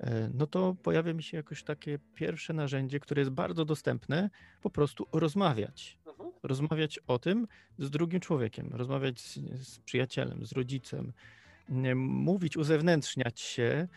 [0.00, 4.30] e, no to pojawia mi się jakoś takie pierwsze narzędzie, które jest bardzo dostępne,
[4.62, 5.98] po prostu rozmawiać.
[6.06, 6.30] Mhm.
[6.42, 7.46] Rozmawiać o tym
[7.78, 9.34] z drugim człowiekiem, rozmawiać z,
[9.68, 11.12] z przyjacielem, z rodzicem,
[11.68, 13.88] nie, mówić, uzewnętrzniać się,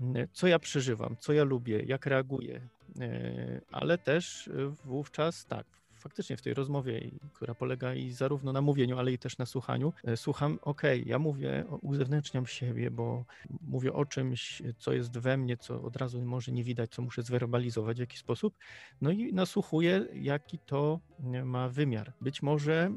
[0.00, 2.68] nie, co ja przeżywam, co ja lubię, jak reaguję,
[3.00, 4.52] e, ale też e,
[4.84, 5.66] wówczas tak,
[6.02, 9.92] faktycznie w tej rozmowie, która polega i zarówno na mówieniu, ale i też na słuchaniu,
[10.04, 13.24] e, słucham, okej, ja mówię, uzewnętrzniam siebie, bo
[13.60, 17.22] mówię o czymś, co jest we mnie, co od razu może nie widać, co muszę
[17.22, 18.54] zwerbalizować w jakiś sposób,
[19.00, 21.00] no i nasłuchuję, jaki to
[21.44, 22.12] ma wymiar.
[22.20, 22.92] Być może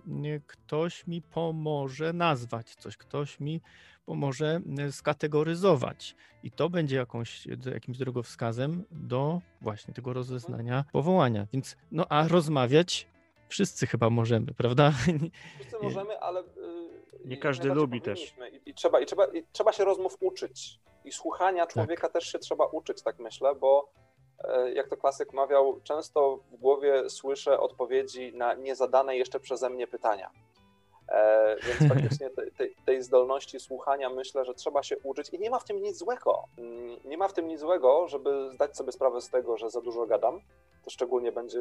[0.48, 3.62] ktoś mi pomoże nazwać coś, ktoś mi
[4.06, 11.48] pomoże nie, skategoryzować i to będzie jakąś, jakimś drogowskazem do właśnie tego rozeznania powołania.
[11.54, 13.08] Więc, no a rozmawiać
[13.48, 14.92] wszyscy chyba możemy, prawda?
[15.60, 16.40] Wszyscy możemy, ale.
[16.42, 16.46] y,
[17.26, 18.36] Nie każdy lubi też.
[18.66, 20.80] I, i, trzeba, i, trzeba, I trzeba się rozmów uczyć.
[21.06, 23.92] I słuchania człowieka też się trzeba uczyć, tak myślę, bo
[24.44, 29.88] e, jak to klasyk mawiał, często w głowie słyszę odpowiedzi na niezadane jeszcze przeze mnie
[29.88, 30.32] pytania.
[31.10, 35.50] E, więc faktycznie te, te, tej zdolności słuchania myślę, że trzeba się uczyć i nie
[35.50, 36.44] ma w tym nic złego.
[36.58, 39.82] Mm, Nie ma w tym nic złego, żeby zdać sobie sprawę z tego, że za
[39.82, 40.42] dużo gadam.
[40.84, 41.60] To szczególnie będzie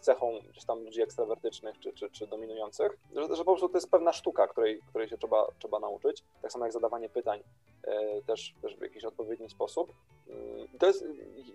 [0.00, 3.90] cechą gdzieś tam ludzi ekstrawertycznych czy, czy, czy dominujących, że, że po prostu to jest
[3.90, 6.22] pewna sztuka, której, której się trzeba, trzeba nauczyć.
[6.42, 7.40] Tak samo jak zadawanie pytań
[7.84, 9.92] e, też, też w jakiś odpowiedni sposób.
[10.28, 11.04] Mm, To jest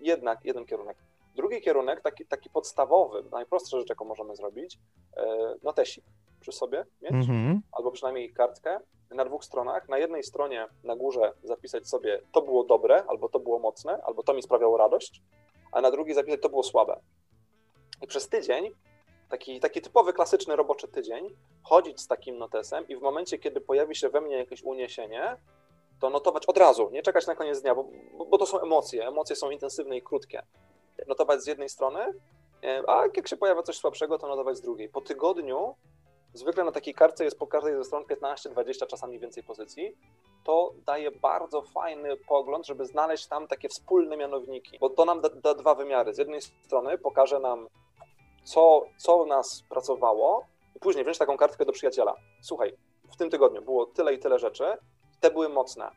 [0.00, 0.96] jednak jeden kierunek.
[1.36, 4.78] Drugi kierunek, taki, taki podstawowy, najprostsza rzecz, jaką możemy zrobić,
[5.16, 6.04] e, notesik
[6.40, 7.60] przy sobie mieć, Mhm.
[7.72, 9.88] albo przynajmniej kartkę na dwóch stronach.
[9.88, 14.22] Na jednej stronie na górze zapisać sobie to było dobre, albo to było mocne, albo
[14.22, 15.22] to mi sprawiało radość,
[15.72, 17.00] a na drugiej zapisać to było słabe.
[18.02, 18.70] I przez tydzień,
[19.28, 23.94] taki, taki typowy, klasyczny roboczy tydzień, chodzić z takim notesem i w momencie, kiedy pojawi
[23.94, 25.36] się we mnie jakieś uniesienie,
[26.00, 27.84] to notować od razu, nie czekać na koniec dnia, bo,
[28.18, 29.08] bo, bo to są emocje.
[29.08, 30.42] Emocje są intensywne i krótkie.
[31.08, 32.00] Notować z jednej strony,
[32.64, 34.88] e, a jak się pojawia coś słabszego, to notować z drugiej.
[34.88, 35.74] Po tygodniu
[36.34, 39.96] zwykle na takiej kartce jest po każdej ze stron 15-20, czasami więcej pozycji.
[40.44, 45.28] To daje bardzo fajny pogląd, żeby znaleźć tam takie wspólne mianowniki, bo to nam da,
[45.28, 46.14] da dwa wymiary.
[46.14, 47.68] Z jednej strony pokaże nam,
[48.44, 50.46] co, co nas pracowało,
[50.76, 52.14] i później wziąć taką kartkę do przyjaciela.
[52.42, 52.76] Słuchaj,
[53.12, 54.64] w tym tygodniu było tyle i tyle rzeczy,
[55.20, 55.90] te były mocne.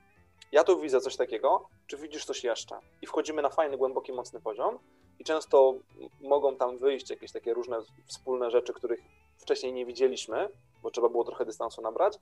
[0.54, 2.80] Ja tu widzę coś takiego, czy widzisz coś jeszcze?
[3.02, 4.80] I wchodzimy na fajny, głęboki, mocny poziom
[5.20, 5.74] i często
[6.22, 9.00] mogą tam wyjść jakieś takie różne wspólne rzeczy, których
[9.38, 10.50] wcześniej nie widzieliśmy,
[10.84, 12.20] bo trzeba było trochę dystansu nabrać,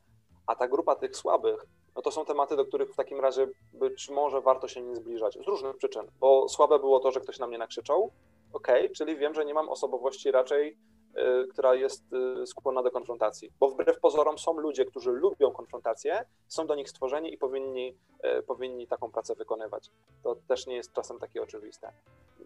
[0.48, 1.66] a ta grupa tych słabych,
[1.96, 5.34] no to są tematy, do których w takim razie być może warto się nie zbliżać.
[5.34, 8.12] Z różnych przyczyn, bo słabe było to, że ktoś na mnie nakrzyczał,
[8.54, 10.78] okej, czyli wiem, że nie mam osobowości raczej,
[11.52, 12.04] która jest
[12.44, 16.90] y, skłonna do konfrontacji, bo wbrew pozorom są ludzie, którzy lubią konfrontację, są do nich
[16.90, 17.96] stworzeni i powinni,
[18.40, 19.90] y, powinni taką pracę wykonywać.
[20.24, 21.94] To też nie jest czasem takie oczywiste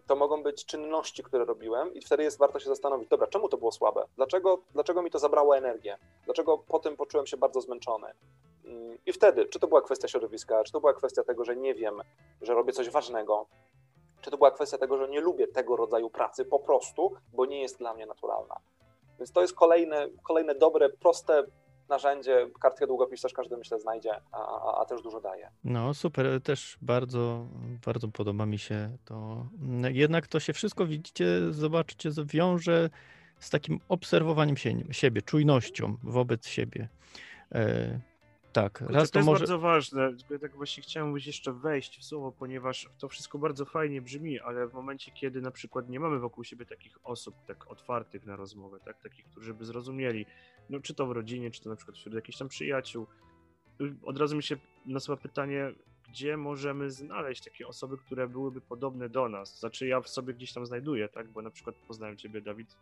[0.06, 3.56] to mogą być czynności, które robiłem, i wtedy jest warto się zastanowić, dobra, czemu to
[3.56, 4.04] było słabe?
[4.16, 5.98] Dlaczego, dlaczego mi to zabrało energię?
[6.24, 8.06] Dlaczego po tym poczułem się bardzo zmęczony?
[8.64, 11.74] Mm, I wtedy, czy to była kwestia środowiska, czy to była kwestia tego, że nie
[11.74, 12.02] wiem,
[12.42, 13.46] że robię coś ważnego,
[14.26, 17.60] czy to była kwestia tego, że nie lubię tego rodzaju pracy po prostu, bo nie
[17.60, 18.56] jest dla mnie naturalna.
[19.18, 21.44] Więc to jest kolejne, kolejne dobre, proste
[21.88, 22.50] narzędzie.
[22.60, 25.50] Kartkę długopis też każdy myślę znajdzie, a, a, też dużo daje.
[25.64, 27.46] No super, też bardzo,
[27.86, 29.46] bardzo podoba mi się to.
[29.92, 32.90] Jednak to się wszystko, widzicie, zobaczcie, wiąże
[33.38, 36.88] z takim obserwowaniem się, siebie, czujnością wobec siebie.
[38.56, 39.38] Tak, raz to to jest może.
[39.38, 40.12] bardzo ważne.
[40.30, 44.68] Ja tak właśnie chciałem jeszcze wejść w słowo, ponieważ to wszystko bardzo fajnie brzmi, ale
[44.68, 48.80] w momencie, kiedy na przykład nie mamy wokół siebie takich osób tak otwartych na rozmowę,
[48.84, 50.26] tak, takich, którzy by zrozumieli,
[50.70, 53.06] no czy to w rodzinie, czy to na przykład wśród jakichś tam przyjaciół,
[54.02, 55.72] od razu mi się nasuwa pytanie,
[56.08, 59.60] gdzie możemy znaleźć takie osoby, które byłyby podobne do nas?
[59.60, 62.76] Znaczy ja w sobie gdzieś tam znajduję, tak, bo na przykład poznałem ciebie, Dawid,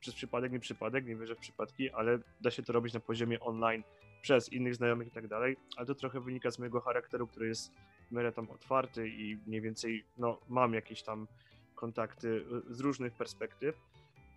[0.00, 3.40] przez przypadek, nie przypadek, nie wierzę w przypadki, ale da się to robić na poziomie
[3.40, 3.82] online
[4.24, 7.72] przez innych znajomych i tak dalej, ale to trochę wynika z mojego charakteru, który jest
[8.10, 11.28] w miarę tam otwarty i mniej więcej, no, mam jakieś tam
[11.74, 13.80] kontakty z różnych perspektyw,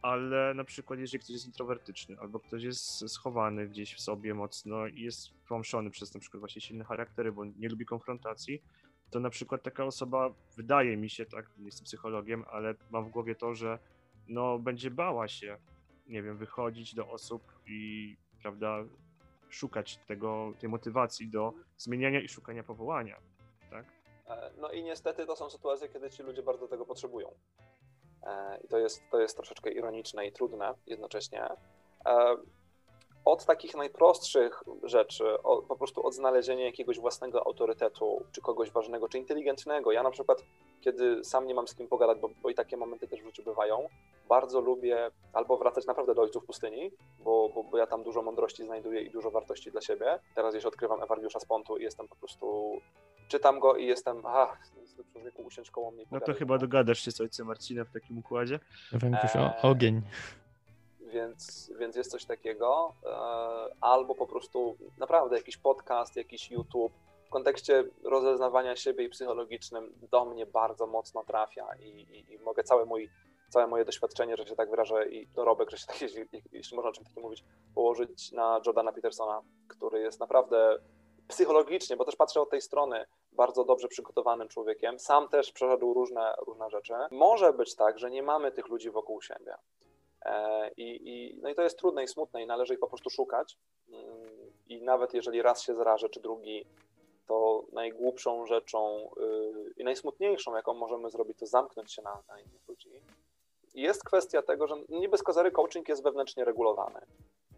[0.02, 4.88] ale na przykład jeżeli ktoś jest introwertyczny albo ktoś jest schowany gdzieś w sobie mocno
[4.88, 8.62] i jest pomszony przez na przykład właśnie silne charaktery, bo nie lubi konfrontacji,
[9.10, 13.10] to na przykład taka osoba, wydaje mi się, tak, nie jestem psychologiem, ale mam w
[13.10, 13.80] głowie to, że
[14.28, 15.58] no będzie bała się
[16.08, 18.84] nie wiem, wychodzić do osób i, prawda,
[19.50, 23.18] szukać tego, tej motywacji do zmieniania i szukania powołania,
[23.70, 23.86] tak?
[24.28, 27.32] E, No i niestety to są sytuacje, kiedy ci ludzie bardzo tego potrzebują.
[28.24, 31.44] E, I to jest, to jest troszeczkę ironiczne i trudne jednocześnie.
[32.06, 32.38] E,
[33.26, 35.24] Od takich najprostszych rzeczy,
[35.68, 39.92] po prostu od znalezienia jakiegoś własnego autorytetu, czy kogoś ważnego, czy inteligentnego.
[39.92, 40.44] Ja na przykład,
[40.82, 43.44] kiedy sam nie mam z kim pogadać, bo, bo i takie momenty też w życiu
[43.44, 43.88] bywają,
[44.30, 48.64] bardzo lubię albo wracać naprawdę do ojców pustyni, bo, bo, bo ja tam dużo mądrości
[48.66, 50.20] znajduję i dużo wartości dla siebie.
[50.36, 52.78] Teraz jeśli odkrywam Ewargiusza z Pontu i jestem po prostu
[53.28, 54.58] czytam go i jestem, ach,
[55.14, 56.06] człowieku usiądź koło mnie.
[56.12, 58.60] No to chyba dogadasz się z ojcem Marcinem w takim układzie.
[59.04, 60.02] Eee, o, ogień.
[61.14, 62.94] Więc, więc jest coś takiego.
[63.06, 63.10] e,
[63.82, 66.94] Albo po prostu naprawdę jakiś podcast, jakiś YouTube
[67.28, 72.64] w kontekście rozeznawania siebie i psychologicznym do mnie bardzo mocno trafia i, i, i mogę
[72.86, 73.10] mój,
[73.50, 76.90] całe moje doświadczenie, że się tak wyrażę i dorobek, że się tak, jeśli, jeśli można
[76.90, 77.44] o czymś takim mówić,
[77.76, 80.78] położyć na Jordana Petersona, który jest naprawdę
[81.28, 85.00] psychologicznie, bo też patrzę od tej strony, bardzo dobrze przygotowanym człowiekiem.
[85.00, 86.94] Sam też przeszedł różne, różne rzeczy.
[87.12, 89.56] Może być tak, że nie mamy tych ludzi wokół siebie.
[90.26, 93.10] E, I, i, no i to jest trudne i smutne i należy ich po prostu
[93.10, 93.58] szukać.
[93.90, 96.66] Mm, I nawet jeżeli raz się zrażę, czy drugi,
[97.28, 102.68] to najgłupszą rzeczą yy, i najsmutniejszą, jaką możemy zrobić, to zamknąć się na, na innych
[102.68, 103.02] ludzi.
[103.74, 107.02] Jest kwestia tego, że nie bez kozery coaching jest wewnętrznie regulowany.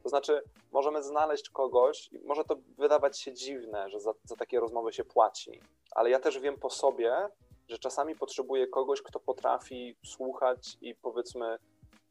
[0.04, 0.42] To znaczy,
[0.72, 5.62] możemy znaleźć kogoś, może to wydawać się dziwne, że za, za takie rozmowy się płaci,
[5.92, 7.30] ale ja też wiem po sobie,
[7.68, 11.58] że czasami potrzebuję kogoś, kto potrafi słuchać i powiedzmy,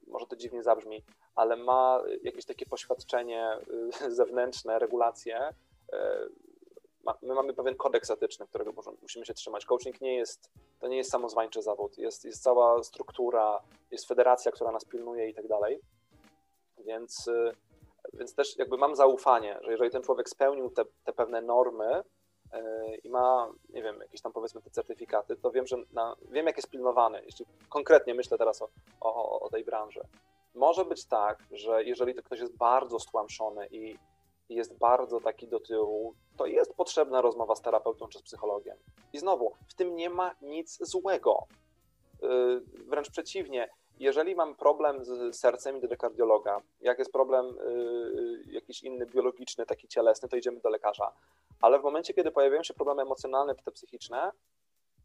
[0.06, 1.04] może to dziwnie zabrzmi,
[1.34, 3.58] ale ma jakieś takie poświadczenie
[4.04, 5.54] y, zewnętrzne, regulacje.
[7.08, 9.64] Ma- My mamy pewien kodeks etyczny, którego możemy- musimy się trzymać.
[9.64, 10.50] Coaching nie jest,
[10.80, 11.98] to nie jest samozwańczy zawód.
[11.98, 15.80] Jest, jest cała struktura, jest federacja, która nas pilnuje i tak dalej.
[16.78, 17.52] Więc, y,
[18.12, 22.02] więc też jakby mam zaufanie, że jeżeli ten człowiek spełnił te, te pewne normy,
[22.54, 26.46] y, i ma, nie wiem, jakieś tam powiedzmy te certyfikaty, to wiem, że na, wiem,
[26.46, 27.22] jak jest pilnowany.
[27.24, 28.68] Jeśli konkretnie myślę teraz o,
[29.00, 30.00] o, o tej branży.
[30.54, 33.98] Może być tak, że jeżeli to ktoś jest bardzo stłamszony i
[34.48, 38.76] jest bardzo taki do tyłu, to jest potrzebna rozmowa z terapeutą czy z psychologiem.
[39.12, 41.46] I znowu, w tym nie ma nic złego.
[42.22, 43.68] Yy, Wręcz przeciwnie,
[44.00, 46.60] jeżeli mam problem z sercem, idę do kardiologa.
[46.80, 51.12] Jak jest problem yy, jakiś inny, biologiczny, taki cielesny, to idziemy do lekarza.
[51.60, 54.32] Ale w momencie, kiedy pojawiają się problemy emocjonalne te psychiczne,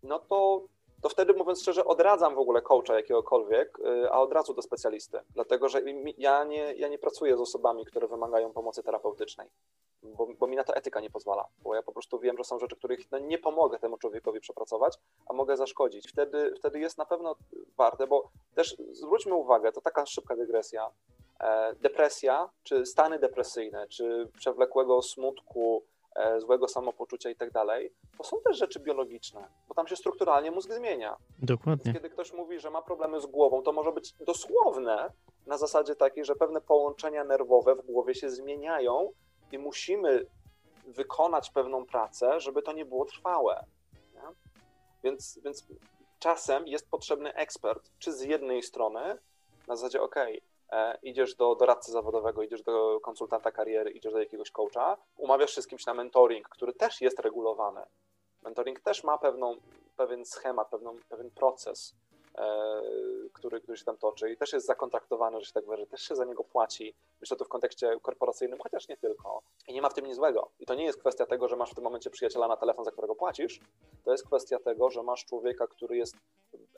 [0.03, 0.61] no to,
[1.04, 5.20] to wtedy, mówiąc szczerze, odradzam w ogóle coacha jakiegokolwiek, yy, a od razu do specjalisty.
[5.30, 5.82] Dlatego, że
[6.18, 9.49] ja nie, ja nie pracuję z osobami, które wymagają pomocy terapeutycznej,
[10.04, 11.45] bo, bo mi na to etyka nie pozwala.
[11.64, 14.97] Bo ja po prostu wiem, że są rzeczy, których no, nie pomogę temu człowiekowi przepracować,
[15.26, 16.08] a mogę zaszkodzić.
[16.08, 17.36] Wtedy, wtedy jest na pewno
[17.78, 20.91] warte, bo też zwróćmy uwagę, to taka szybka dygresja.
[21.39, 25.84] E, depresja, czy stany depresyjne, czy przewlekłego smutku,
[26.38, 30.72] złego samopoczucia i tak dalej, to są też rzeczy biologiczne, bo tam się strukturalnie mózg
[30.72, 31.18] zmienia.
[31.39, 31.84] Dokładnie.
[31.86, 35.11] Więc kiedy ktoś mówi, że ma problemy z głową, to może być dosłowne
[35.45, 39.11] na zasadzie takiej, że pewne połączenia nerwowe w głowie się zmieniają
[39.51, 40.26] i musimy
[40.88, 43.66] wykonać pewną pracę, żeby to nie było trwałe.
[44.14, 44.22] Nie?
[45.03, 45.68] Więc, więc
[46.20, 49.18] czasem jest potrzebny ekspert, czy z jednej strony,
[49.68, 50.32] na zasadzie, OK, e,
[51.03, 55.68] idziesz do doradcy zawodowego, idziesz do konsultanta kariery, idziesz do jakiegoś coacha, umawiasz się z
[55.68, 57.82] kimś na mentoring, który też jest regulowany.
[58.41, 59.55] Mentoring też ma pewną,
[59.97, 62.03] pewien schemat, pewną, pewien proces, e,
[63.34, 66.15] który, który się tam toczy i też jest zakontraktowany, że się tak wyrażę, też się
[66.15, 66.93] za niego płaci.
[67.21, 69.41] Myślę tu w kontekście korporacyjnym, chociaż nie tylko.
[69.67, 70.49] I nie ma w tym nic złego.
[70.59, 72.91] I to nie jest kwestia tego, że masz w tym momencie przyjaciela na telefon, za
[72.91, 73.59] którego płacisz.
[74.05, 76.15] To jest kwestia tego, że masz człowieka, który jest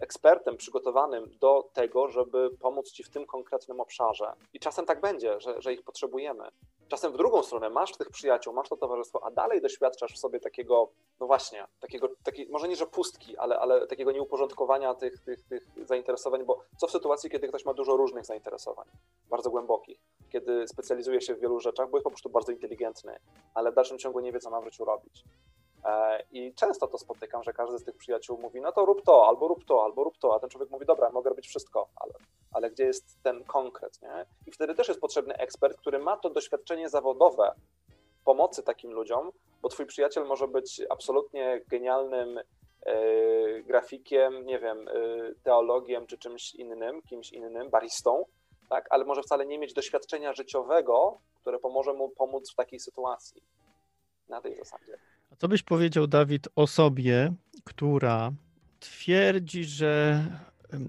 [0.01, 4.34] ekspertem przygotowanym do tego, żeby pomóc ci w tym konkretnym obszarze.
[4.53, 6.43] I czasem tak będzie, że, że ich potrzebujemy.
[6.88, 10.40] Czasem w drugą stronę masz tych przyjaciół, masz to towarzystwo, a dalej doświadczasz w sobie
[10.40, 15.44] takiego, no właśnie, takiego, taki, może nie, że pustki, ale, ale takiego nieuporządkowania tych, tych,
[15.44, 18.88] tych zainteresowań, bo co w sytuacji, kiedy ktoś ma dużo różnych zainteresowań,
[19.30, 23.20] bardzo głębokich, kiedy specjalizuje się w wielu rzeczach, bo jest po prostu bardzo inteligentny,
[23.54, 25.24] ale w dalszym ciągu nie wie, co ma w życiu robić.
[25.86, 29.28] E, I często to spotykam, że każdy z tych przyjaciół mówi, no to rób to,
[29.28, 32.14] albo rób to, albo rób to, a ten człowiek mówi, dobra, mogę robić wszystko, ale,
[32.54, 34.26] ale gdzie jest ten konkret, nie?
[34.48, 37.52] I wtedy też jest potrzebny ekspert, który ma to doświadczenie zawodowe
[38.26, 39.32] pomocy takim ludziom,
[39.62, 42.44] bo twój przyjaciel może być absolutnie genialnym e,
[43.62, 44.92] grafikiem, nie wiem, e,
[45.44, 48.26] teologiem czy czymś innym, kimś innym, baristą,
[48.70, 48.88] tak?
[48.90, 53.42] ale może wcale nie mieć doświadczenia życiowego, które pomoże mu pomóc w takiej sytuacji.
[54.30, 54.98] Na tej zasadzie.
[55.38, 57.34] Co byś powiedział, Dawid, osobie,
[57.64, 58.32] która
[58.80, 60.26] twierdzi, że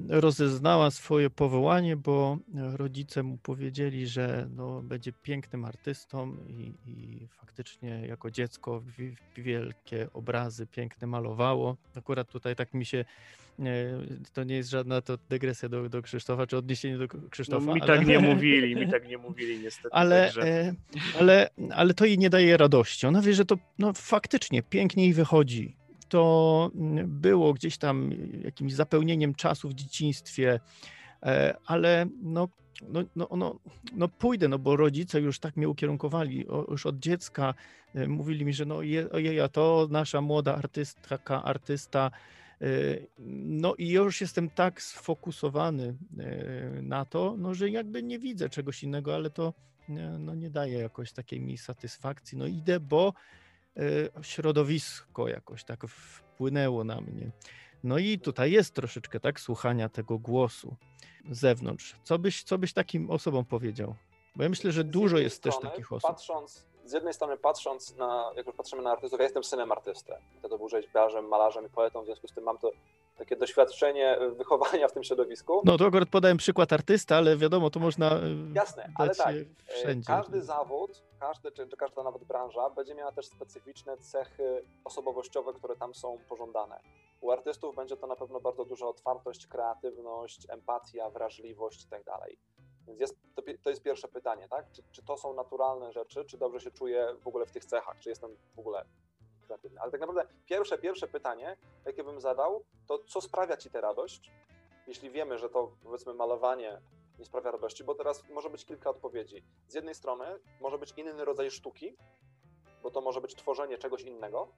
[0.09, 7.27] rozeznała swoje powołanie, bo e, rodzice mu powiedzieli, że no, będzie pięknym artystą i, i
[7.31, 11.77] faktycznie jako dziecko wi- wielkie obrazy piękne malowało.
[11.97, 13.05] Akurat tutaj tak mi się,
[13.59, 13.65] e,
[14.33, 17.75] to nie jest żadna to dygresja do, do Krzysztofa, czy odniesienie do K- No, Krzysztofa.
[17.75, 19.89] mi ale- tak nie mówili, mi tak nie mówili niestety.
[19.95, 20.43] ale, także...
[20.43, 20.75] e,
[21.21, 23.07] ale, ale to jej nie daje radości.
[23.07, 25.77] Ona wie, że to no, faktycznie pięknie jej wychodzi.
[26.09, 28.11] To mm, było gdzieś tam
[28.45, 30.61] jakimś zapełnieniem czasu w dzieciństwie,
[31.23, 32.49] e, ale no,
[32.89, 33.59] no, no, no,
[33.93, 37.55] no pójdę, no bo rodzice już tak mnie ukierunkowali, o, już od dziecka
[37.95, 42.11] e, mówili mi, że no je, ojej, to nasza młoda artystka, artysta,
[42.61, 42.67] e,
[43.47, 45.95] no i już jestem tak sfokusowany
[46.83, 49.53] na to, no, że jakby nie widzę czegoś innego, ale to
[50.19, 52.39] no nie daje jakoś takiej mi satysfakcji.
[52.39, 53.13] No idę, bo
[54.23, 57.31] środowisko jakoś tak wpłynęło na mnie.
[57.85, 60.77] No i tutaj jest troszeczkę tak słuchania tego głosu
[61.31, 61.97] z zewnątrz.
[62.05, 63.95] Co byś, co byś takim osobom powiedział?
[64.37, 66.11] Bo ja myślę, że dużo jest też strony, takich osób.
[66.11, 70.13] Patrząc, z jednej strony patrząc na, jak już patrzymy na artystów, ja jestem synem artysty.
[70.39, 72.71] Wtedy był rzeźbiarzem, malarzem i poetą, w związku z tym mam to
[73.17, 75.63] takie doświadczenie wychowania w tym środowisku.
[75.65, 78.21] No to akurat podałem przykład artysty, ale wiadomo, to można e,
[78.55, 80.07] Jasne, ale tak, e, wszędzie.
[80.07, 85.77] każdy zawód, każdy, czy, czy każda nawet branża będzie miała też specyficzne cechy osobowościowe, które
[85.77, 86.81] tam są pożądane.
[87.21, 92.03] U artystów będzie to na pewno bardzo duża otwartość, kreatywność, empatia, wrażliwość i tak.
[92.87, 94.73] Więc jest, to, to jest pierwsze pytanie, tak?
[94.73, 97.99] Czy, czy to są naturalne rzeczy, czy dobrze się czuję w ogóle w tych cechach,
[97.99, 98.85] czy jestem w ogóle
[99.47, 99.81] kreatywny.
[99.81, 104.33] Ale tak naprawdę pierwsze, pierwsze pytanie, jakie bym zadał, to co sprawia ci tę radość?
[104.87, 109.45] Jeśli wiemy, że to powiedzmy malowanie nie sprawia radości, bo teraz może być kilka odpowiedzi.
[109.69, 110.25] Z jednej strony
[110.61, 111.97] może być inny rodzaj sztuki,
[112.83, 114.49] bo to może być tworzenie czegoś innego,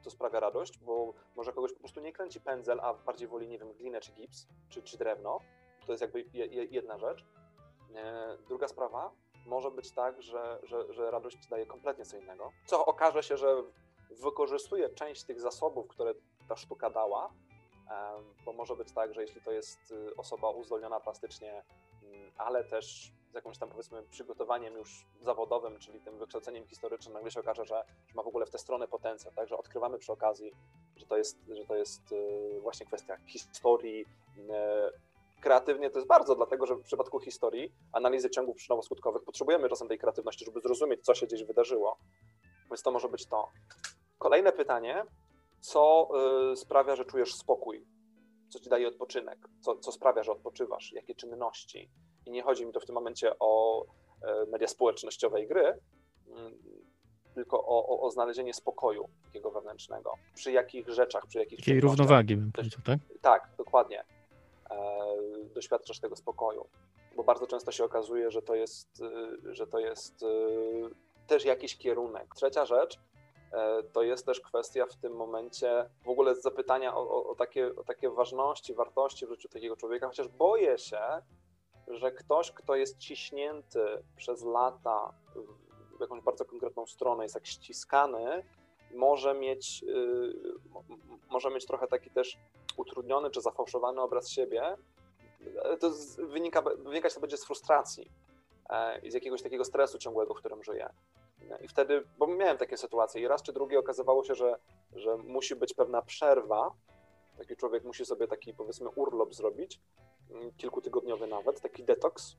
[0.00, 3.58] co sprawia radość, bo może kogoś po prostu nie kręci pędzel, a bardziej woli, nie
[3.58, 5.40] wiem, glinę czy gips, czy, czy drewno.
[5.86, 7.24] To jest jakby je, je, jedna rzecz.
[7.94, 9.12] E, Druga sprawa,
[9.46, 13.62] może być tak, że, że, że radość daje kompletnie co innego, co okaże się, że
[14.10, 16.14] wykorzystuje część tych zasobów, które
[16.48, 21.00] ta sztuka dała, em, bo może być tak, że jeśli to jest y, osoba uzdolniona
[21.00, 21.64] plastycznie,
[22.36, 27.40] ale też z jakimś tam powiedzmy przygotowaniem już zawodowym, czyli tym wykształceniem historycznym, nagle się
[27.40, 30.52] okaże, że, że ma w ogóle w tę stronę potencjał, także odkrywamy przy okazji,
[30.96, 34.42] że to jest, że to jest y, właśnie kwestia historii, y,
[35.40, 39.98] kreatywnie to jest bardzo, dlatego że w przypadku historii, analizy ciągów przyczynowo-skutkowych potrzebujemy czasem tej
[39.98, 41.98] kreatywności, żeby zrozumieć, co się gdzieś wydarzyło.
[42.70, 43.48] Więc to może być to.
[44.18, 45.04] Kolejne pytanie,
[45.60, 46.08] co
[46.52, 47.95] y, sprawia, że czujesz spokój?
[48.48, 49.48] Co ci daje odpoczynek?
[49.60, 50.92] Co, co sprawia, że odpoczywasz?
[50.92, 51.90] Jakie czynności?
[52.26, 55.78] I nie chodzi mi tu w tym momencie o y, media społecznościowe i gry,
[56.28, 56.54] mm,
[57.34, 60.12] tylko o, o, o znalezienie spokoju takiego wewnętrznego.
[60.34, 62.98] Przy jakich rzeczach, przy jakich Takiej równowagi bym powiedział, tak?
[63.20, 64.04] tak, dokładnie.
[64.70, 64.76] E,
[65.54, 66.68] doświadczasz tego spokoju.
[67.16, 69.00] Bo bardzo często się okazuje, że to jest,
[69.44, 70.26] y, że to jest y,
[71.26, 72.34] też jakiś kierunek.
[72.34, 72.98] Trzecia rzecz e,
[73.92, 77.84] to jest też kwestia w tym momencie w ogóle zapytania o, o, o, takie, o
[77.84, 81.00] takie ważności, wartości w życiu takiego człowieka, chociaż boję się,
[81.88, 85.12] że ktoś, kto jest ciśnięty przez lata
[85.98, 88.44] w jakąś bardzo konkretną stronę, jest tak ściskany,
[88.94, 90.32] może mieć, y,
[90.90, 92.38] m- może mieć trochę taki też
[92.76, 94.76] utrudniony czy zafałszowany obraz siebie.
[95.64, 98.10] Ale To wynika, wynikać to będzie z frustracji
[98.70, 100.88] e, i z jakiegoś takiego stresu ciągłego, w którym żyję.
[101.64, 104.56] I wtedy, bo miałem takie sytuacje i raz czy drugi okazywało się, że,
[104.96, 106.70] że musi być pewna przerwa.
[107.38, 109.80] Taki człowiek musi sobie taki powiedzmy urlop zrobić,
[110.30, 112.36] mm, kilkutygodniowy nawet, taki detoks.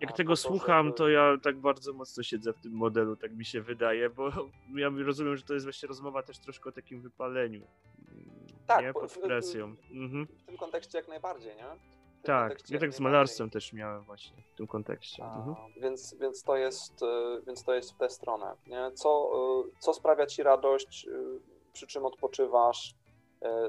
[0.00, 3.60] Jak tego słucham, to ja tak bardzo mocno siedzę w tym modelu, tak mi się
[3.60, 4.28] wydaje, bo
[4.82, 7.66] ja rozumiem, że to jest właśnie rozmowa też troszkę o takim wypaleniu.
[8.66, 8.92] Tak, nie?
[8.92, 9.74] Pod w- w- presją.
[9.90, 10.26] Mhm.
[10.26, 11.66] W tym kontekście jak najbardziej, nie?
[12.22, 15.24] Tak, kontekście ja tak z malarstwem też miałem właśnie w tym kontekście.
[15.24, 15.56] A, Mhm.
[15.76, 17.06] więc, więc, to jest, y,
[17.46, 18.56] więc to jest w tę stronę.
[18.66, 18.90] Nie?
[18.94, 19.30] Co,
[19.68, 21.40] y, co sprawia ci radość, y,
[21.72, 22.94] przy czym odpoczywasz?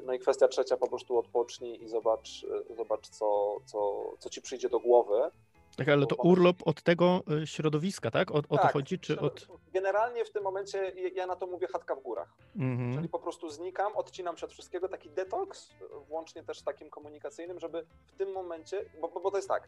[0.04, 2.46] No i kwestia trzecia, po prostu odpocznij i zobacz,
[2.78, 5.32] zobacz co, co, co ci przyjdzie do głowy.
[5.78, 8.32] Tak, ale to urlop od tego y, środowiska, tak?
[8.32, 9.48] O, o to Tak, chodzi, czy od...
[9.74, 12.34] Generalnie w tym momencie ja na to mówię chatka w górach.
[12.56, 12.96] Mhm.
[12.96, 15.74] Czyli po prostu znikam, odcinam się od wszystkiego, taki detoks,
[16.08, 19.68] włącznie też takim komunikacyjnym, żeby w tym momencie, bo, bo, bo to jest tak,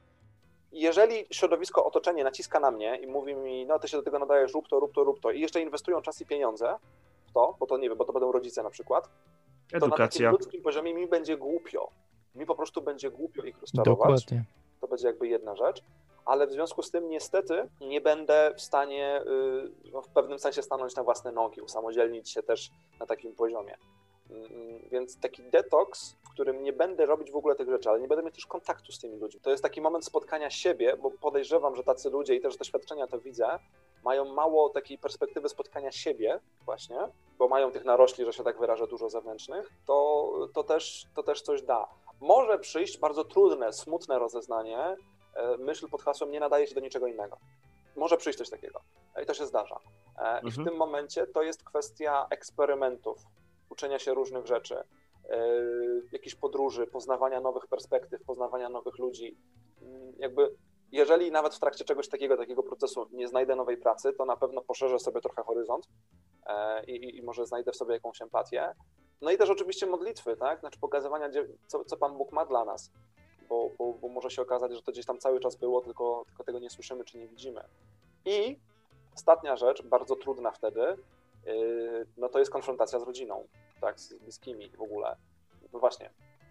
[0.71, 4.53] jeżeli środowisko, otoczenie naciska na mnie i mówi mi, no ty się do tego nadajesz,
[4.53, 6.75] rób to, rób to, rób to i jeszcze inwestują czas i pieniądze
[7.27, 9.09] w to, bo to nie wiem, bo to będą rodzice na przykład,
[9.71, 10.07] to na Edukacja.
[10.07, 11.89] takim ludzkim poziomie mi będzie głupio.
[12.35, 14.25] Mi po prostu będzie głupio ich rozczarować.
[14.25, 14.43] Dokładnie.
[14.85, 15.81] To będzie jakby jedna rzecz.
[16.25, 20.61] Ale w związku z tym niestety nie będę w stanie y, no, w pewnym sensie
[20.61, 23.77] stanąć na własne nogi, usamodzielnić się też na takim poziomie.
[24.29, 28.07] Mm, Więc taki detoks, w którym nie będę robić w ogóle tych rzeczy, ale nie
[28.07, 29.41] będę mieć też kontaktu z tymi ludźmi.
[29.41, 33.19] To jest taki moment spotkania siebie, bo podejrzewam, że tacy ludzie i też doświadczenia to
[33.19, 33.59] widzę,
[34.03, 36.97] mają mało takiej perspektywy spotkania siebie właśnie,
[37.37, 41.41] bo mają tych narośli, że się tak wyrażę, dużo zewnętrznych, to, to, też, to też
[41.41, 41.87] coś da.
[42.21, 44.79] Może przyjść bardzo trudne, smutne rozeznanie,
[45.35, 47.37] e, myśl pod hasłem nie nadaje się do niczego innego.
[47.95, 48.81] Może przyjść coś takiego.
[49.15, 49.79] E, I to się zdarza.
[50.19, 50.67] E, I w Mhm.
[50.67, 53.17] tym momencie to jest kwestia eksperymentów,
[53.69, 54.83] uczenia się różnych rzeczy,
[56.11, 59.37] jakichś podróży, poznawania nowych perspektyw, poznawania nowych ludzi.
[59.81, 60.55] Mm, Jakby,
[60.91, 64.61] jeżeli nawet w trakcie czegoś takiego, takiego procesu nie znajdę nowej pracy, to na pewno
[64.61, 65.87] poszerzę sobie trochę horyzont
[66.87, 68.73] i, i- i może znajdę w sobie jakąś empatię.
[69.21, 70.59] No i też oczywiście modlitwy, tak?
[70.59, 71.29] Znaczy pokazywania,
[71.67, 72.91] co, co Pan Bóg ma dla nas,
[73.49, 76.43] bo, bo, bo może się okazać, że to gdzieś tam cały czas było, tylko, tylko
[76.43, 77.63] tego nie słyszymy czy nie widzimy.
[78.25, 78.59] I
[79.15, 80.97] ostatnia rzecz, bardzo trudna wtedy,
[81.45, 83.47] yy, no to jest konfrontacja z rodziną,
[83.81, 85.15] tak, z bliskimi w ogóle.
[85.73, 86.09] No właśnie,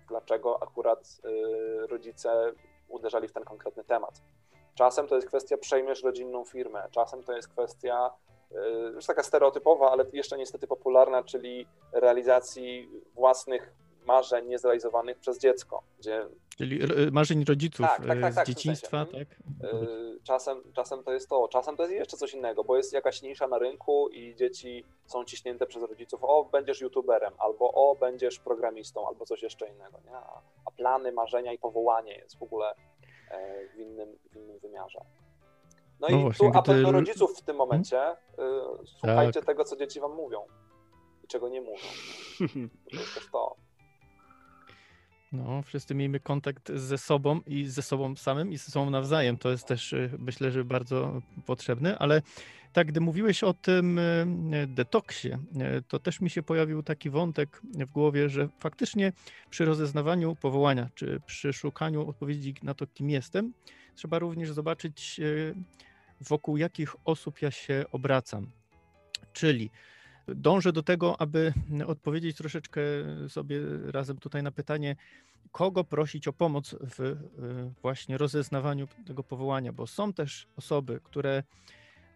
[0.08, 2.52] dlaczego akurat yy, rodzice
[2.88, 4.22] uderzali w ten konkretny temat?
[4.74, 8.10] Czasem to jest kwestia przejmiesz rodzinną firmę, czasem to jest kwestia
[8.94, 13.72] już taka stereotypowa, ale jeszcze niestety popularna, czyli realizacji własnych
[14.04, 16.26] marzeń niezrealizowanych przez dziecko, gdzie
[16.56, 19.26] Czyli r- marzeń rodziców Tak, tak, tak, e, tak, z w tym dzieciństwa, sensie.
[19.26, 19.38] tak?
[19.72, 23.22] Yy, Czasem, czasem to jest to, czasem to jest jeszcze coś innego, bo jest jakaś
[23.22, 28.38] nisza na rynku i dzieci są ciśnięte przez rodziców, o będziesz youtuberem, albo o będziesz
[28.38, 30.16] programistą, albo coś jeszcze innego, nie?
[30.16, 30.40] A,
[30.76, 32.74] plany, marzenia i powołanie jest w ogóle
[33.30, 35.00] e, w innym, w innym wymiarze.
[36.00, 38.16] No, No i właśnie, tu apel gdy- do rodziców w tym momencie, y,
[38.84, 39.44] słuchajcie Tak.
[39.44, 40.38] tego, co dzieci wam mówią
[41.24, 41.82] i czego nie mówią.
[42.90, 43.56] To jest też to.
[45.32, 49.36] No, wszyscy miejmy kontakt ze sobą i ze sobą samym i ze sobą nawzajem.
[49.38, 52.22] To jest też y, myślę, że bardzo potrzebne, ale
[52.72, 55.30] tak, gdy mówiłeś o tym y, detoksie,
[55.88, 59.12] to też mi się pojawił taki wątek w głowie, że faktycznie
[59.50, 63.52] przy rozeznawaniu powołania, czy przy szukaniu odpowiedzi na to, kim jestem,
[63.94, 65.54] trzeba również zobaczyć, y,
[66.20, 68.50] wokół jakich osób ja się obracam.
[69.32, 69.70] Czyli
[70.28, 71.52] dążę do tego, aby
[71.86, 72.80] odpowiedzieć troszeczkę
[73.28, 74.96] sobie razem tutaj na pytanie,
[75.52, 77.16] kogo prosić o pomoc w y,
[77.82, 81.42] właśnie rozeznawaniu tego powołania, bo są też osoby, które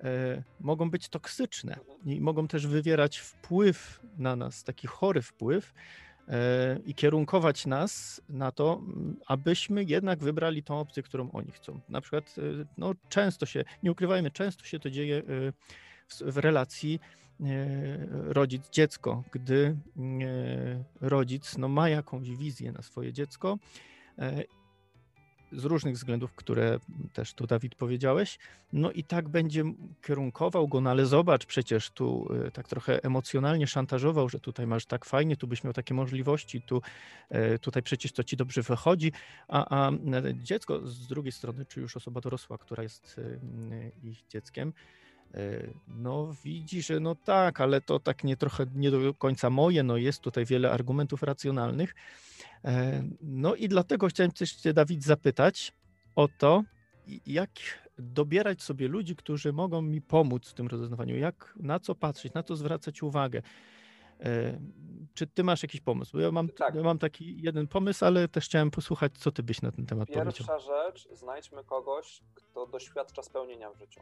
[0.00, 6.07] e, mogą być toksyczne i mogą też wywierać wpływ na nas, taki chory wpływ e,
[6.86, 11.80] i kierunkować nas na to, m, abyśmy jednak wybrali tą opcję, którą oni chcą.
[11.88, 15.22] Na przykład, e, no często się, nie ukrywajmy, często się to dzieje e,
[16.08, 17.00] w, w relacji
[17.40, 17.46] e,
[18.10, 23.58] rodzic-dziecko, gdy e, rodzic no, ma jakąś wizję na swoje dziecko
[24.18, 24.44] e,
[25.52, 26.78] z różnych względów, które
[27.12, 28.38] też tu Dawid powiedziałeś,
[28.72, 29.64] no i tak będzie
[30.02, 34.86] kierunkował go, no ale zobacz, przecież tu e, tak trochę emocjonalnie szantażował, że tutaj masz
[34.86, 36.82] tak fajnie, tu byś miał takie możliwości, tu
[37.28, 39.12] e, tutaj przecież to ci dobrze wychodzi,
[39.48, 39.94] a, a e,
[40.34, 43.20] dziecko z drugiej strony, czy już osoba dorosła, która jest
[44.02, 44.72] ich dzieckiem,
[45.88, 49.96] no widzi, że no tak, ale to tak nie trochę nie do końca moje, no
[49.96, 51.94] jest tutaj wiele argumentów racjonalnych.
[52.64, 55.72] E, No i dlatego chciałem też Cię, Dawid, zapytać
[56.16, 56.62] o to,
[57.26, 57.50] jak
[57.98, 62.42] dobierać sobie ludzi, którzy mogą mi pomóc w tym rozeznawaniu, jak, na co patrzeć, na
[62.42, 63.42] co zwracać uwagę.
[64.20, 64.60] E,
[65.14, 66.12] Czy Ty masz jakiś pomysł?
[66.12, 66.74] Bo ja mam, Tak.
[66.74, 70.08] ja mam taki jeden pomysł, ale też chciałem posłuchać, co Ty byś na ten temat
[70.08, 70.32] powiedział.
[70.32, 74.00] Pierwsza rzecz, znajdźmy kogoś, kto doświadcza spełnienia w życiu.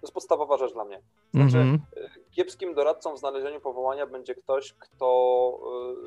[0.00, 1.02] To jest podstawowa rzecz dla mnie.
[1.34, 1.78] Znaczy, Mhm.
[2.30, 5.60] kiepskim doradcą w znalezieniu powołania będzie ktoś, kto,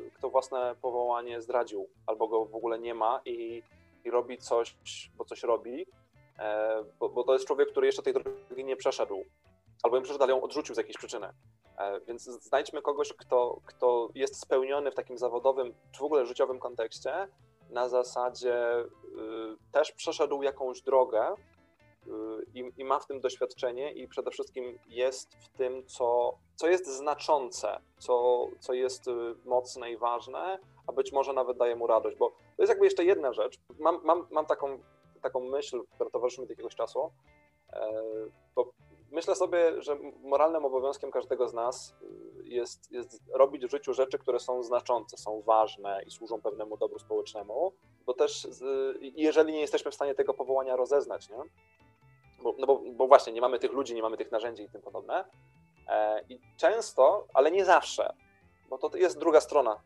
[0.06, 3.62] y, kto własne powołanie zdradził, albo go w ogóle nie ma i,
[4.04, 4.76] i robi coś,
[5.16, 5.86] bo coś robi,
[6.38, 9.24] e, bo, bo to jest człowiek, który jeszcze tej drogi nie przeszedł,
[9.82, 11.28] albo przeszedł, ale ją odrzucił z jakiejś przyczyny.
[11.78, 16.58] E, Więc znajdźmy kogoś, kto, kto jest spełniony w takim zawodowym, czy w ogóle życiowym
[16.58, 17.28] kontekście,
[17.70, 18.86] na zasadzie y,
[19.72, 21.34] też przeszedł jakąś drogę,
[22.54, 26.86] i, i ma w tym doświadczenie i przede wszystkim jest w tym, co, co jest
[26.86, 29.12] znaczące, co, co jest y,
[29.44, 33.04] mocne i ważne, a być może nawet daje mu radość, bo to jest jakby jeszcze
[33.04, 33.58] jedna rzecz.
[33.78, 34.78] Mam, mam, mam taką,
[35.22, 37.10] taką myśl, która towarzyszy mi od jakiegoś czasu,
[37.72, 38.02] e,
[38.54, 38.70] bo
[39.10, 44.18] myślę sobie, że moralnym obowiązkiem każdego z nas y, jest, jest robić w życiu rzeczy,
[44.18, 47.72] które są znaczące, są ważne i służą pewnemu dobru społecznemu,
[48.06, 48.62] bo też z,
[49.00, 51.38] jeżeli nie jesteśmy w stanie tego powołania rozeznać, nie?
[52.44, 54.82] Bo, no bo, bo właśnie nie mamy tych ludzi, nie mamy tych narzędzi i tym
[54.82, 55.24] podobne.
[55.88, 58.14] E, I często, ale nie zawsze,
[58.68, 59.80] bo to jest druga strona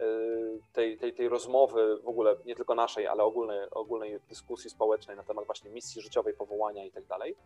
[0.00, 5.16] y, tej, tej, tej rozmowy w ogóle, nie tylko naszej, ale ogólnej, ogólnej dyskusji społecznej
[5.16, 7.36] na temat właśnie misji życiowej, powołania i tak dalej,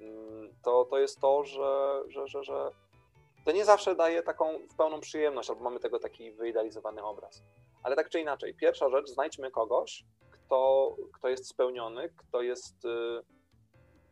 [0.00, 2.70] mm, to, to jest to, że, że, że, że
[3.44, 7.42] to nie zawsze daje taką pełną przyjemność, albo mamy tego taki wyidealizowany obraz.
[7.82, 12.86] Ale tak czy inaczej, pierwsza rzecz, znajdźmy kogoś, kto, kto jest spełniony, kto jest.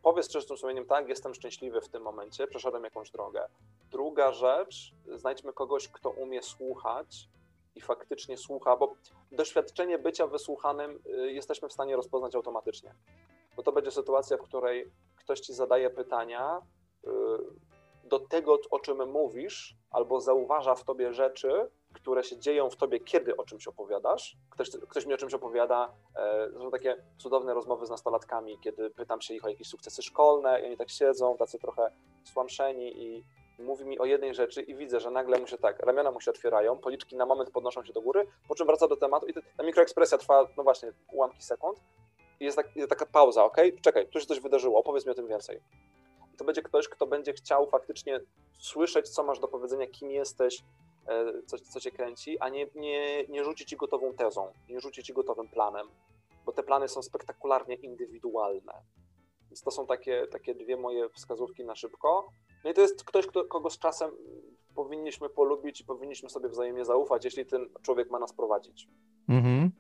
[0.05, 3.49] Yy, powie z czystym sumieniem, tak, jestem szczęśliwy w tym momencie, przeszedłem jakąś drogę.
[3.91, 7.29] Druga rzecz, znajdźmy kogoś, kto umie słuchać
[7.75, 8.95] i faktycznie słucha, bo
[9.33, 12.95] doświadczenie bycia wysłuchanym y, jesteśmy w stanie rozpoznać automatycznie.
[13.57, 16.63] Bo to będzie sytuacja, w której ktoś ci zadaje pytania
[17.05, 17.09] y,
[18.05, 23.01] do tego, o czym mówisz, albo zauważa w tobie rzeczy, które się dzieją w tobie,
[23.01, 24.37] kiedy o czymś opowiadasz.
[24.51, 25.93] Ktoś, ktoś mi o czymś opowiada.
[26.17, 30.61] E, są takie cudowne rozmowy z nastolatkami, kiedy pytam się ich o jakieś sukcesy szkolne
[30.61, 31.91] i oni tak siedzą, tacy trochę
[32.25, 33.25] słamszeni i
[33.59, 36.31] mówi mi o jednej rzeczy i widzę, że nagle mu się tak, ramiona mu się
[36.31, 39.63] otwierają, policzki na moment podnoszą się do góry, po czym wraca do tematu i ta
[39.63, 41.81] mikroekspresja trwa, no właśnie, ułamki sekund
[42.41, 43.57] i jest, tak, jest taka pauza, ok?
[43.81, 45.61] Czekaj, tu się coś wydarzyło, opowiedz mi o tym więcej.
[46.35, 48.21] I to będzie ktoś, kto będzie chciał faktycznie
[48.59, 50.63] słyszeć, co masz do powiedzenia, kim jesteś,
[51.47, 55.13] co, co cię kręci, a nie, nie, nie rzuci ci gotową tezą, nie rzuci ci
[55.13, 55.87] gotowym planem,
[56.47, 58.73] bo te plany są spektakularnie indywidualne.
[59.51, 62.29] Więc to są takie, takie dwie moje wskazówki na szybko.
[62.65, 64.11] No i to jest ktoś, kto, kogo z czasem
[64.75, 68.89] powinniśmy polubić i powinniśmy sobie wzajemnie zaufać, jeśli ten człowiek ma nas prowadzić.
[69.29, 69.71] Mhm.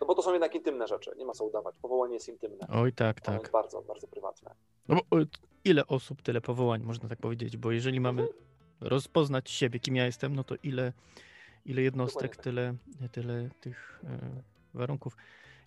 [0.00, 1.74] No bo to są jednak intymne rzeczy, nie ma co udawać.
[1.82, 2.66] Powołanie jest intymne.
[2.72, 3.50] Oj, tak, tak.
[3.50, 4.54] Bardzo, bardzo prywatne.
[4.88, 5.16] No bo
[5.64, 8.47] ile osób, tyle powołań, można tak powiedzieć, bo jeżeli mamy mhm.
[8.80, 10.92] Rozpoznać siebie, kim ja jestem, no to ile,
[11.66, 12.44] ile jednostek, tak.
[12.44, 12.74] tyle,
[13.12, 14.18] tyle tych e,
[14.74, 15.16] warunków.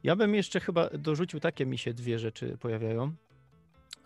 [0.03, 3.13] Ja bym jeszcze chyba dorzucił takie mi się dwie rzeczy pojawiają.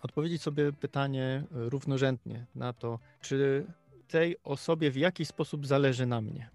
[0.01, 3.65] Odpowiedzieć sobie pytanie równorzędnie na to, czy
[4.07, 6.49] tej osobie w jakiś sposób zależy na mnie.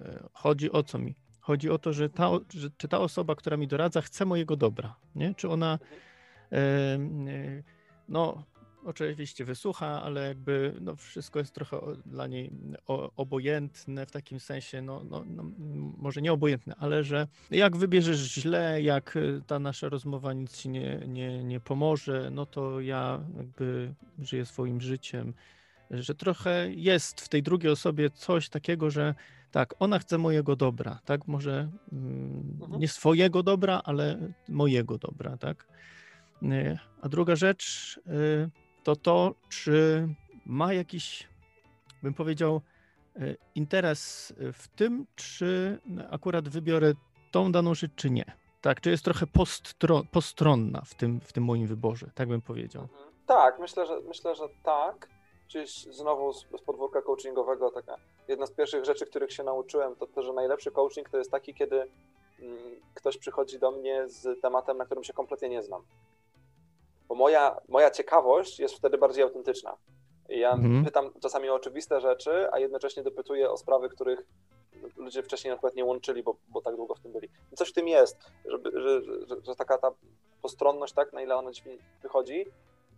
[0.00, 1.14] E, chodzi o co mi?
[1.40, 4.96] Chodzi o to, że ta, że, czy ta osoba, która mi doradza, chce mojego dobra,
[5.14, 5.34] nie?
[5.34, 5.78] Czy ona
[6.52, 6.98] e, e,
[8.08, 8.44] no,
[8.84, 12.50] oczywiście wysłucha, ale jakby no, wszystko jest trochę dla niej
[13.16, 15.44] obojętne w takim sensie, no, no, no,
[15.98, 21.02] może nie obojętne, ale że jak wybierzesz źle, jak ta nasza rozmowa nic ci nie,
[21.08, 25.34] nie, nie pomoże, no to ja jakby żyję swoim życiem,
[25.90, 29.14] że trochę jest w tej drugiej osobie coś takiego, że
[29.50, 32.80] tak, ona chce mojego dobra, tak, może mm, mhm.
[32.80, 34.18] nie swojego dobra, ale
[34.48, 35.66] mojego dobra, tak.
[36.42, 40.08] Y, a druga rzecz y, to to, czy
[40.46, 41.28] ma jakiś,
[42.02, 42.60] bym powiedział,
[43.16, 45.78] y, interes w tym, czy
[46.10, 46.92] akurat wybiorę
[47.30, 48.24] tą daną rzecz, czy nie.
[48.60, 49.26] Tak, czy jest trochę
[50.12, 52.82] postronna w tym, w tym moim wyborze, tak bym powiedział.
[52.82, 53.10] Mhm.
[53.26, 55.08] Tak, myślę, że myślę, że tak
[55.48, 57.96] gdzieś znowu z, z podwórka coachingowego taka
[58.28, 61.54] jedna z pierwszych rzeczy, których się nauczyłem, to to, że najlepszy coaching to jest taki,
[61.54, 61.76] kiedy
[62.40, 62.58] mm,
[62.94, 65.82] ktoś przychodzi do mnie z tematem, na którym się kompletnie nie znam.
[67.08, 69.76] Bo moja, moja ciekawość jest wtedy bardziej autentyczna.
[70.28, 70.84] I ja mhm.
[70.84, 74.26] pytam czasami o oczywiste rzeczy, a jednocześnie dopytuję o sprawy, których
[74.96, 77.28] ludzie wcześniej na przykład nie łączyli, bo, bo tak długo w tym byli.
[77.52, 79.90] I coś w tym jest, żeby, że, że, że taka ta
[80.42, 82.44] postronność, tak, na ile ona dźwięk wychodzi,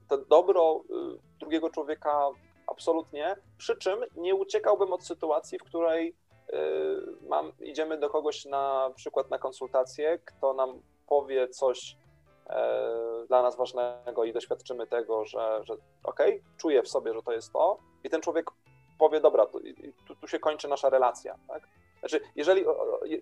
[0.09, 2.29] to dobro y, drugiego człowieka
[2.67, 6.55] absolutnie, przy czym nie uciekałbym od sytuacji, w której y,
[7.29, 11.97] mam, idziemy do kogoś na przykład na konsultację, kto nam powie coś
[13.29, 15.75] dla nas ważnego i doświadczymy tego, że, że
[16.05, 18.51] okej, okay, czuję w sobie, że to jest to i ten człowiek
[18.99, 19.61] powie, dobra, tu,
[20.07, 21.63] tu, tu się kończy nasza relacja, tak?
[21.99, 22.65] Znaczy, jeżeli,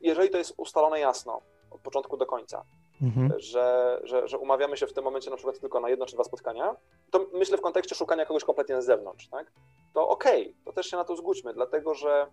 [0.03, 2.65] jeżeli to jest ustalone jasno od początku do końca,
[3.03, 3.41] mhm.
[3.41, 6.25] że, że, że umawiamy się w tym momencie na przykład tylko na jedno czy dwa
[6.25, 6.77] spotkania,
[7.11, 9.53] to myślę w kontekście szukania kogoś kompletnie z zewnątrz, tak?
[9.95, 12.27] To okej, okay, to też się na to zgódźmy, dlatego że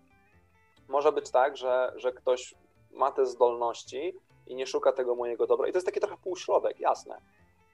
[0.88, 2.54] może być tak, że, że ktoś
[2.90, 4.14] ma te zdolności
[4.46, 5.68] i nie szuka tego mojego dobra.
[5.68, 7.20] I to jest taki trochę półśrodek, jasne.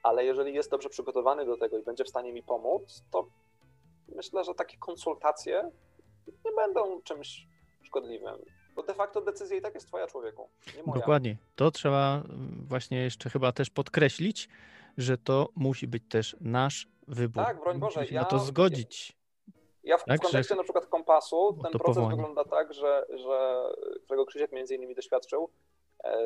[0.02, 3.26] Ale jeżeli jest dobrze przygotowany do tego i będzie w stanie mi pomóc, to
[4.08, 5.70] myślę, że takie konsultacje
[6.45, 7.46] nie będą czymś
[7.82, 8.38] szkodliwym.
[8.74, 11.00] Bo de facto decyzja i tak jest twoja człowieku, nie moja.
[11.00, 11.36] Dokładnie.
[11.57, 14.49] To trzeba mm, właśnie jeszcze chyba też podkreślić,
[14.99, 17.45] że to musi być też nasz wybór.
[17.45, 18.00] Tak, broń Boże.
[18.00, 19.18] Musimy ja, na to zgodzić.
[19.84, 20.57] Ja w, tak, kontekście że...
[20.57, 23.64] na przykład kompasu ten proces wygląda tak, że, że
[24.04, 25.50] którego Krzysiek między innymi doświadczył,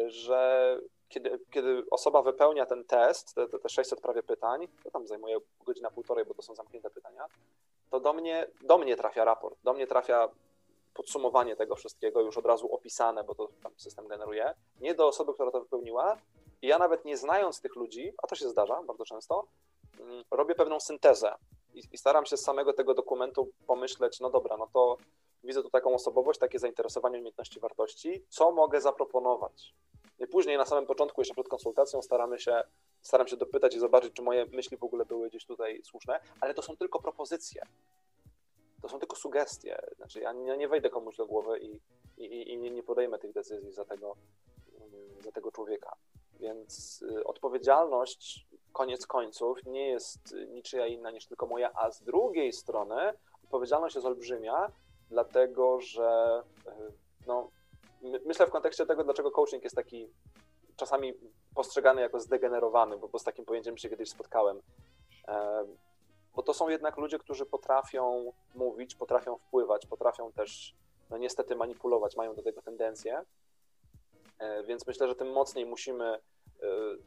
[0.07, 0.79] że
[1.09, 5.91] kiedy, kiedy osoba wypełnia ten test, te, te 600 prawie pytań, to tam zajmuje godzina
[5.91, 7.27] półtorej, bo to są zamknięte pytania,
[7.91, 10.29] to do mnie, do mnie trafia raport, do mnie trafia
[10.95, 15.35] podsumowanie tego wszystkiego już od razu opisane, bo to tam system generuje, nie do osoby,
[15.35, 16.17] która to wypełniła.
[16.63, 19.47] I ja nawet nie znając tych ludzi, a to się zdarza bardzo często,
[20.01, 21.35] mm, robię pewną syntezę
[21.75, 24.97] i, i staram się z samego tego dokumentu pomyśleć, no dobra, no to
[25.45, 29.75] widzę tu taką osobowość, takie zainteresowanie, umiejętności, wartości, co mogę zaproponować.
[30.19, 32.63] I później na samym początku, jeszcze przed konsultacją, staramy się,
[33.03, 36.55] staram się dopytać i zobaczyć, czy moje myśli w ogóle były gdzieś tutaj słuszne, ale
[36.55, 37.63] to są tylko propozycje.
[38.83, 39.79] to są tylko sugestie.
[39.97, 41.81] Znaczy, ja nie, nie wejdę komuś do głowy i,
[42.17, 44.17] i, i nie, nie podejmę tych decyzji za tego,
[45.21, 45.97] za tego człowieka.
[46.41, 52.53] Więc y, odpowiedzialność, koniec końców, nie jest niczyja inna niż tylko moja, a z drugiej
[52.53, 53.13] strony
[53.45, 54.73] odpowiedzialność jest olbrzymia,
[55.13, 56.71] dlatego że y,
[57.27, 57.51] no,
[58.03, 60.09] my, myślę w kontekście tego, dlaczego coaching jest taki
[60.77, 61.15] czasami
[61.55, 64.61] postrzegany jako zdegenerowany, bo, bo z takim pojęciem się kiedyś spotkałem.
[65.29, 65.65] E,
[66.35, 70.75] bo to są jednak ludzie, którzy potrafią mówić, potrafią wpływać, potrafią też
[71.11, 73.23] no niestety manipulować, mają do tego tendencje.
[74.39, 76.21] E, więc myślę, że tym mocniej musimy e,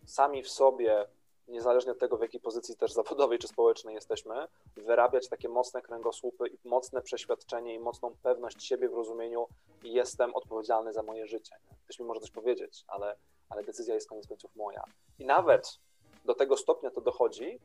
[0.05, 1.07] sami w sobie,
[1.47, 6.47] niezależnie od tego, w jakiej pozycji też zawodowej czy społecznej jesteśmy, wyrabiać takie mocne kręgosłupy
[6.47, 9.47] i mocne przeświadczenie i mocną pewność siebie w rozumieniu
[9.83, 11.55] jestem odpowiedzialny za moje życie.
[11.83, 13.15] Ktoś mi może coś powiedzieć, ale,
[13.49, 14.83] ale decyzja jest koniec końców moja.
[15.19, 15.79] I nawet
[16.25, 17.59] do tego stopnia to dochodzi,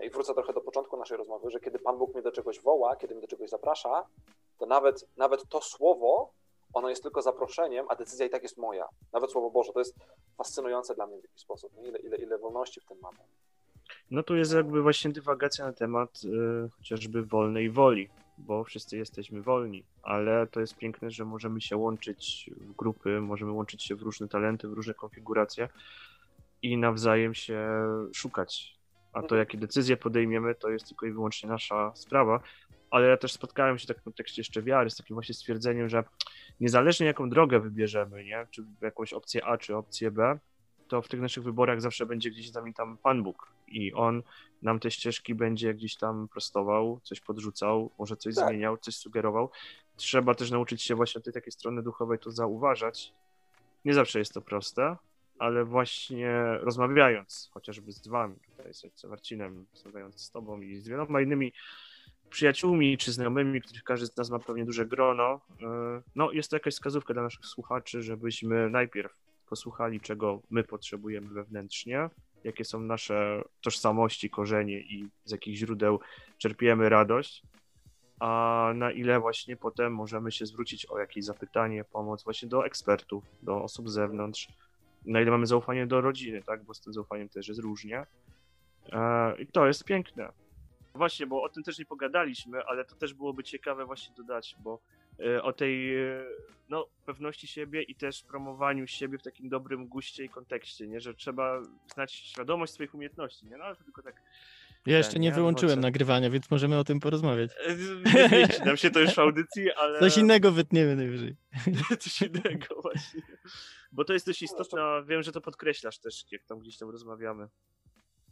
[0.00, 2.96] i wrócę trochę do początku naszej rozmowy, że kiedy Pan Bóg mnie do czegoś woła,
[2.96, 4.06] kiedy mnie do czegoś zaprasza,
[4.58, 6.32] to nawet, nawet to słowo,
[6.72, 8.88] ono jest tylko zaproszeniem, a decyzja i tak jest moja.
[9.12, 9.96] Nawet Słowo Boże, to jest
[10.36, 11.72] fascynujące dla mnie w jakiś sposób.
[11.82, 13.18] Ile, ile, ile wolności w tym mamy.
[14.10, 18.08] No tu jest jakby właśnie dywagacja na temat y, chociażby wolnej woli,
[18.38, 23.52] bo wszyscy jesteśmy wolni, ale to jest piękne, że możemy się łączyć w grupy, możemy
[23.52, 25.68] łączyć się w różne talenty, w różne konfiguracje
[26.62, 27.68] i nawzajem się
[28.14, 28.78] szukać.
[29.12, 32.40] A to, jakie decyzje podejmiemy, to jest tylko i wyłącznie nasza sprawa.
[32.90, 36.04] Ale ja też spotkałem się tak w kontekście jeszcze wiary z takim właśnie stwierdzeniem, że
[36.60, 38.46] niezależnie jaką drogę wybierzemy, nie?
[38.50, 40.38] czy jakąś opcję A, czy opcję B,
[40.88, 44.22] to w tych naszych wyborach zawsze będzie gdzieś z nami tam Pan Bóg i On
[44.62, 48.48] nam te ścieżki będzie gdzieś tam prostował, coś podrzucał, może coś Tak.
[48.48, 49.50] zmieniał, coś sugerował.
[49.96, 53.12] Trzeba też nauczyć się właśnie od tej takiej strony duchowej to zauważać.
[53.84, 54.96] Nie zawsze jest to proste,
[55.38, 61.20] ale właśnie rozmawiając chociażby z wami, tutaj z Marcinem, rozmawiając z tobą i z wieloma
[61.20, 61.52] innymi
[62.30, 65.66] przyjaciółmi czy znajomymi, których każdy z nas ma pewnie duże grono, yy,
[66.14, 69.14] no jest to jakaś wskazówka dla naszych słuchaczy, żebyśmy najpierw
[69.48, 72.10] posłuchali, czego my potrzebujemy wewnętrznie,
[72.44, 76.00] jakie są nasze tożsamości, korzenie i z jakich źródeł
[76.38, 77.42] czerpiemy radość,
[78.20, 83.24] a na ile właśnie potem możemy się zwrócić o jakieś zapytanie, pomoc właśnie do ekspertów,
[83.42, 84.48] do osób z zewnątrz,
[85.06, 88.06] na ile mamy zaufanie do rodziny, tak, bo z tym zaufaniem też jest różnie.
[88.92, 90.32] E, I to jest piękne.
[90.98, 94.80] Właśnie, bo o tym też nie pogadaliśmy, ale to też byłoby ciekawe właśnie dodać, bo
[95.20, 96.24] e, o tej e,
[96.68, 101.00] no, pewności siebie i też promowaniu siebie w takim dobrym guście i kontekście, nie?
[101.00, 101.62] że trzeba
[101.94, 103.56] znać świadomość swoich umiejętności, nie?
[103.56, 104.22] No ale to tylko tak
[104.86, 105.34] Ja jeszcze nie nie?
[105.34, 107.50] wyłączyłem nagrywania, więc możemy o tym porozmawiać.
[107.66, 111.36] e, nie zmieści nam się to już w audycji, ale Coś innego wytniemy najwyżej.
[112.00, 113.22] coś innego właśnie.
[113.92, 116.90] Bo to jest dość istotne, a wiem, że to podkreślasz też, jak tam gdzieś tam
[116.90, 117.48] rozmawiamy.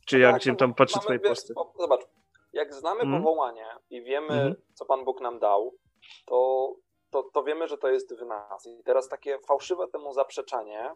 [0.07, 1.55] Czy jak Tak, gdzie no, tam patrzę mamy, twoje wiesz, posty.
[1.55, 2.01] bo- Zobacz,
[2.57, 3.23] jak znamy Mhm.
[3.23, 4.55] powołanie i wiemy, Mhm.
[4.75, 5.75] co Pan Bóg nam dał,
[6.27, 6.73] to,
[7.11, 8.67] to, to wiemy, że to jest w nas.
[8.67, 10.93] I teraz takie fałszywe temu zaprzeczanie,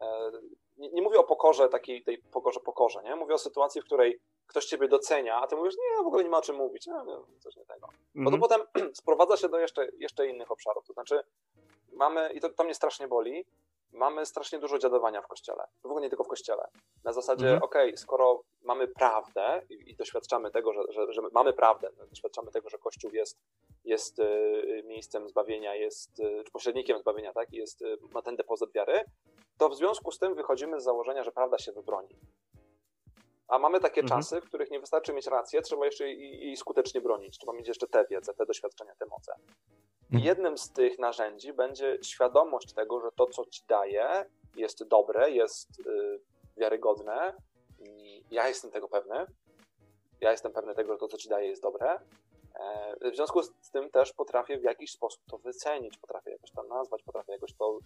[0.00, 0.30] e,
[0.78, 3.16] nie, nie mówię o pokorze, takiej tej pokorze, pokorze, nie?
[3.16, 6.30] Mówię o sytuacji, w której ktoś ciebie docenia, a ty mówisz, nie, w ogóle nie
[6.30, 7.88] ma o czym mówić, nie, nie, coś nie tego.
[8.14, 8.40] Bo to Mhm.
[8.40, 8.60] potem
[9.00, 10.86] sprowadza się do jeszcze, jeszcze innych obszarów.
[10.86, 11.20] To znaczy,
[11.92, 13.44] mamy, i to, to mnie strasznie boli,
[13.92, 15.64] mamy strasznie dużo dziadowania w kościele.
[15.82, 16.68] W ogóle nie tylko w kościele.
[17.04, 17.62] Na zasadzie, Mhm.
[17.62, 22.50] okej, skoro mamy prawdę i, i doświadczamy tego, że, że, że mamy prawdę, no, doświadczamy
[22.50, 23.38] tego, że Kościół jest,
[23.84, 28.72] jest y, miejscem zbawienia, jest y, czy pośrednikiem zbawienia, tak, jest, y, ma ten depozyt
[28.72, 29.04] wiary,
[29.58, 32.16] to w związku z tym wychodzimy z założenia, że prawda się wybroni.
[33.50, 34.20] A mamy takie Mhm.
[34.20, 37.38] czasy, w których nie wystarczy mieć rację, trzeba jeszcze jej skutecznie bronić.
[37.38, 39.32] Trzeba mieć jeszcze tę wiedzę, te doświadczenia, te moce.
[40.02, 40.24] Mhm.
[40.24, 44.24] jednym z tych narzędzi będzie świadomość tego, że to, co ci daje,
[44.56, 46.20] jest dobre, jest y,
[46.56, 47.34] wiarygodne.
[47.78, 49.26] I ja jestem tego pewny.
[50.20, 52.00] Ja jestem pewny tego, że to, co ci daje, jest dobre.
[52.54, 56.62] E, w związku z tym też potrafię w jakiś sposób to wycenić, potrafię jakoś to
[56.62, 57.78] nazwać, potrafię jakoś to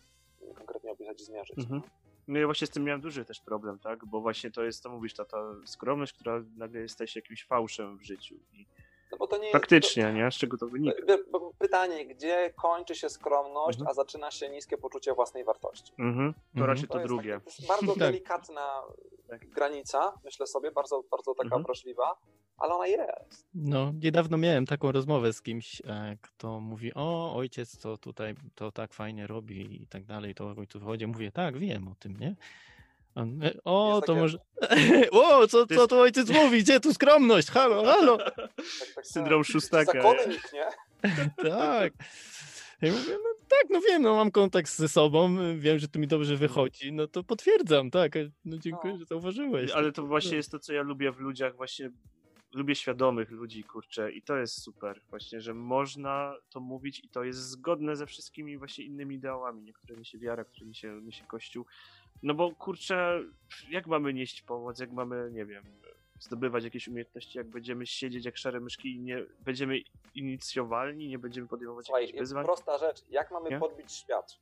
[0.43, 1.59] y, konkretnie opisać i zmierzyć.
[1.59, 1.82] Mhm.
[1.85, 4.05] No ja właśnie z tym miałem duży też problem, tak?
[4.05, 8.03] Bo właśnie to jest, to mówisz, ta, ta skromność, która nagle się jakimś fałszem w
[8.03, 8.35] życiu.
[8.53, 8.67] I
[9.15, 10.31] No bo to nie faktycznie, nie?
[10.31, 10.97] Z czego to wynika?
[11.32, 13.91] To, pytanie, gdzie kończy się skromność, Mhm.
[13.91, 15.93] a zaczyna się niskie poczucie własnej wartości?
[15.99, 16.32] Mhm.
[16.35, 16.70] To Mhm.
[16.70, 17.41] raczej to jest drugie.
[17.41, 17.99] To jest bardzo Tak.
[17.99, 18.82] delikatna
[19.28, 19.49] Tak.
[19.51, 21.62] granica, myślę sobie, bardzo, bardzo taka Mhm.
[21.62, 22.16] wrażliwa,
[22.59, 23.47] ale ona jest.
[23.55, 28.73] No, niedawno miałem taką rozmowę z kimś, e, kto mówi, o, ojciec to tutaj to
[28.73, 31.07] tak fajnie robi i tak dalej, to o ojcu chodzi.
[31.07, 32.36] Mówię, tak, wiem o tym, nie?
[33.16, 33.23] E,
[33.65, 34.39] o, to takie- może...
[35.11, 36.59] o, co, To co tu ojciec mówi?
[36.62, 37.51] Gdzie tu skromność?
[37.51, 38.19] Halo, halo!
[38.19, 38.35] Tak,
[38.95, 39.53] tak, Syndrom tak.
[39.53, 39.93] szóstaka.
[40.03, 40.65] Zakony nikt, nie?
[41.51, 41.93] Tak.
[42.82, 46.07] Ja mówię, no tak, no wiem, no mam kontakt ze sobą, wiem, że to mi
[46.07, 48.12] dobrze wychodzi, no to potwierdzam, tak.
[48.45, 48.99] No dziękuję, No.
[48.99, 49.70] że zauważyłeś.
[49.70, 51.91] Ale to właśnie jest to, co ja lubię w ludziach, właśnie
[52.55, 57.24] lubię świadomych ludzi, kurczę, i to jest super, właśnie, że można to mówić i to
[57.24, 59.73] jest zgodne ze wszystkimi właśnie innymi ideałami, nie?
[59.73, 61.66] które niesie wiara, które niesie, niesie Kościół.
[62.25, 63.21] No bo kurczę,
[63.71, 65.65] jak mamy nieść pomoc, jak mamy, nie wiem,
[66.21, 69.79] zdobywać jakieś umiejętności, jak będziemy siedzieć jak szare myszki i nie będziemy
[70.15, 72.45] inicjowalni, nie będziemy podejmować Słuchaj, jakichś wyzwań.
[72.45, 73.03] prosta rzecz.
[73.11, 73.59] Jak mamy Nie?
[73.59, 74.37] podbić świat?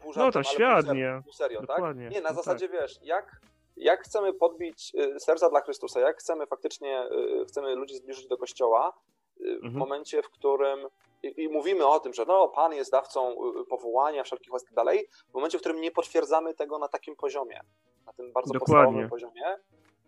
[0.00, 1.22] Pół No to świat, pół serio, nie?
[1.22, 1.68] Pół serio, tak?
[1.68, 3.40] Dokładnie, Nie, na no zasadzie wiesz, jak,
[3.76, 7.04] jak chcemy podbić y, serca dla Chrystusa, jak chcemy faktycznie,
[7.42, 8.92] y, chcemy ludzi zbliżyć do Kościoła
[9.38, 9.74] w Mhm.
[9.74, 10.88] momencie, w którym
[11.22, 14.74] i, i mówimy o tym, że no, Pan jest dawcą y, powołania, wszelkich łask tak
[14.74, 17.60] dalej, w momencie, w którym nie potwierdzamy tego na takim poziomie,
[18.06, 18.84] na tym bardzo Dokładnie.
[18.84, 19.56] podstawowym poziomie,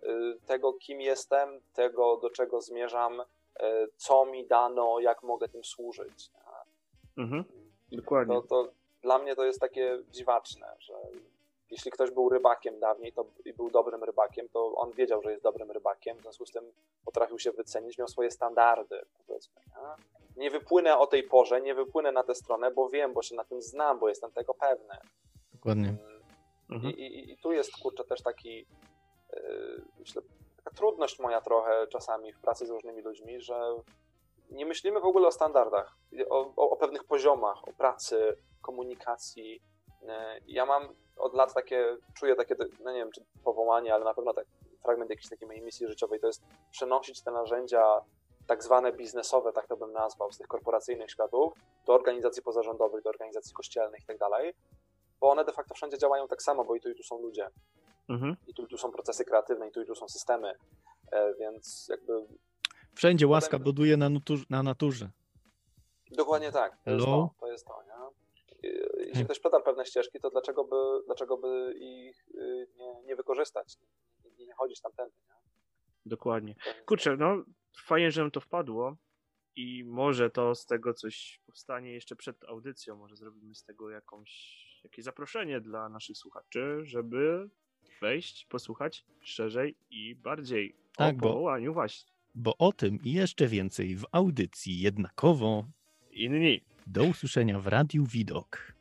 [0.03, 3.25] y, tego kim jestem, tego do czego zmierzam, y,
[3.97, 6.31] co mi dano, jak mogę tym służyć.
[7.19, 7.45] Mhm.
[7.93, 8.35] Dokładnie.
[8.35, 8.69] To, to
[9.03, 10.95] dla mnie to jest takie dziwaczne, że
[11.71, 15.43] jeśli ktoś był rybakiem dawniej to, i był dobrym rybakiem, to on wiedział, że jest
[15.43, 16.73] dobrym rybakiem, w związku z tym
[17.05, 19.61] potrafił się wycenić, miał swoje standardy, powiedzmy.
[20.37, 23.35] Nie, nie wypłynę o tej porze, nie wypłynę na tę stronę, bo wiem, bo się
[23.35, 24.95] na tym znam, bo jestem tego pewny.
[25.53, 25.95] Dokładnie.
[26.71, 26.97] Mhm.
[26.97, 28.67] I, i, I tu jest, kurczę, też taki,
[29.33, 30.23] yy, myślę,
[30.57, 33.75] taka trudność moja trochę czasami w pracy z różnymi ludźmi, że
[34.51, 35.97] nie myślimy w ogóle o standardach,
[36.31, 39.63] o, o, o pewnych poziomach, o pracy, komunikacji.
[40.03, 40.09] Yy,
[40.47, 40.89] Ja mam
[41.21, 44.47] od lat takie, czuję takie, no nie wiem, czy powołanie, ale na pewno tak,
[44.83, 48.01] fragment jakiejś takiej mojej misji życiowej to jest przenosić te narzędzia
[48.47, 51.53] tak zwane biznesowe, tak to bym nazwał, z tych korporacyjnych światów
[51.87, 54.55] do organizacji pozarządowych, do organizacji kościelnych i tak dalej,
[55.21, 57.49] bo one de facto wszędzie działają tak samo, bo i tu i tu są ludzie,
[58.09, 58.37] Mhm.
[58.47, 60.55] i tu i tu są procesy kreatywne, i tu i tu są systemy,
[61.13, 62.13] e, więc jakby
[62.95, 64.09] Wszędzie łaska buduje na,
[64.51, 65.11] na naturze.
[66.11, 67.31] dokładnie tak, to jest Hello?
[67.35, 67.83] to, to jest to,
[68.99, 73.77] Jeśli ktoś pyta pewne ścieżki, to dlaczego by, dlaczego by ich y, nie, nie wykorzystać,
[74.39, 75.35] nie, nie chodzić tamtędy, nie?
[76.07, 76.55] Dokładnie.
[76.87, 77.45] Kurczę, no
[77.85, 78.97] fajnie, że nam to wpadło
[79.57, 84.31] i może to z tego coś powstanie jeszcze przed audycją, może zrobimy z tego jakąś,
[84.85, 87.49] jakieś zaproszenie dla naszych słuchaczy, żeby
[88.01, 92.13] wejść, posłuchać szerzej i bardziej Tak, o bo- powołaniu właśnie.
[92.35, 95.65] Bo o tym i jeszcze więcej w audycji jednakowo.
[96.11, 96.61] Inni.
[96.91, 98.73] Do usłyszenia w Radiu Widok.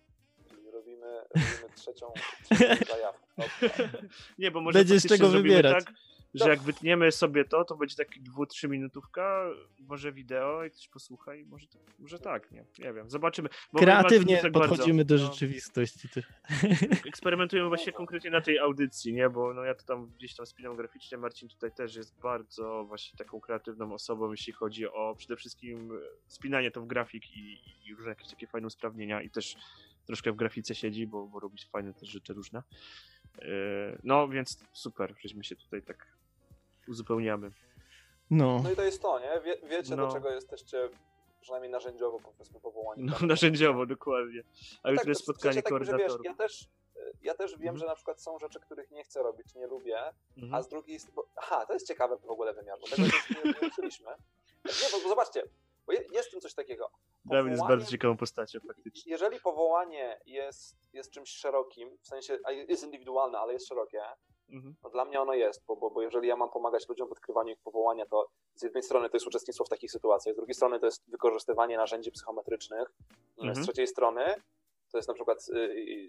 [0.73, 1.06] Robimy,
[1.36, 2.14] robimy trzecią,
[2.44, 3.44] trzecią zajawkę.
[4.40, 5.86] Nie, bo może Będzie z czego wybierać.
[5.86, 5.94] tak,
[6.34, 9.49] że jak wytniemy sobie to, to będzie taki dwu, trzy minutówka,
[9.80, 11.68] może wideo, jak ktoś posłucha i może,
[11.99, 13.49] może tak, nie, nie wiem, zobaczymy.
[13.77, 16.10] Kreatywnie tak bardzo- podchodzimy do no, rzeczywistości.
[16.10, 16.23] Ty-
[17.07, 20.76] Eksperymentujemy właśnie konkretnie na tej audycji, nie, bo no ja to tam gdzieś tam spinam
[20.76, 25.91] graficznie, Marcin tutaj też jest bardzo właśnie taką kreatywną osobą, jeśli chodzi o przede wszystkim
[26.27, 29.56] spinanie to w grafik i, i różne jakieś takie fajne usprawnienia i też
[30.06, 32.64] troszkę w grafice siedzi, bo, bo robi fajne też rzeczy różne.
[33.38, 33.45] Yy,
[34.03, 36.19] No, więc super, żeśmy się tutaj tak
[36.90, 37.52] uzupełniamy.
[38.32, 39.41] No, No i to jest to, nie?
[39.41, 40.07] Wie, wiecie, No.
[40.07, 40.90] do czego jesteście
[41.41, 43.03] przynajmniej narzędziowo powiedzmy powołani.
[43.03, 43.22] No, Tak?
[43.34, 44.44] narzędziowo, dokładnie.
[44.84, 46.24] A No jutro tak, jest spotkanie takim, że koordynatorów.
[46.24, 46.68] Wiesz, ja też,
[47.22, 47.78] ja też wiem, Mhm.
[47.78, 50.64] że na przykład są rzeczy, których nie chcę robić, nie lubię, a Mhm.
[50.64, 53.02] z drugiej bo, aha, to jest ciekawy w ogóle wymiar, bo tego
[53.45, 54.07] nie, ruszyliśmy.
[54.66, 55.44] Nie, bo, bo zobaczcie,
[55.86, 56.90] bo je- jest w tym coś takiego.
[57.26, 59.11] Dawid jest bardzo ciekawą postacią faktycznie.
[59.11, 64.02] Jeżeli powołanie jest, jest czymś szerokim, w sensie a jest indywidualne, ale jest szerokie,
[64.51, 64.76] Mhm.
[64.84, 67.53] no dla mnie ono jest, bo, bo, bo jeżeli ja mam pomagać ludziom w odkrywaniu
[67.53, 70.80] ich powołania, to z jednej strony to jest uczestnictwo w takich sytuacjach, z drugiej strony
[70.80, 72.91] to jest wykorzystywanie narzędzi psychometrycznych,
[73.38, 73.55] Mhm.
[73.55, 74.35] z trzeciej strony
[74.91, 75.57] to jest na przykład y,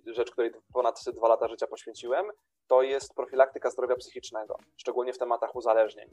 [0.06, 2.26] y, rzecz, której ponad dwa lata życia poświęciłem,
[2.66, 6.10] to jest profilaktyka zdrowia psychicznego, szczególnie w tematach uzależnień.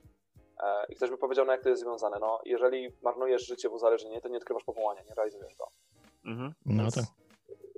[0.63, 2.17] E, I ktoś by powiedział, no jak to jest związane?
[2.19, 5.67] No, jeżeli marnujesz życie w uzależnieniu, to nie odkrywasz powołania, nie realizujesz go.
[6.25, 6.53] Mhm.
[6.65, 7.05] no Więc tak.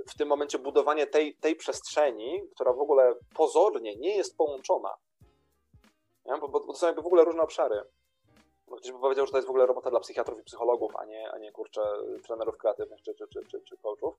[0.10, 4.98] W tym momencie budowanie tej, tej przestrzeni, która w ogóle pozornie nie jest połączona,
[6.26, 6.38] nie?
[6.38, 7.82] Bo, bo to są jakby w ogóle różne obszary.
[8.68, 11.06] Bo Ktoś by powiedział, że to jest w ogóle robota dla psychiatrów i psychologów, a
[11.06, 11.82] nie, a nie kurczę,
[12.24, 14.16] trenerów kreatywnych czy, czy, czy, czy, czy coachów.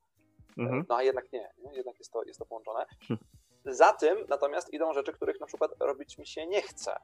[0.59, 0.85] Mhm.
[0.89, 1.75] No a jednak nie, nie?
[1.75, 2.87] jednak jest to, jest to połączone.
[3.09, 3.19] Hm.
[3.65, 6.97] Za tym natomiast idą rzeczy, których na przykład robić mi się nie chce.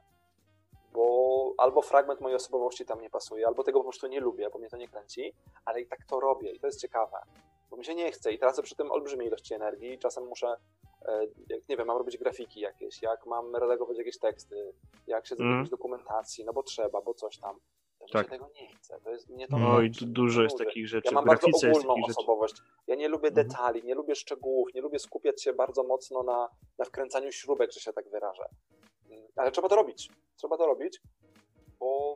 [0.93, 4.59] Bo albo fragment mojej osobowości tam nie pasuje, albo tego po prostu nie lubię, bo
[4.59, 5.33] mnie to nie kręci,
[5.65, 7.17] ale i tak to robię i to jest ciekawe.
[7.69, 9.99] Bo mi się nie chce i tracę przy tym olbrzymiej ilości energii.
[9.99, 10.55] Czasem muszę,
[11.05, 14.73] e, jak nie wiem, mam robić grafiki jakieś, jak mam redagować jakieś teksty,
[15.07, 15.69] jak się zrobić Mhm.
[15.69, 17.59] dokumentacji, no bo trzeba, bo coś tam.
[17.99, 18.25] To Tak.
[18.25, 18.99] się tego nie chce.
[19.03, 21.07] To jest, mnie to du- mnie dużo jest takich rzeczy.
[21.09, 22.55] Ja mam bardzo ogólną osobowość.
[22.87, 23.47] Ja nie lubię Mhm.
[23.47, 27.79] detali, nie lubię szczegółów, nie lubię skupiać się bardzo mocno na, na wkręcaniu śrubek, że
[27.79, 28.43] się tak wyrażę.
[29.11, 30.09] Mm, Ale trzeba to robić.
[30.35, 31.01] Trzeba to robić,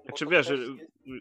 [0.03, 0.05] bo...
[0.05, 0.61] Znaczy to wiesz, jest-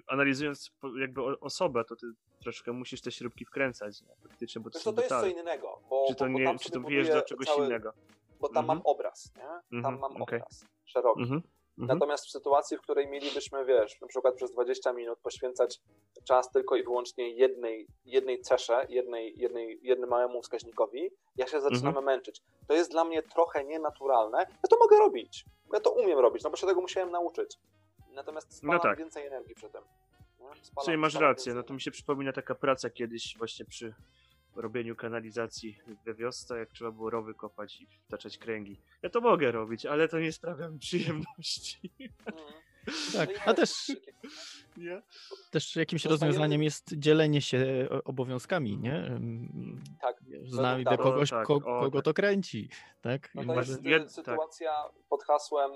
[0.06, 0.70] analizując
[1.00, 2.06] jakby osobę, to ty
[2.42, 4.28] troszkę musisz te śrubki wkręcać, nie?
[4.28, 6.80] Faktycznie, bo to co, to jest co innego, bo, Czy to, bo, nie, czy to
[6.80, 7.92] bijesz do czegoś cały- innego?
[8.40, 8.66] Bo tam Mhm.
[8.78, 9.42] mam obraz, nie?
[9.42, 10.38] Tam Mhm, mam okej.
[10.40, 11.22] obraz szeroki.
[11.22, 11.42] Mhm.
[11.78, 11.98] Mhm.
[11.98, 15.80] Natomiast w sytuacji, w której mielibyśmy, wiesz, na przykład przez 20 minut poświęcać
[16.24, 21.88] czas tylko i wyłącznie jednej, jednej cesze, jednej, jednej, jednym małemu wskaźnikowi, ja się zaczynamy
[21.88, 22.04] Mhm.
[22.04, 22.40] męczyć.
[22.68, 24.38] To jest dla mnie trochę nienaturalne.
[24.38, 25.44] Ja to mogę robić.
[25.72, 27.56] Ja to umiem robić, no bo się tego musiałem nauczyć.
[28.20, 28.98] Natomiast spalam No tak.
[28.98, 29.82] więcej energii przy tym.
[30.84, 33.94] Czyli masz rację, no to mi się przypomina taka praca kiedyś właśnie przy
[34.56, 38.80] robieniu kanalizacji we wiosce, jak trzeba było rowy kopać i wtaczać kręgi.
[39.02, 41.92] Ja to mogę robić, ale to nie sprawia mi przyjemności.
[42.26, 42.52] Mhm.
[43.12, 43.96] Tak, No i a wiesz, też,
[44.76, 45.02] Nie?
[45.50, 49.20] też jakimś rozwiązaniem jest dzielenie się obowiązkami, nie?
[50.00, 50.96] Tak, Z nami tak.
[50.96, 52.04] do kogoś, tak, ko, o, kogo tak.
[52.04, 52.68] to kręci,
[53.00, 53.34] tak?
[53.34, 54.10] No to jest tak.
[54.10, 54.72] sytuacja
[55.08, 55.70] pod hasłem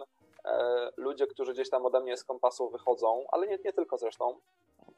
[0.97, 4.39] ludzie, którzy gdzieś tam ode mnie z kompasu wychodzą, ale nie, nie tylko zresztą.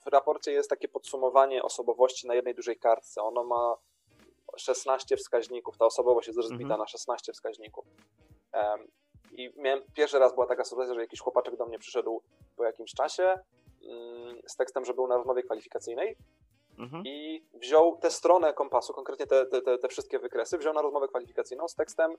[0.05, 3.23] W raporcie jest takie podsumowanie osobowości na jednej dużej kartce.
[3.23, 3.77] Ono ma
[4.57, 5.79] 16 wskaźników.
[5.79, 6.81] Ta osobowość jest rozbita Mhm.
[6.81, 7.85] na 16 wskaźników.
[8.53, 8.87] Em,
[9.33, 12.23] I miałem, pierwszy raz była taka sytuacja, że jakiś chłopaczek do mnie przyszedł
[12.57, 13.35] po jakimś czasie
[13.83, 16.17] mm, z tekstem, że był na rozmowie kwalifikacyjnej
[16.79, 17.03] Mhm.
[17.07, 21.09] i wziął tę stronę kompasu, konkretnie te, te, te, te wszystkie wykresy, wziął na rozmowę
[21.09, 22.17] kwalifikacyjną z tekstem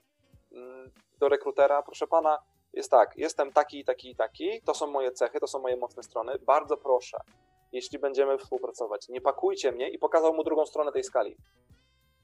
[1.18, 2.38] do rekrutera, proszę pana,
[2.72, 6.38] jest tak, jestem taki, taki, taki, to są moje cechy, to są moje mocne strony,
[6.38, 7.18] bardzo proszę,
[7.72, 11.36] jeśli będziemy współpracować, nie pakujcie mnie i pokazał mu drugą stronę tej skali.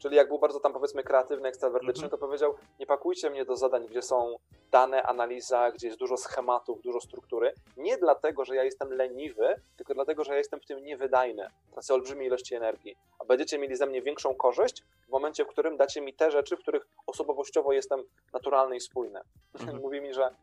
[0.04, 2.10] Czyli jak był bardzo tam powiedzmy kreatywny, ekstrawertyczny, Mhm.
[2.10, 4.36] to powiedział, nie pakujcie mnie do zadań, gdzie są
[4.70, 7.52] dane, analiza, gdzie jest dużo schematów, dużo struktury.
[7.76, 11.48] Nie dlatego, że ja jestem leniwy, tylko dlatego, że ja jestem w tym niewydajny.
[11.72, 12.96] Tracę olbrzymie ilości energii.
[13.18, 16.56] A będziecie mieli ze mnie większą korzyść w momencie, w którym dacie mi te rzeczy,
[16.56, 19.20] w których osobowościowo jestem naturalny i spójny.
[19.60, 19.80] Mhm.
[19.80, 20.34] Mówi mi, że,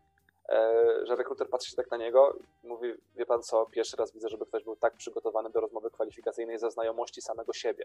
[0.48, 4.12] e, że rekruter patrzy się tak na niego i mówi, wie pan co, pierwszy raz
[4.12, 7.84] widzę, żeby ktoś był tak przygotowany do rozmowy kwalifikacyjnej ze znajomości samego siebie.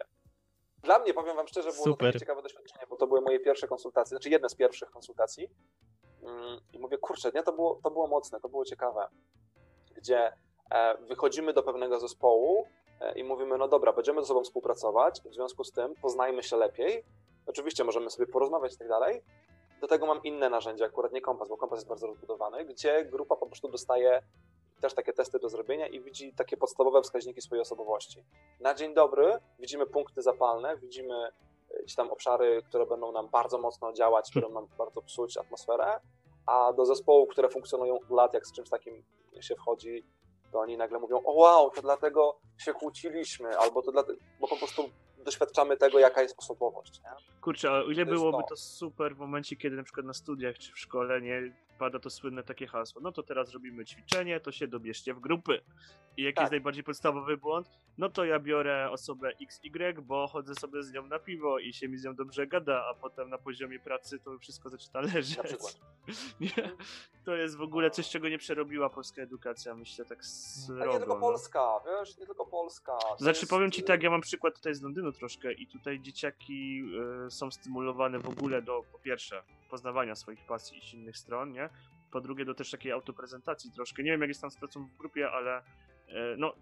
[0.82, 2.08] Dla mnie, powiem wam szczerze, było to Super.
[2.08, 5.50] takie ciekawe doświadczenie, bo to były moje pierwsze konsultacje, znaczy jedne z pierwszych konsultacji.
[6.22, 9.08] Mm, I mówię, kurczę, nie, to było, to było mocne, to było ciekawe.
[9.94, 10.32] Gdzie
[10.70, 12.66] e, wychodzimy do pewnego zespołu
[13.00, 16.56] e, i mówimy, no dobra, będziemy ze sobą współpracować, w związku z tym poznajmy się
[16.56, 17.04] lepiej.
[17.46, 19.22] Oczywiście możemy sobie porozmawiać i tak dalej.
[19.80, 23.36] Do tego mam inne narzędzia, akurat nie kompas, bo kompas jest bardzo rozbudowany, gdzie grupa
[23.36, 24.22] po prostu dostaje
[24.80, 28.24] też takie testy do zrobienia i widzi takie podstawowe wskaźniki swojej osobowości.
[28.60, 33.58] Na dzień dobry widzimy punkty zapalne, widzimy e, gdzieś tam obszary, które będą nam bardzo
[33.58, 36.00] mocno działać, które nam bardzo psuć atmosferę,
[36.46, 39.02] a do zespołów, które funkcjonują od lat, jak z czymś takim
[39.40, 40.04] się wchodzi,
[40.52, 44.56] to oni nagle mówią, o wow, to dlatego się kłóciliśmy, albo to dlatego, bo po
[44.56, 44.90] prostu
[45.24, 47.00] doświadczamy tego, jaka jest osobowość.
[47.02, 47.40] Nie?
[47.40, 48.48] Kurczę, a ile byłoby to.
[48.48, 52.10] to super w momencie, kiedy na przykład na studiach czy w szkole nie pada to
[52.10, 55.60] słynne takie hasło, no to teraz robimy ćwiczenie, to się dobierzcie w grupy.
[56.16, 56.42] I jaki Tak.
[56.42, 57.68] jest najbardziej podstawowy błąd?
[57.98, 61.88] No to ja biorę osobę XY, bo chodzę sobie z nią na piwo i się
[61.88, 65.36] mi z nią dobrze gada, a potem na poziomie pracy to wszystko zaczyna leżeć.
[65.36, 65.78] Na przykład.
[66.40, 66.50] Nie?
[67.24, 70.92] To jest w ogóle coś, czego nie przerobiła polska edukacja, myślę tak srogo.
[70.92, 71.20] nie tylko no.
[71.20, 72.92] Polska, wiesz, nie tylko Polska.
[72.98, 76.00] To Znaczy jest- powiem ci tak, ja mam przykład tutaj z Londynu troszkę i tutaj
[76.00, 76.82] dzieciaki
[77.26, 81.68] y, są stymulowane w ogóle do po pierwsze poznawania swoich pasji i silnych stron, nie?
[82.10, 84.02] Po drugie do też takiej autoprezentacji troszkę.
[84.02, 85.64] Nie wiem jak jest tam z pracą w grupie, ale y,
[86.38, 86.54] no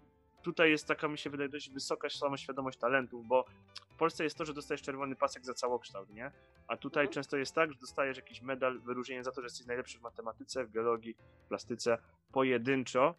[0.43, 3.45] tutaj jest taka mi się wydaje dość wysoka samoświadomość talentów, bo
[3.89, 6.31] w Polsce jest to, że dostajesz czerwony pasek za całokształt, nie?
[6.67, 7.13] A tutaj Mhm.
[7.13, 10.65] często jest tak, że dostajesz jakiś medal, wyróżnienie za to, że jesteś najlepszy w matematyce,
[10.65, 11.15] w biologii,
[11.45, 11.97] w plastyce,
[12.31, 13.15] pojedynczo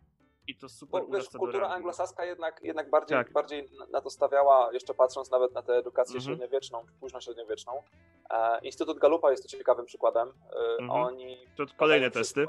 [0.48, 3.32] i to super Bo wiesz, kultura anglosaska jednak, jednak bardziej, Tak.
[3.32, 6.24] bardziej na- to stawiała, jeszcze patrząc nawet na tę edukację Mhm.
[6.24, 7.82] średniowieczną, późno średniowieczną.
[8.30, 10.28] E, Instytut Galupa jest tu ciekawym przykładem.
[10.52, 10.90] E, Mhm.
[10.90, 12.46] Oni To kolejne testy.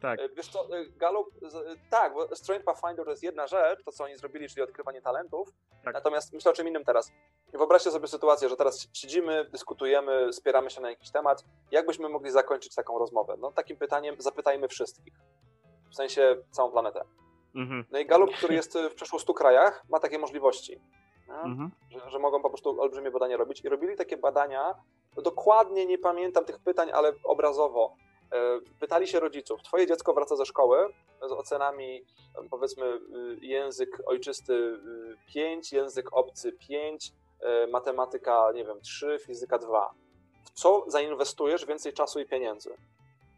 [0.00, 0.20] Tak.
[0.20, 3.92] E, Wiesz co, e, Galup, z- tak, bo Strange Pathfinder to jest jedna rzecz, to
[3.92, 5.48] co oni zrobili, czyli odkrywanie talentów.
[5.84, 5.94] Tak.
[5.94, 7.12] Natomiast myślę o czym innym teraz.
[7.52, 11.44] Wyobraźcie sobie sytuację, że teraz siedzimy, dyskutujemy, spieramy się na jakiś temat.
[11.70, 13.36] Jak byśmy mogli zakończyć taką rozmowę?
[13.38, 15.14] No takim pytaniem zapytajmy wszystkich.
[15.94, 17.04] W sensie całą planetę.
[17.54, 17.84] Mhm.
[17.90, 20.80] No i Galup, który jest w przeszło 100 krajach, ma takie możliwości.
[21.28, 21.70] Mhm.
[21.90, 23.64] że, że mogą po prostu olbrzymie badania robić.
[23.64, 24.74] I robili takie badania,
[25.16, 27.94] dokładnie nie pamiętam tych pytań, ale obrazowo.
[28.32, 30.86] E, Pytali się rodziców, twoje dziecko wraca ze szkoły
[31.28, 32.04] z ocenami,
[32.38, 33.00] em, powiedzmy, y,
[33.40, 34.78] język ojczysty
[35.26, 37.12] 5, język obcy 5,
[37.68, 39.94] matematyka, nie wiem, 3, fizyka 2.
[40.44, 42.76] W co zainwestujesz więcej czasu i pieniędzy?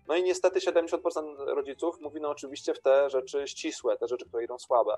[0.09, 4.45] No i niestety 70% rodziców mówi no oczywiście w te rzeczy ścisłe, te rzeczy, które
[4.45, 4.97] idą słabe.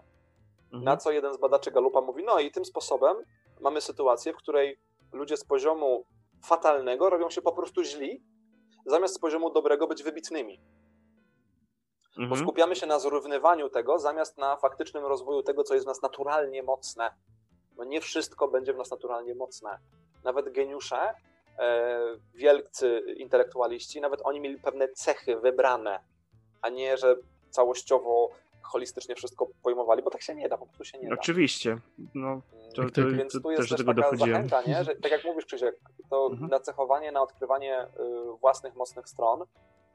[0.65, 0.85] Mhm.
[0.85, 3.17] Na co jeden z badaczy Galupa mówi, no i tym sposobem
[3.61, 4.79] mamy sytuację, w której
[5.13, 6.05] ludzie z poziomu
[6.45, 8.23] fatalnego robią się po prostu źli,
[8.87, 10.61] zamiast z poziomu dobrego być wybitnymi.
[12.17, 12.41] Bo Mhm.
[12.43, 16.63] skupiamy się na zrównywaniu tego, zamiast na faktycznym rozwoju tego, co jest w nas naturalnie
[16.63, 17.11] mocne.
[17.77, 19.79] No nie wszystko będzie w nas naturalnie mocne.
[20.25, 21.15] Nawet geniusze,
[22.35, 26.01] wielcy intelektualiści, nawet oni mieli pewne cechy wybrane.
[26.63, 27.17] a nie, że
[27.51, 28.31] całościowo,
[28.63, 31.15] holistycznie wszystko pojmowali, bo tak się nie da, po prostu się nie da.
[31.15, 31.79] Oczywiście.
[32.15, 32.41] No,
[32.75, 34.49] to, Jak to, to- Więc to, tu też jest do też tego taka dochodziłem.
[34.49, 34.85] zachęta, nie?
[34.85, 35.81] że tak jak mówisz Krzysiek,
[36.11, 36.51] to Mhm.
[36.51, 37.89] nacechowanie na odkrywanie y,
[38.41, 39.45] własnych mocnych stron,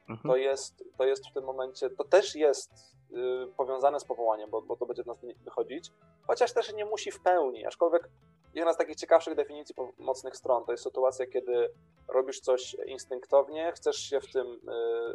[0.08, 0.30] Mhm.
[0.32, 2.72] to jest, to jest w tym momencie, to też jest
[3.12, 5.90] y, powiązane z powołaniem, bo, bo to będzie od nas wy- wychodzić,
[6.26, 8.08] chociaż też nie musi w pełni, aczkolwiek
[8.54, 11.70] jedna z takich ciekawszych definicji mocnych stron to jest sytuacja, kiedy
[12.08, 14.60] robisz coś instynktownie, chcesz się w tym y,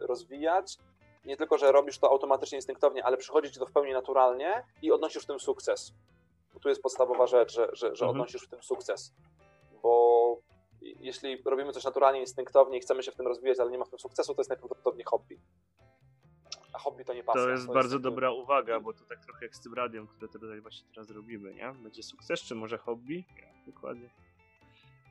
[0.08, 0.78] rozwijać,
[1.26, 4.92] nie tylko, że robisz to automatycznie, instynktownie, ale przychodzi ci to w pełni naturalnie i
[4.92, 5.94] odnosisz w tym sukces.
[6.62, 8.10] Tu jest podstawowa rzecz, że, że, że Mhm.
[8.10, 9.14] odnosisz w tym sukces.
[9.82, 10.38] Bo
[10.82, 13.90] jeśli robimy coś naturalnie, instynktownie i chcemy się w tym rozwijać, ale nie ma w
[13.90, 15.40] tym sukcesu, to jest najprawdopodobniej hobby.
[16.80, 17.42] Hobby to nie pasja.
[17.42, 20.28] To jest bardzo jakby- dobra uwaga, bo to tak trochę jak z tym radiem, które
[20.32, 21.72] tutaj właśnie teraz robimy, nie?
[21.84, 23.24] Będzie sukces, czy może hobby?
[23.42, 24.10] Ja, dokładnie.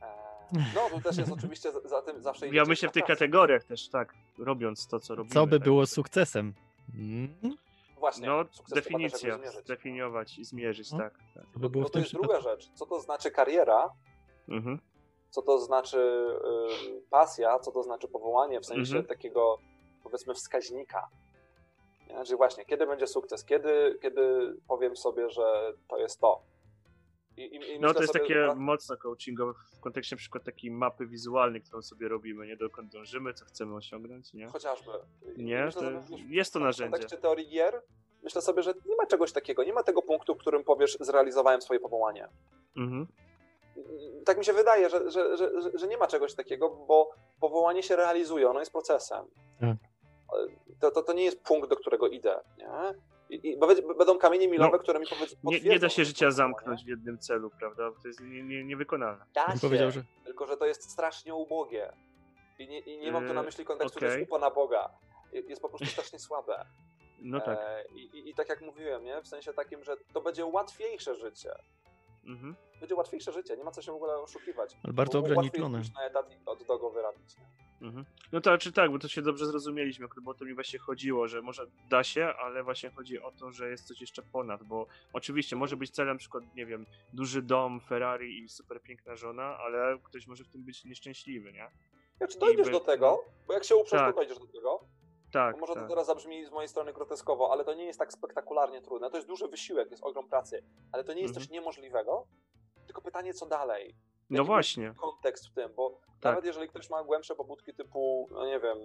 [0.02, 2.46] Eee, No, tu też jest oczywiście za, tym zawsze...
[2.46, 5.34] Ja idzie myślę w tych kategoriach też, tak, robiąc to, co robimy.
[5.34, 5.64] Co by tak.
[5.64, 6.54] było sukcesem?
[6.94, 7.56] Mm?
[7.98, 9.60] Właśnie, No, definicja, zmierzyć.
[9.64, 10.98] zdefiniować i zmierzyć, No.
[10.98, 11.18] tak.
[11.34, 11.44] tak.
[11.52, 12.32] To by było No to jest przypadku.
[12.32, 12.70] druga rzecz.
[12.74, 13.90] Co to znaczy kariera,
[14.48, 14.78] Mhm.
[15.30, 15.98] co to znaczy
[16.98, 19.04] y, pasja, co to znaczy powołanie w sensie Mhm.
[19.06, 19.58] takiego
[20.02, 21.08] powiedzmy wskaźnika.
[22.08, 22.24] Nie?
[22.24, 26.42] Czyli właśnie, kiedy będzie sukces, kiedy, kiedy powiem sobie, że to jest to.
[27.36, 30.44] I, i, i No to jest sobie, takie pra- mocno coachingowe w kontekście na przykład
[30.44, 34.46] takiej mapy wizualnej, którą sobie robimy, nie dokąd dążymy, co chcemy osiągnąć, nie?
[34.46, 34.90] Chociażby.
[35.36, 36.08] Nie, myślę, to że jest-
[36.50, 36.92] w- to w narzędzie.
[36.92, 37.82] kontekście teorii gier
[38.22, 41.62] myślę sobie, że nie ma czegoś takiego, nie ma tego punktu, w którym powiesz, zrealizowałem
[41.62, 42.28] swoje powołanie.
[42.76, 43.06] Mhm.
[44.24, 47.10] Tak mi się wydaje, że, że, że, że- że nie ma czegoś takiego, bo
[47.40, 49.24] powołanie się realizuje, ono jest procesem.
[49.60, 49.76] Tak.
[50.80, 52.40] To, to, to nie jest punkt, do którego idę.
[52.58, 52.94] Nie?
[53.30, 53.58] I, i,
[53.98, 55.36] będą kamienie milowe, No, które mi powiedzą.
[55.44, 57.90] Nie, nie da się życia zamknąć w jednym celu, prawda?
[58.02, 59.24] To jest nie, nie, niewykonalne.
[59.34, 61.92] Da się, powiedział, że tylko że to jest strasznie ubogie.
[62.58, 64.18] I nie, i nie mam tu na Yy, myśli kontekstu, że okej.
[64.18, 64.90] jest upa na Boga.
[65.32, 66.64] Jest po prostu strasznie słabe.
[67.20, 67.58] No tak.
[67.58, 69.22] E, i, i, I tak jak mówiłem, nie?
[69.22, 71.52] w sensie takim, że to będzie łatwiejsze życie.
[72.26, 72.56] Mhm.
[72.80, 74.76] Będzie łatwiejsze życie, nie ma co się w ogóle oszukiwać.
[74.84, 75.82] ale bardzo ograniczone.
[75.94, 77.36] na etat i od dogo wyrabić.
[77.38, 77.86] Nie?
[77.88, 78.04] Mhm.
[78.32, 81.28] No to czy tak, bo to się dobrze zrozumieliśmy, bo o to mi właśnie chodziło,
[81.28, 84.86] że może da się, ale właśnie chodzi o to, że jest coś jeszcze ponad, bo
[85.12, 89.58] oczywiście może być celem na przykład, nie wiem, duży dom, Ferrari i super piękna żona,
[89.58, 91.70] ale ktoś może w tym być nieszczęśliwy, nie?
[92.16, 94.14] Znaczy dojdziesz by- do tego, bo jak się uprzesz, Tak.
[94.14, 94.80] to dojdziesz do tego.
[95.32, 95.82] Tak, Bo może tak.
[95.82, 99.10] to teraz zabrzmi z mojej strony groteskowo, ale to nie jest tak spektakularnie trudne.
[99.10, 101.46] To jest duży wysiłek, jest ogrom pracy, ale to nie jest Mhm.
[101.46, 102.26] coś niemożliwego,
[102.88, 103.94] tylko pytanie, co dalej.
[104.30, 105.90] No Jaki właśnie, będzie kontekst w tym, bo
[106.20, 106.32] Tak.
[106.32, 108.78] nawet jeżeli ktoś ma głębsze pobudki typu, no nie wiem,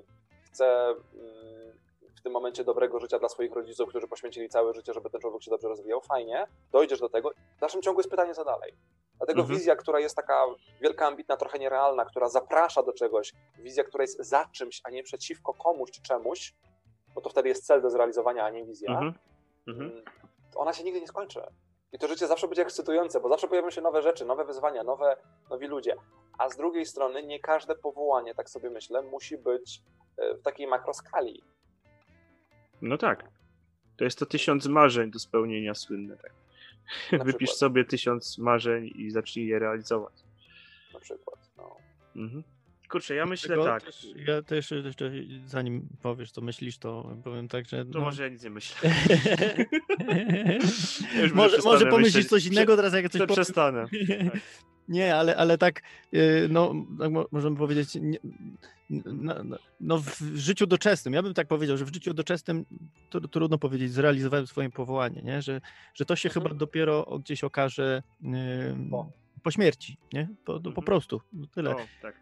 [0.46, 1.80] chce mm,
[2.16, 5.44] w tym momencie dobrego życia dla swoich rodziców, którzy poświęcili całe życie, żeby ten człowiek
[5.44, 7.32] się dobrze rozwijał, fajnie, dojdziesz do tego.
[7.58, 8.74] W dalszym ciągu jest pytanie, co dalej.
[9.18, 9.60] Dlatego Mhm.
[9.60, 10.46] wizja, która jest taka
[10.82, 15.04] wielka, ambitna, trochę nierealna, która zaprasza do czegoś, wizja, która jest za czymś, a nie
[15.04, 16.54] przeciwko komuś czy czemuś,
[17.16, 19.14] bo to wtedy jest cel do zrealizowania, a nie wizja, mhm.
[19.68, 19.92] Mhm.
[19.92, 20.04] mm,
[20.56, 21.42] ona się nigdy nie skończy.
[21.94, 25.18] I to życie zawsze będzie ekscytujące, bo zawsze pojawią się nowe rzeczy, nowe wyzwania, nowe,
[25.50, 25.96] nowi ludzie.
[26.38, 29.82] A z drugiej strony nie każde powołanie, tak sobie myślę, musi być
[30.18, 31.44] e, w takiej makroskali.
[32.82, 33.26] No tak.
[33.98, 36.32] To jest to tysiąc marzeń do spełnienia słynne, tak.
[37.12, 37.58] Na Wypisz przykład.
[37.58, 40.14] sobie tysiąc marzeń i zacznij je realizować.
[40.94, 41.40] Na przykład.
[41.58, 41.78] No.
[42.16, 42.44] Mhm.
[42.94, 43.84] Kurczę, ja myślę Tego tak.
[43.84, 45.12] Też, ja też jeszcze,
[45.46, 47.86] zanim powiesz, co myślisz, to powiem tak, że.
[47.86, 48.92] To no, może ja nic nie myślę.
[51.24, 52.30] już może, może pomyślisz myśleć.
[52.30, 53.36] coś innego teraz, jak coś powiem.
[53.36, 53.86] Przestanę.
[54.88, 55.82] Nie, ale, ale tak,
[56.14, 58.18] y, no, tak mo- możemy powiedzieć, nie,
[59.06, 62.66] no, no, no w życiu doczesnym, ja bym tak powiedział, że w życiu doczesnym
[63.10, 65.42] to, trudno powiedzieć, zrealizowałem swoje powołanie, nie?
[65.42, 65.62] Że,
[65.94, 66.44] że to się Mhm.
[66.46, 68.28] chyba dopiero gdzieś okaże y,
[69.44, 69.52] Po.
[69.52, 70.28] śmierci, nie?
[70.46, 70.86] Po, po Mhm.
[70.86, 71.22] prostu,
[71.54, 71.76] tyle.
[71.76, 72.16] O, tak.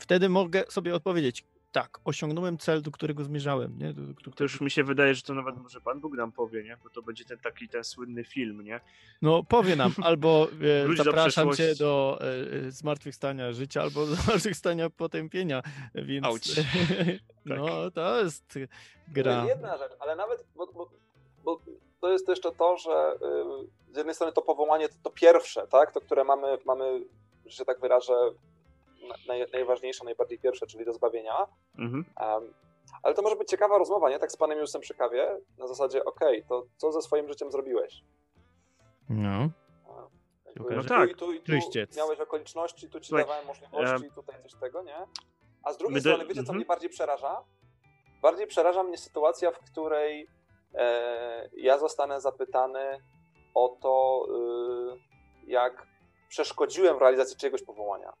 [0.00, 3.92] Wtedy mogę sobie odpowiedzieć, tak, osiągnąłem cel, do którego zmierzałem, nie?
[3.92, 6.62] Do, do, To już mi się wydaje, że to nawet może Pan Bóg nam powie,
[6.62, 6.76] nie?
[6.84, 8.80] Bo to będzie ten taki ten słynny film, nie?
[9.22, 11.78] No powie nam, albo e, Wróć do zapraszam cię przeszłości.
[11.78, 15.62] do e, e, zmartwychwstania życia, albo do zmartwychwstania potępienia,
[15.94, 16.60] więc Auć.
[17.44, 18.58] no to jest To
[19.08, 19.36] gra.
[19.36, 20.90] jest jedna rzecz, ale nawet, bo, bo,
[21.44, 21.60] bo
[22.00, 23.14] to jest jeszcze to, że
[23.90, 27.00] y, z jednej strony to powołanie to, to pierwsze, tak, to które mamy, mamy,
[27.46, 28.12] że się tak wyrażę,
[29.28, 31.46] naj, najważniejsze, najbardziej pierwsze, czyli do zbawienia.
[31.78, 32.04] Mhm.
[32.20, 32.54] Um,
[33.02, 34.18] ale to może być ciekawa rozmowa, nie?
[34.18, 38.02] Tak z panem Jusem przy kawie, na zasadzie, okej, to co ze swoim życiem zrobiłeś?
[39.08, 39.50] No.
[40.46, 40.76] Jakby.
[40.76, 41.10] No tu tak.
[41.10, 41.52] i tu, i tu
[41.96, 45.06] miałeś okoliczności, tu ci Słuchaj, dawałem możliwości, tutaj coś tego, nie?
[45.62, 46.56] A z drugiej My strony, wiecie co mhm.
[46.56, 47.44] mnie bardziej przeraża?
[48.22, 50.28] Bardziej przeraża mnie sytuacja, w której
[50.74, 52.98] e, ja zostanę zapytany
[53.54, 54.26] o to,
[55.46, 55.86] y, jak
[56.28, 58.12] przeszkodziłem w realizacji czyjegoś powołania.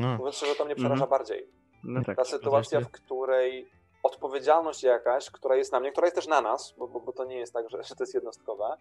[0.00, 0.16] No.
[0.16, 1.10] Mówiąc szczerze, to mnie przeraża Mhm.
[1.10, 1.48] bardziej.
[1.84, 2.16] No tak.
[2.16, 3.70] Ta sytuacja, w której
[4.02, 7.24] odpowiedzialność jakaś, która jest na mnie, która jest też na nas, bo, bo, bo to
[7.24, 8.76] nie jest tak, że, że to jest jednostkowe,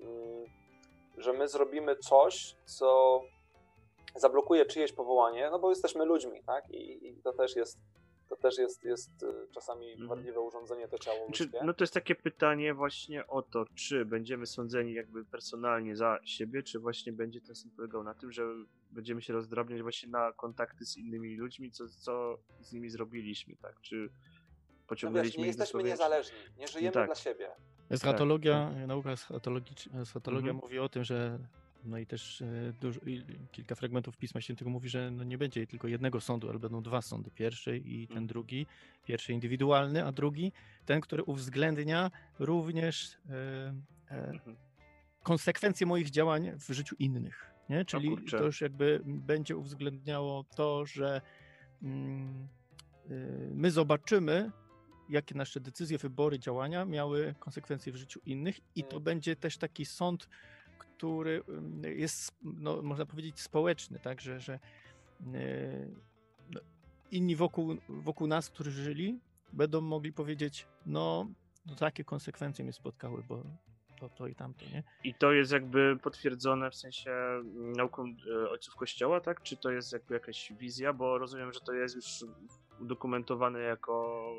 [0.00, 0.44] mm,
[1.18, 3.20] że my zrobimy coś, co
[4.14, 6.70] zablokuje czyjeś powołanie, no bo jesteśmy ludźmi, tak?
[6.70, 7.78] I, i to też jest
[8.32, 10.08] to też jest, jest y, czasami Mhm.
[10.08, 11.60] wadliwe urządzenie, to ciało Czy, ludzkie.
[11.64, 16.62] no to jest takie pytanie właśnie o to, czy będziemy sądzeni jakby personalnie za siebie,
[16.62, 18.42] czy właśnie będzie ten sąd polegał na tym, że
[18.90, 23.80] będziemy się rozdrabniać właśnie na kontakty z innymi ludźmi, co, co z nimi zrobiliśmy, tak?
[23.80, 27.06] Czy no wiesz, pociągnęliśmy nie ich do jesteśmy sobie, niezależni, nie żyjemy tak.
[27.06, 27.50] dla siebie.
[27.90, 30.56] Eschatologia, nauka eschatologic- eschatologia Mhm.
[30.56, 31.38] mówi o tym, że
[31.84, 33.00] no i też e, dużo,
[33.52, 37.02] kilka fragmentów Pisma Świętego mówi, że no nie będzie tylko jednego sądu, ale będą dwa
[37.02, 37.30] sądy.
[37.30, 38.26] Pierwszy i ten Mhm.
[38.26, 38.66] drugi.
[39.04, 40.52] Pierwszy indywidualny, a drugi
[40.86, 43.74] ten, który uwzględnia również e,
[44.10, 44.56] e, Mhm.
[45.22, 47.52] konsekwencje moich działań w życiu innych.
[47.68, 47.84] Nie?
[47.84, 48.38] Czyli kurczę.
[48.38, 51.20] to już jakby będzie uwzględniało to, że
[51.82, 52.48] mm,
[53.10, 54.50] y, my zobaczymy,
[55.08, 59.02] jakie nasze decyzje, wybory, działania miały konsekwencje w życiu innych, i to Mm.
[59.04, 60.28] będzie też taki sąd,
[60.86, 61.42] który
[61.82, 65.90] jest, no, można powiedzieć, społeczny, tak, że, że y,
[66.50, 66.60] no,
[67.10, 69.20] inni wokół, wokół nas, którzy żyli,
[69.52, 71.26] będą mogli powiedzieć, no,
[71.66, 73.42] no takie konsekwencje mnie spotkały, bo
[74.00, 74.82] to, to i tamto, nie?
[75.04, 77.10] I to jest jakby potwierdzone w sensie
[77.76, 78.14] nauką
[78.44, 79.42] e, ojców kościoła, tak?
[79.42, 80.92] Czy to jest jakby jakaś wizja?
[80.92, 82.24] Bo rozumiem, że to jest już
[82.80, 84.34] udokumentowane jako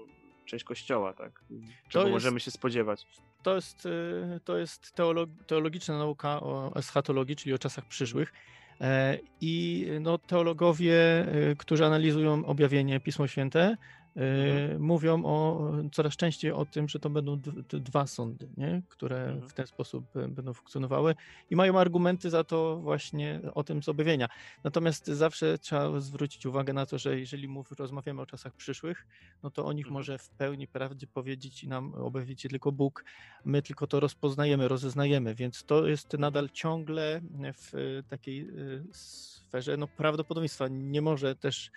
[0.46, 1.44] część kościoła, tak?
[1.90, 3.08] Czego jest- możemy się spodziewać?
[3.44, 8.34] To jest, y, to jest teolog, teologiczna nauka o eschatologii, czyli o czasach przyszłych.
[8.82, 13.78] E, I no, teologowie, y, którzy analizują objawienie Pismo Święte,
[14.16, 14.82] Mhm.
[14.82, 18.82] mówią o, coraz częściej o tym, że to będą dwa sądy, nie?
[18.90, 19.50] które Mhm.
[19.50, 21.16] w ten sposób y, będą funkcjonowały
[21.50, 24.30] i mają argumenty za to właśnie o tym z objawienia.
[24.64, 29.06] Natomiast zawsze trzeba zwrócić uwagę na to, że jeżeli mów, rozmawiamy o czasach przyszłych,
[29.44, 29.94] no to o nich Mhm.
[29.94, 33.06] może w pełni prawdzie powiedzieć i nam objawić tylko Bóg.
[33.46, 37.22] My tylko to rozpoznajemy, rozeznajemy, więc to jest nadal ciągle
[37.54, 40.68] w y, takiej y, sferze no, prawdopodobieństwa.
[40.68, 41.72] Nie może też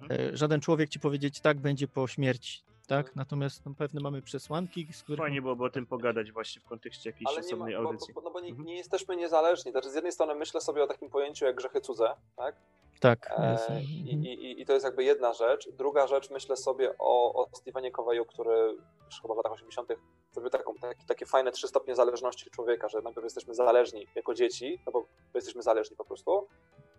[0.00, 0.12] Mhm.
[0.34, 2.62] e, żaden człowiek ci powiedzieć, tak będzie po śmierci.
[2.86, 2.98] Tak?
[3.06, 3.12] Mhm.
[3.16, 7.10] Natomiast no, pewne mamy przesłanki, z których Fajnie byłoby o tym pogadać właśnie w kontekście
[7.10, 8.14] jakiejś Ale ma, osobnej bo, audycji.
[8.14, 8.66] bo, no bo nie, Mhm.
[8.66, 9.72] nie jesteśmy niezależni.
[9.72, 12.56] Znaczy z jednej strony myślę sobie o takim pojęciu jak grzechy cudze, tak?
[13.00, 13.30] tak.
[13.36, 14.24] E, i, Mhm.
[14.24, 15.68] i, I to jest jakby jedna rzecz.
[15.70, 19.88] Druga rzecz, myślę sobie o, o Stevenie Coveyu, który już chyba w latach 80.
[20.32, 24.78] zrobił taką, taki, takie fajne trzy stopnie zależności człowieka, że najpierw jesteśmy zależni jako dzieci,
[24.86, 26.46] no bo jesteśmy zależni po prostu.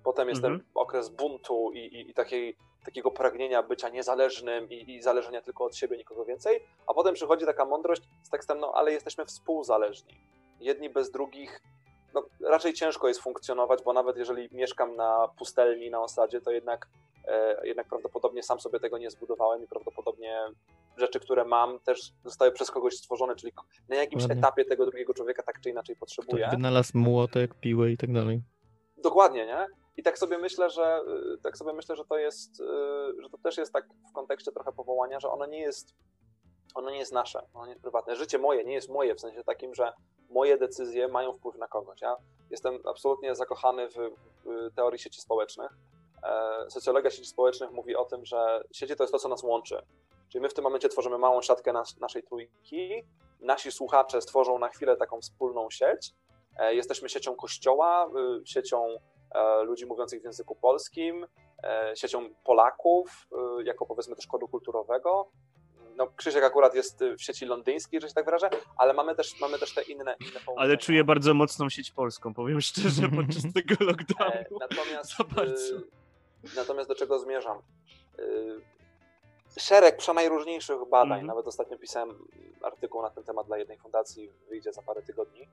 [0.03, 0.59] Potem jest Mhm.
[0.59, 2.55] ten okres buntu i, i, i takiej,
[2.85, 6.63] takiego pragnienia bycia niezależnym i, i zależenia tylko od siebie, nikogo więcej.
[6.87, 10.13] A potem przychodzi taka mądrość z tekstem, no ale jesteśmy współzależni.
[10.59, 11.61] Jedni bez drugich
[12.13, 16.87] no, raczej ciężko jest funkcjonować, bo nawet jeżeli mieszkam na pustelni, na osadzie, to jednak,
[17.27, 20.37] e, jednak prawdopodobnie sam sobie tego nie zbudowałem i prawdopodobnie
[20.97, 23.53] rzeczy, które mam, też zostały przez kogoś stworzone, czyli
[23.89, 24.37] na jakimś Ładnie.
[24.37, 26.43] etapie tego drugiego człowieka tak czy inaczej potrzebuję.
[26.43, 28.41] Ktoś wynalazł młotek, piłę i tak dalej.
[28.97, 29.67] Dokładnie, nie?
[29.97, 31.01] I tak sobie myślę, że
[31.33, 34.51] y, tak sobie myślę, że to jest, y, że to też jest tak w kontekście
[34.51, 35.95] trochę powołania, że ono nie jest
[36.75, 38.15] ono nie jest nasze, ono nie jest prywatne.
[38.15, 39.93] Życie moje nie jest moje w sensie takim, że
[40.29, 42.01] moje decyzje mają wpływ na kogoś.
[42.01, 42.15] Ja
[42.49, 43.95] jestem absolutnie zakochany w,
[44.75, 45.71] teorii sieci społecznych.
[46.23, 49.81] E, Socjologia sieci społecznych mówi o tym, że sieci to jest to, co nas łączy.
[50.29, 53.03] Czyli my w tym momencie tworzymy małą siatkę nas, naszej trójki,
[53.39, 56.13] nasi słuchacze stworzą na chwilę taką wspólną sieć.
[56.57, 58.09] E, Jesteśmy siecią kościoła,
[58.41, 58.87] y, siecią
[59.63, 61.27] ludzi mówiących w języku polskim,
[61.63, 63.27] e, siecią Polaków,
[63.59, 65.29] y, jako powiedzmy też kodu kulturowego.
[65.95, 69.59] No, Krzysiek akurat jest w sieci londyńskiej, że się tak wyrażę, ale mamy też, mamy
[69.59, 70.57] też te inne, inne połączenia.
[70.57, 74.57] Ale czuję bardzo mocną sieć polską, powiem szczerze, podczas tego E, lockdownu.
[74.59, 75.13] Natomiast,
[76.55, 77.61] natomiast do czego zmierzam?
[79.57, 81.27] Szereg przenajróżniejszych badań, Mhm.
[81.27, 82.27] nawet ostatnio pisałem
[82.61, 85.49] artykuł na ten temat dla jednej fundacji, wyjdzie za parę tygodni,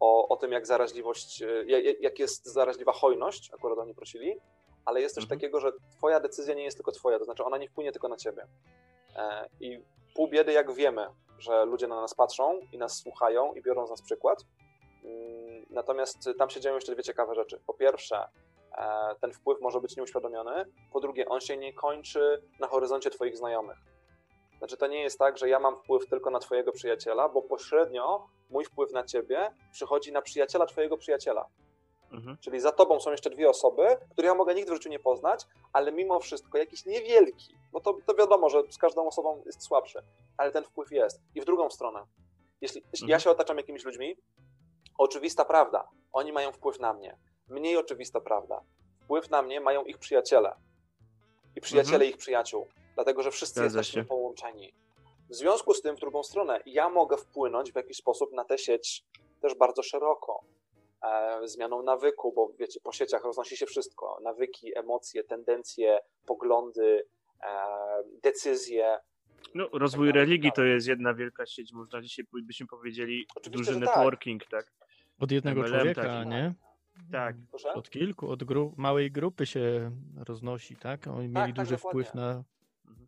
[0.00, 1.66] o, o tym, jak zaraźliwość, y,
[2.00, 4.36] jak, jest zaraźliwa hojność, akurat oni prosili,
[4.84, 5.38] ale jest coś Mhm.
[5.40, 8.16] takiego, że twoja decyzja nie jest tylko twoja, to znaczy ona nie wpłynie tylko na
[8.16, 8.46] ciebie.
[9.16, 9.82] E, I
[10.14, 11.06] pół biedy, jak wiemy,
[11.38, 14.44] że ludzie na nas patrzą i nas słuchają i biorą z nas przykład.
[15.04, 17.60] Mm, Natomiast tam się dzieją jeszcze dwie ciekawe rzeczy.
[17.66, 18.28] Po pierwsze,
[18.78, 20.64] e, ten wpływ może być nieuświadomiony.
[20.92, 23.76] Po drugie, on się nie kończy na horyzoncie Twoich znajomych.
[24.60, 28.26] Znaczy, to nie jest tak, że ja mam wpływ tylko na Twojego przyjaciela, bo pośrednio
[28.50, 31.46] mój wpływ na Ciebie przychodzi na przyjaciela Twojego przyjaciela.
[32.12, 32.36] Mhm.
[32.40, 35.46] Czyli za tobą są jeszcze dwie osoby, które ja mogę nigdy w życiu nie poznać,
[35.72, 40.02] ale mimo wszystko jakiś niewielki, bo to, to wiadomo, że z każdą osobą jest słabszy,
[40.36, 41.20] ale ten wpływ jest.
[41.34, 42.06] I w drugą stronę,
[42.60, 43.20] jeśli, jeśli ja Mhm.
[43.20, 44.16] się otaczam jakimiś ludźmi,
[44.98, 47.16] oczywista prawda, oni mają wpływ na mnie.
[47.48, 48.60] Mniej oczywista prawda,
[49.00, 50.54] wpływ na mnie mają ich przyjaciele
[51.56, 52.10] i przyjaciele Mhm.
[52.10, 52.66] ich przyjaciół.
[52.94, 54.08] Dlatego że wszyscy Zgadza jesteśmy się.
[54.08, 54.72] połączeni.
[55.30, 58.58] W związku z tym, w drugą stronę, ja mogę wpłynąć w jakiś sposób na tę
[58.58, 59.04] sieć
[59.42, 60.44] też bardzo szeroko.
[61.02, 64.18] E, zmianą nawyku, bo wiecie, po sieciach roznosi się wszystko.
[64.22, 67.06] Nawyki, emocje, tendencje, poglądy,
[67.42, 67.46] e,
[68.22, 68.98] decyzje.
[69.54, 73.72] No, rozwój Tak religii tak to jest jedna wielka sieć, można dzisiaj byśmy powiedzieli Oczywiście,
[73.72, 73.96] duży tak.
[73.96, 74.72] networking, tak?
[75.20, 76.28] Od jednego MLM człowieka, taki.
[76.28, 76.54] nie?
[77.12, 77.36] Tak.
[77.50, 77.72] Proszę?
[77.74, 79.90] Od kilku, od gru- małej grupy się
[80.26, 81.06] roznosi, tak?
[81.06, 82.44] Oni mieli tak, duży wpływ na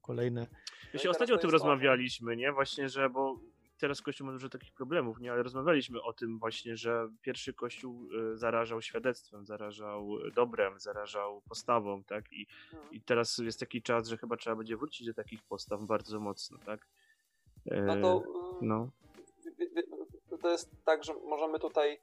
[0.02, 0.40] kolejne.
[0.40, 2.52] No i Właśnie teraz ostatnio o tym rozmawialiśmy, nie?
[2.52, 3.38] Właśnie, że bo
[3.78, 5.32] teraz Kościół ma dużo takich problemów, nie?
[5.32, 12.04] Ale rozmawialiśmy o tym właśnie, że pierwszy Kościół y, zarażał świadectwem, zarażał dobrem, zarażał postawą,
[12.04, 12.32] tak?
[12.32, 12.92] I, Mhm.
[12.92, 16.58] I teraz jest taki czas, że chyba trzeba będzie wrócić do takich postaw bardzo mocno,
[16.66, 16.86] tak?
[17.66, 18.22] E, No to,
[18.62, 18.90] y, no.
[20.42, 22.00] to jest tak, że możemy tutaj.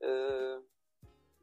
[0.00, 0.08] Yy,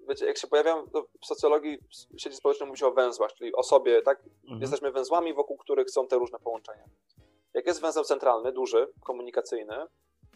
[0.07, 1.77] wiecie, jak się pojawiam to w socjologii,
[2.17, 4.19] w sieci społecznej mówi się o węzłach, czyli o sobie, tak?
[4.43, 4.61] Mhm.
[4.61, 6.83] Jesteśmy węzłami, wokół których są te różne połączenia.
[7.53, 9.85] Jak jest węzeł centralny, duży, komunikacyjny,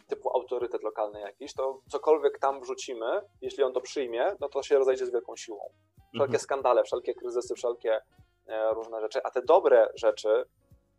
[0.08, 4.78] typu autorytet lokalny jakiś, to cokolwiek tam wrzucimy, jeśli on to przyjmie, no to się
[4.78, 5.60] rozejdzie z wielką siłą.
[5.96, 6.40] Wszelkie Mhm.
[6.40, 8.02] skandale, wszelkie kryzysy, wszelkie
[8.48, 10.46] e, różne rzeczy, a te dobre rzeczy,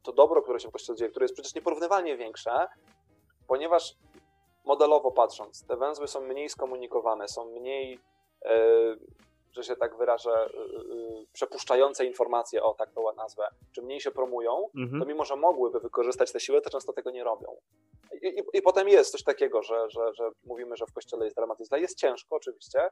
[0.03, 2.69] to dobro, które się w Kościele dzieje, które jest przecież nieporównywalnie większe,
[3.47, 3.97] ponieważ
[4.65, 8.01] modelowo patrząc, te węzły są mniej skomunikowane, są mniej,
[9.53, 10.51] że się tak wyrażę, e, e,
[11.33, 15.01] przepuszczające informacje, o tak to nazwę, czy mniej się promują, Mhm.
[15.03, 17.57] to mimo, że mogłyby wykorzystać tę siłę, to często tego nie robią.
[18.23, 21.37] I, i, i potem jest coś takiego, że, że, że mówimy, że w kościele jest
[21.37, 21.75] dramatyzm.
[21.77, 22.89] Jest ciężko oczywiście,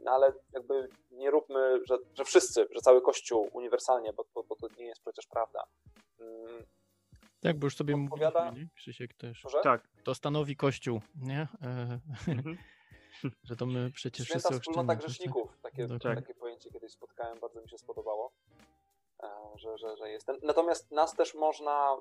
[0.00, 4.56] no ale jakby nie róbmy, że, że wszyscy, że cały kościół uniwersalnie, bo, bo, bo
[4.56, 5.62] to nie jest przecież prawda.
[6.20, 6.62] Mm,
[7.40, 8.68] Tak, bo już sobie Odpowiada- mówiliśmy, nie?
[8.76, 9.44] Krzysiek też.
[9.44, 9.60] Może?
[9.60, 9.88] Tak.
[10.04, 11.48] To stanowi Kościół, nie?
[11.62, 11.98] E,
[12.28, 12.56] Mhm.
[13.44, 15.58] że to my przecież Święta wszyscy wspólnota ochrzczeni, grzeszników.
[15.62, 16.22] Takie, Dokładnie.
[16.22, 18.32] takie pojęcie kiedyś spotkałem, bardzo mi się spodobało,
[19.22, 20.26] e, że, że, że jest.
[20.42, 21.96] Natomiast nas też można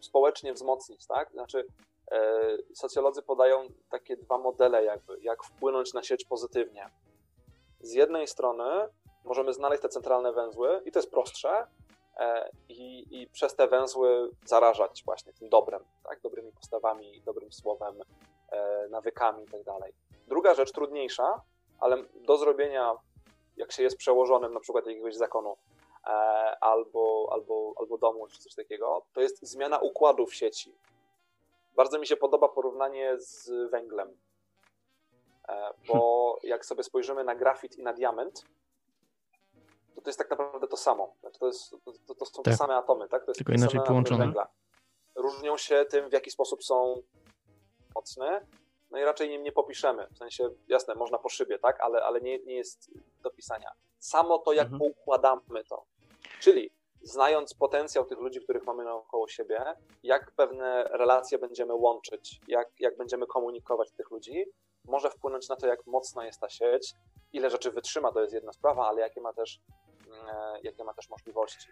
[0.00, 1.32] społecznie wzmocnić, tak?
[1.32, 1.66] Znaczy,
[2.10, 2.42] e,
[2.74, 6.90] socjolodzy podają takie dwa modele, jakby, jak wpłynąć na sieć pozytywnie.
[7.80, 8.88] Z jednej strony
[9.24, 11.66] możemy znaleźć te centralne węzły, i to jest prostsze,
[12.16, 16.20] e, i, i przez te węzły zarażać właśnie tym dobrem, tak?
[16.20, 17.94] dobrymi postawami, dobrym słowem,
[18.90, 19.72] nawykami itd.
[20.28, 21.42] Druga rzecz, trudniejsza,
[21.80, 22.92] ale do zrobienia,
[23.56, 25.56] jak się jest przełożonym na przykład jakiegoś zakonu
[26.06, 26.10] e,
[26.60, 30.74] albo, albo, albo domu czy coś takiego, to jest zmiana układu w sieci.
[31.76, 34.16] Bardzo mi się podoba porównanie z węglem,
[35.48, 38.44] e, bo jak sobie spojrzymy na grafit i na diament,
[39.94, 41.14] to to jest tak naprawdę to samo.
[41.20, 41.70] Znaczy to, jest,
[42.06, 42.58] to, to, są te Tak.
[42.58, 43.24] same atomy, tak?
[43.24, 44.32] To jest Tylko te inaczej połączone.
[45.14, 47.02] Różnią się tym, w jaki sposób są
[47.94, 48.46] mocne,
[48.90, 50.06] no i raczej nim nie popiszemy.
[50.14, 51.80] W sensie, jasne, można po szybie, tak?
[51.80, 52.90] Ale, ale nie, nie jest
[53.22, 53.70] do pisania.
[53.98, 54.78] Samo to, jak Mhm.
[54.78, 55.84] poukładamy to.
[56.40, 56.70] Czyli
[57.02, 59.64] znając potencjał tych ludzi, których mamy naokoło siebie,
[60.02, 64.44] jak pewne relacje będziemy łączyć, jak, jak będziemy komunikować tych ludzi,
[64.84, 66.94] może wpłynąć na to, jak mocna jest ta sieć,
[67.32, 69.60] ile rzeczy wytrzyma, to jest jedna sprawa, ale jakie ma też,
[70.28, 71.68] e, jakie ma też możliwości.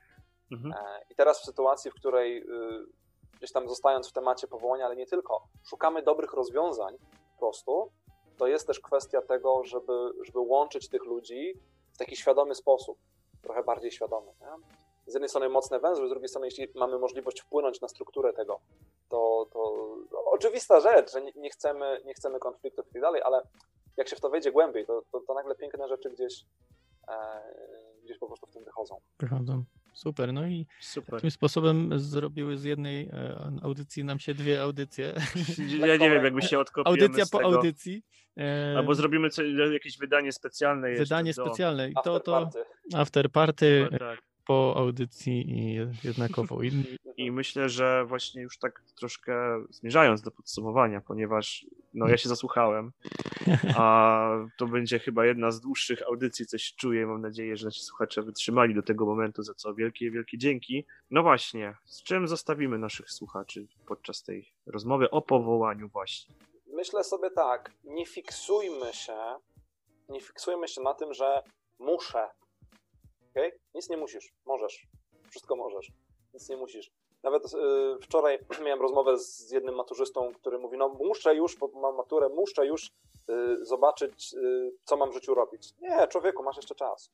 [0.53, 0.73] Mhm.
[0.73, 2.86] E, I teraz w sytuacji, w której y,
[3.43, 6.98] gdzieś tam zostając w temacie powołania, ale nie tylko, szukamy dobrych rozwiązań
[7.32, 7.90] po prostu,
[8.36, 11.55] to jest też kwestia tego, żeby, żeby łączyć tych ludzi
[11.93, 12.98] w taki świadomy sposób,
[13.43, 14.32] trochę bardziej świadomy.
[14.40, 14.47] Nie?
[15.06, 18.60] Z jednej strony mocne węzły, z drugiej strony, jeśli mamy możliwość wpłynąć na strukturę tego,
[19.09, 19.74] to, to
[20.31, 23.43] oczywista rzecz, że nie, nie, chcemy, nie chcemy konfliktów i tak dalej, ale
[23.97, 26.44] jak się w to wejdzie głębiej, to, to, to nagle piękne rzeczy gdzieś,
[27.09, 27.14] e,
[28.05, 29.01] gdzieś po prostu w tym wychodzą.
[29.19, 29.64] Wychodzą.
[29.93, 31.20] Super, no i Super.
[31.20, 35.14] tym sposobem zrobiły z jednej e, audycji nam się dwie audycje.
[35.86, 37.51] Ja nie wiem, jakby się odkopiemy Audycja z po tego.
[37.56, 38.02] audycji.
[38.39, 39.43] E, Albo zrobimy co,
[39.73, 41.47] jakieś wydanie specjalne jeszcze Wydanie do...
[41.47, 42.59] specjalne i to, After to party.
[42.94, 44.23] after party No tak.
[44.47, 45.74] po audycji i
[46.05, 46.85] jednakowo inni.
[47.16, 52.93] I myślę, że właśnie już tak troszkę zmierzając do podsumowania, ponieważ no ja się zasłuchałem,
[53.77, 54.28] a
[54.59, 58.74] to będzie chyba jedna z dłuższych audycji, coś czuję, mam nadzieję, że nasi słuchacze wytrzymali
[58.74, 60.86] do tego momentu, za co wielkie, wielkie dzięki.
[61.10, 66.35] No właśnie, z czym zostawimy naszych słuchaczy podczas tej rozmowy o powołaniu właśnie?
[66.66, 69.16] Myślę sobie tak, nie fiksujmy się,
[70.09, 71.43] nie fiksujmy się na tym, że
[71.78, 72.28] muszę.
[73.31, 73.52] Okay?
[73.74, 74.86] Nic nie musisz, możesz.
[75.31, 75.93] Wszystko możesz.
[76.35, 76.90] Nic nie musisz.
[77.23, 77.49] Nawet y,
[78.03, 82.66] wczoraj miałem rozmowę z jednym maturzystą, który mówi, no muszę już, bo mam maturę, muszę
[82.66, 85.74] już y, zobaczyć, y, co mam w życiu robić.
[85.81, 87.11] Nie, człowieku, masz jeszcze czas.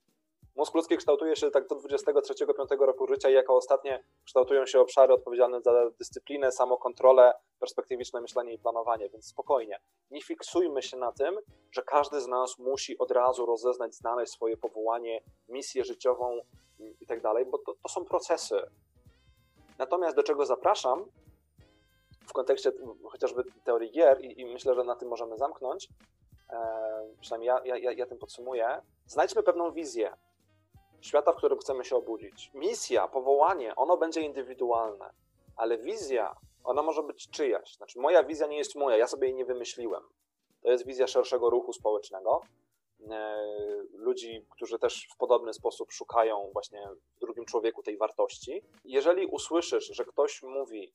[0.59, 5.14] Mózg ludzki kształtuje się tak do 23-5 roku życia i jako ostatnie kształtują się obszary
[5.14, 9.80] odpowiedzialne za dyscyplinę, samokontrolę, perspektywiczne myślenie i planowanie, więc spokojnie.
[10.10, 11.39] Nie fiksujmy się na tym,
[11.72, 16.40] że każdy z nas musi od razu rozeznać, znaleźć swoje powołanie, misję życiową
[17.01, 18.62] i tak dalej, bo to, to są procesy.
[19.78, 21.05] Natomiast do czego zapraszam
[22.26, 22.72] w kontekście
[23.05, 25.88] chociażby teorii gier i, i myślę, że na tym możemy zamknąć,
[26.50, 26.59] e,
[27.20, 30.16] przynajmniej ja, ja, ja tym podsumuję, znajdźmy pewną wizję
[31.00, 32.50] świata, w którym chcemy się obudzić.
[32.55, 35.10] Misja, powołanie, ono będzie indywidualne,
[35.56, 37.76] ale wizja, ona może być czyjaś.
[37.76, 40.02] Znaczy, moja wizja nie jest moja, ja sobie jej nie wymyśliłem.
[40.62, 42.42] To jest wizja szerszego ruchu społecznego,
[43.92, 48.62] ludzi, którzy też w podobny sposób szukają właśnie w drugim człowieku tej wartości.
[48.84, 50.92] Jeżeli usłyszysz, że ktoś mówi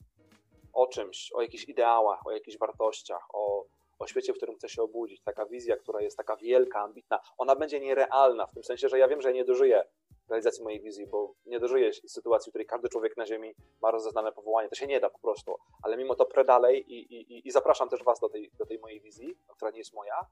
[0.73, 3.65] o czymś, o jakichś ideałach, o jakichś wartościach, o,
[3.99, 7.55] o świecie, w którym chce się obudzić, taka wizja, która jest taka wielka, ambitna, ona
[7.55, 9.83] będzie nierealna, w tym sensie, że ja wiem, że ja nie dożyję
[10.29, 14.31] realizacji mojej wizji, bo nie dożyję sytuacji, w której każdy człowiek na Ziemi ma rozeznane
[14.31, 14.69] powołanie.
[14.69, 17.89] To się nie da po prostu, ale mimo to pre dalej i, i, i zapraszam
[17.89, 20.25] też Was do tej, do tej mojej wizji, która nie jest moja,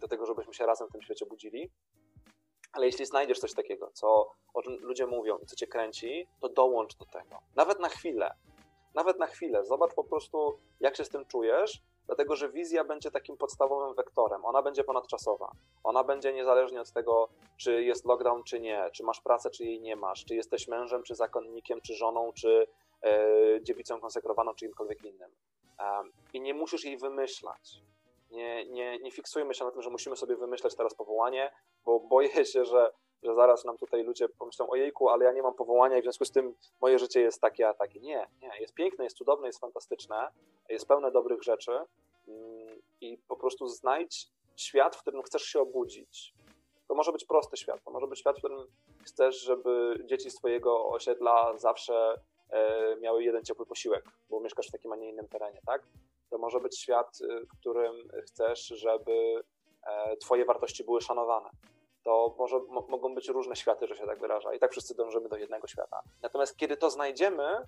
[0.00, 1.70] do tego, żebyśmy się razem w tym świecie budzili.
[2.72, 6.48] Ale jeśli znajdziesz coś takiego, co, o czym ludzie mówią i co cię kręci, to
[6.48, 7.38] dołącz do tego.
[7.56, 8.34] Nawet na chwilę.
[8.94, 9.64] Nawet na chwilę.
[9.64, 14.44] Zobacz po prostu, jak się z tym czujesz, dlatego że wizja będzie takim podstawowym wektorem.
[14.44, 15.50] Ona będzie ponadczasowa.
[15.84, 19.80] Ona będzie niezależnie od tego, czy jest lockdown, czy nie, czy masz pracę, czy jej
[19.80, 22.66] nie masz, czy jesteś mężem, czy zakonnikiem, czy żoną, czy
[23.02, 23.28] e,
[23.62, 25.30] dziewicą konsekrowaną, czy kimkolwiek innym.
[25.78, 27.82] Um, I nie musisz jej wymyślać.
[28.30, 31.52] Nie, nie, nie fiksujmy się na tym, że musimy sobie wymyślać teraz powołanie,
[31.84, 32.92] bo boję się, że,
[33.24, 36.24] że zaraz nam tutaj ludzie pomyślą, ojejku, ale ja nie mam powołania i w związku
[36.24, 38.00] z tym moje życie jest takie, a takie.
[38.00, 40.28] Nie, nie, jest piękne, jest cudowne, jest fantastyczne,
[40.68, 41.72] jest pełne dobrych rzeczy
[42.28, 46.34] mm, i po prostu znajdź świat, w którym chcesz się obudzić.
[46.88, 48.66] To może być prosty świat, to może być świat, w którym
[49.04, 52.20] chcesz, żeby dzieci z twojego osiedla zawsze
[52.50, 55.82] e, miały jeden ciepły posiłek, bo mieszkasz w takim, a nie innym terenie, tak?
[56.30, 59.44] To może być świat, y, w którym chcesz, żeby
[59.86, 61.50] e, twoje wartości były szanowane.
[62.04, 64.54] To może mogą być różne światy, że się tak wyraża.
[64.54, 66.02] I tak wszyscy dążymy do jednego świata.
[66.22, 67.66] Natomiast kiedy to znajdziemy,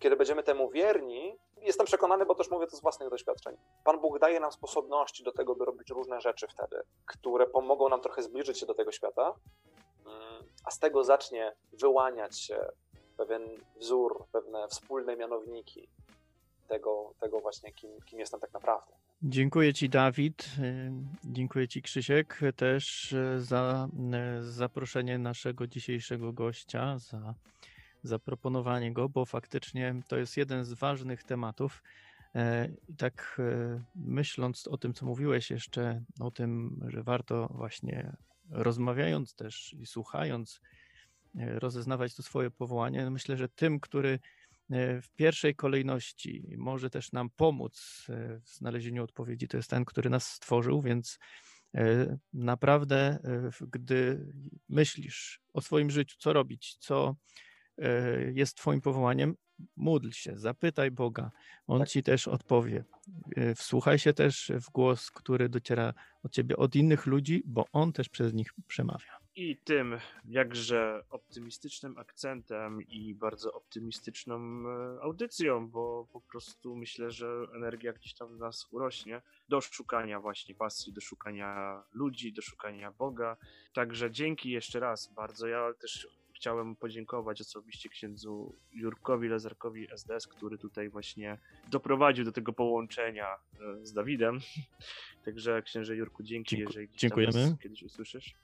[0.00, 3.56] kiedy będziemy temu wierni, jestem przekonany, bo też mówię to z własnych doświadczeń.
[3.84, 8.00] Pan Bóg daje nam sposobności do tego, by robić różne rzeczy wtedy, które pomogą nam
[8.00, 9.34] trochę zbliżyć się do tego świata,
[10.06, 12.68] mm, a z tego zacznie wyłaniać się
[13.16, 15.88] pewien wzór, pewne wspólne mianowniki
[16.68, 18.92] tego, tego właśnie, kim, kim jestem tak naprawdę.
[19.22, 20.50] Dziękuję Ci, Dawid.
[21.24, 23.88] Dziękuję Ci, Krzysiek, też za
[24.40, 27.34] zaproszenie naszego dzisiejszego gościa, za
[28.02, 31.82] zaproponowanie go, bo faktycznie to jest jeden z ważnych tematów.
[32.88, 33.40] I tak
[33.94, 38.16] myśląc o tym, co mówiłeś jeszcze, o tym, że warto właśnie
[38.50, 40.60] rozmawiając też i słuchając,
[41.34, 44.18] rozeznawać to swoje powołanie, myślę, że tym, który
[44.70, 48.06] w pierwszej kolejności może też nam pomóc
[48.44, 51.18] w znalezieniu odpowiedzi, to jest ten, który nas stworzył, więc
[52.32, 53.18] naprawdę,
[53.60, 54.26] gdy
[54.68, 57.16] myślisz o swoim życiu, co robić, co
[57.78, 59.36] E, jest Twoim powołaniem,
[59.76, 61.30] módl się, zapytaj Boga,
[61.66, 61.88] On tak.
[61.88, 62.84] Ci też odpowie.
[63.36, 67.92] E, wsłuchaj się też w głos, który dociera od Ciebie, od innych ludzi, bo On
[67.92, 69.15] też przez nich przemawia.
[69.38, 77.26] I tym jakże optymistycznym akcentem i bardzo optymistyczną e, audycją, bo po prostu myślę, że
[77.54, 82.92] energia gdzieś tam w nas urośnie do szukania właśnie pasji, do szukania ludzi, do szukania
[82.92, 83.36] Boga.
[83.72, 85.46] Także dzięki jeszcze raz bardzo.
[85.46, 91.38] Ja też chciałem podziękować osobiście księdzu Jurkowi Lezarkowi SDS, który tutaj właśnie
[91.70, 94.40] doprowadził do tego połączenia e, z Dawidem.
[95.24, 96.56] Także księże Jurku, dzięki,
[96.96, 98.34] Dzięku, jeżeli kiedyś usłyszysz.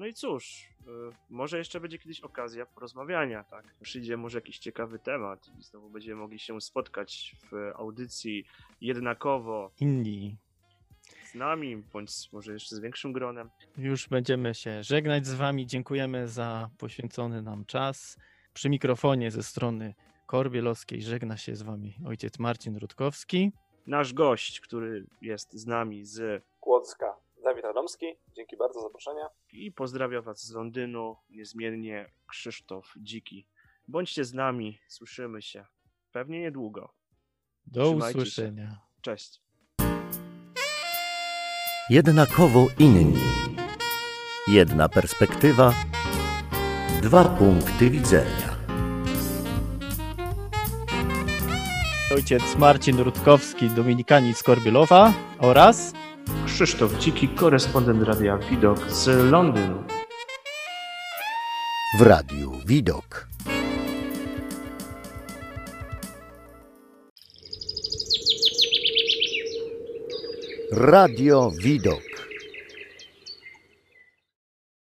[0.00, 0.90] No i cóż, e,
[1.30, 3.64] może jeszcze będzie kiedyś okazja porozmawiania, tak?
[3.82, 8.44] Przyjdzie może jakiś ciekawy temat i znowu będziemy mogli się spotkać w audycji
[8.80, 9.70] jednakowo.
[9.80, 10.36] Inni
[11.30, 13.50] z nami, bądź może jeszcze z większym gronem.
[13.76, 15.66] Już będziemy się żegnać z Wami.
[15.66, 18.18] Dziękujemy za poświęcony nam czas.
[18.54, 19.94] Przy mikrofonie ze strony
[20.26, 23.52] Korbielowskiej żegna się z Wami ojciec Marcin Rutkowski.
[23.86, 27.16] Nasz gość, który jest z nami z Kłodzka,
[27.50, 28.06] Dawid Radomski.
[28.36, 29.20] Dzięki bardzo za zaproszenie.
[29.52, 33.46] I pozdrawiam Was z Londynu, niezmiennie Krzysztof Dziki.
[33.88, 35.66] Bądźcie z nami, słyszymy się
[36.12, 36.94] pewnie niedługo.
[37.66, 38.70] Do Trzymajcie usłyszenia.
[38.70, 38.76] Się.
[39.02, 39.42] Cześć
[41.90, 43.20] jednakowo inni.
[44.48, 45.74] Jedna perspektywa,
[47.02, 48.56] dwa punkty widzenia.
[52.14, 55.99] Ojciec Marcin Rutkowski, Dominikanin z Korbielowa oraz
[56.60, 59.84] Krzysztof Dziki, korespondent Radia Widok z Londynu.
[61.98, 63.28] W Radiu Widok.
[70.72, 72.09] Radio Widok.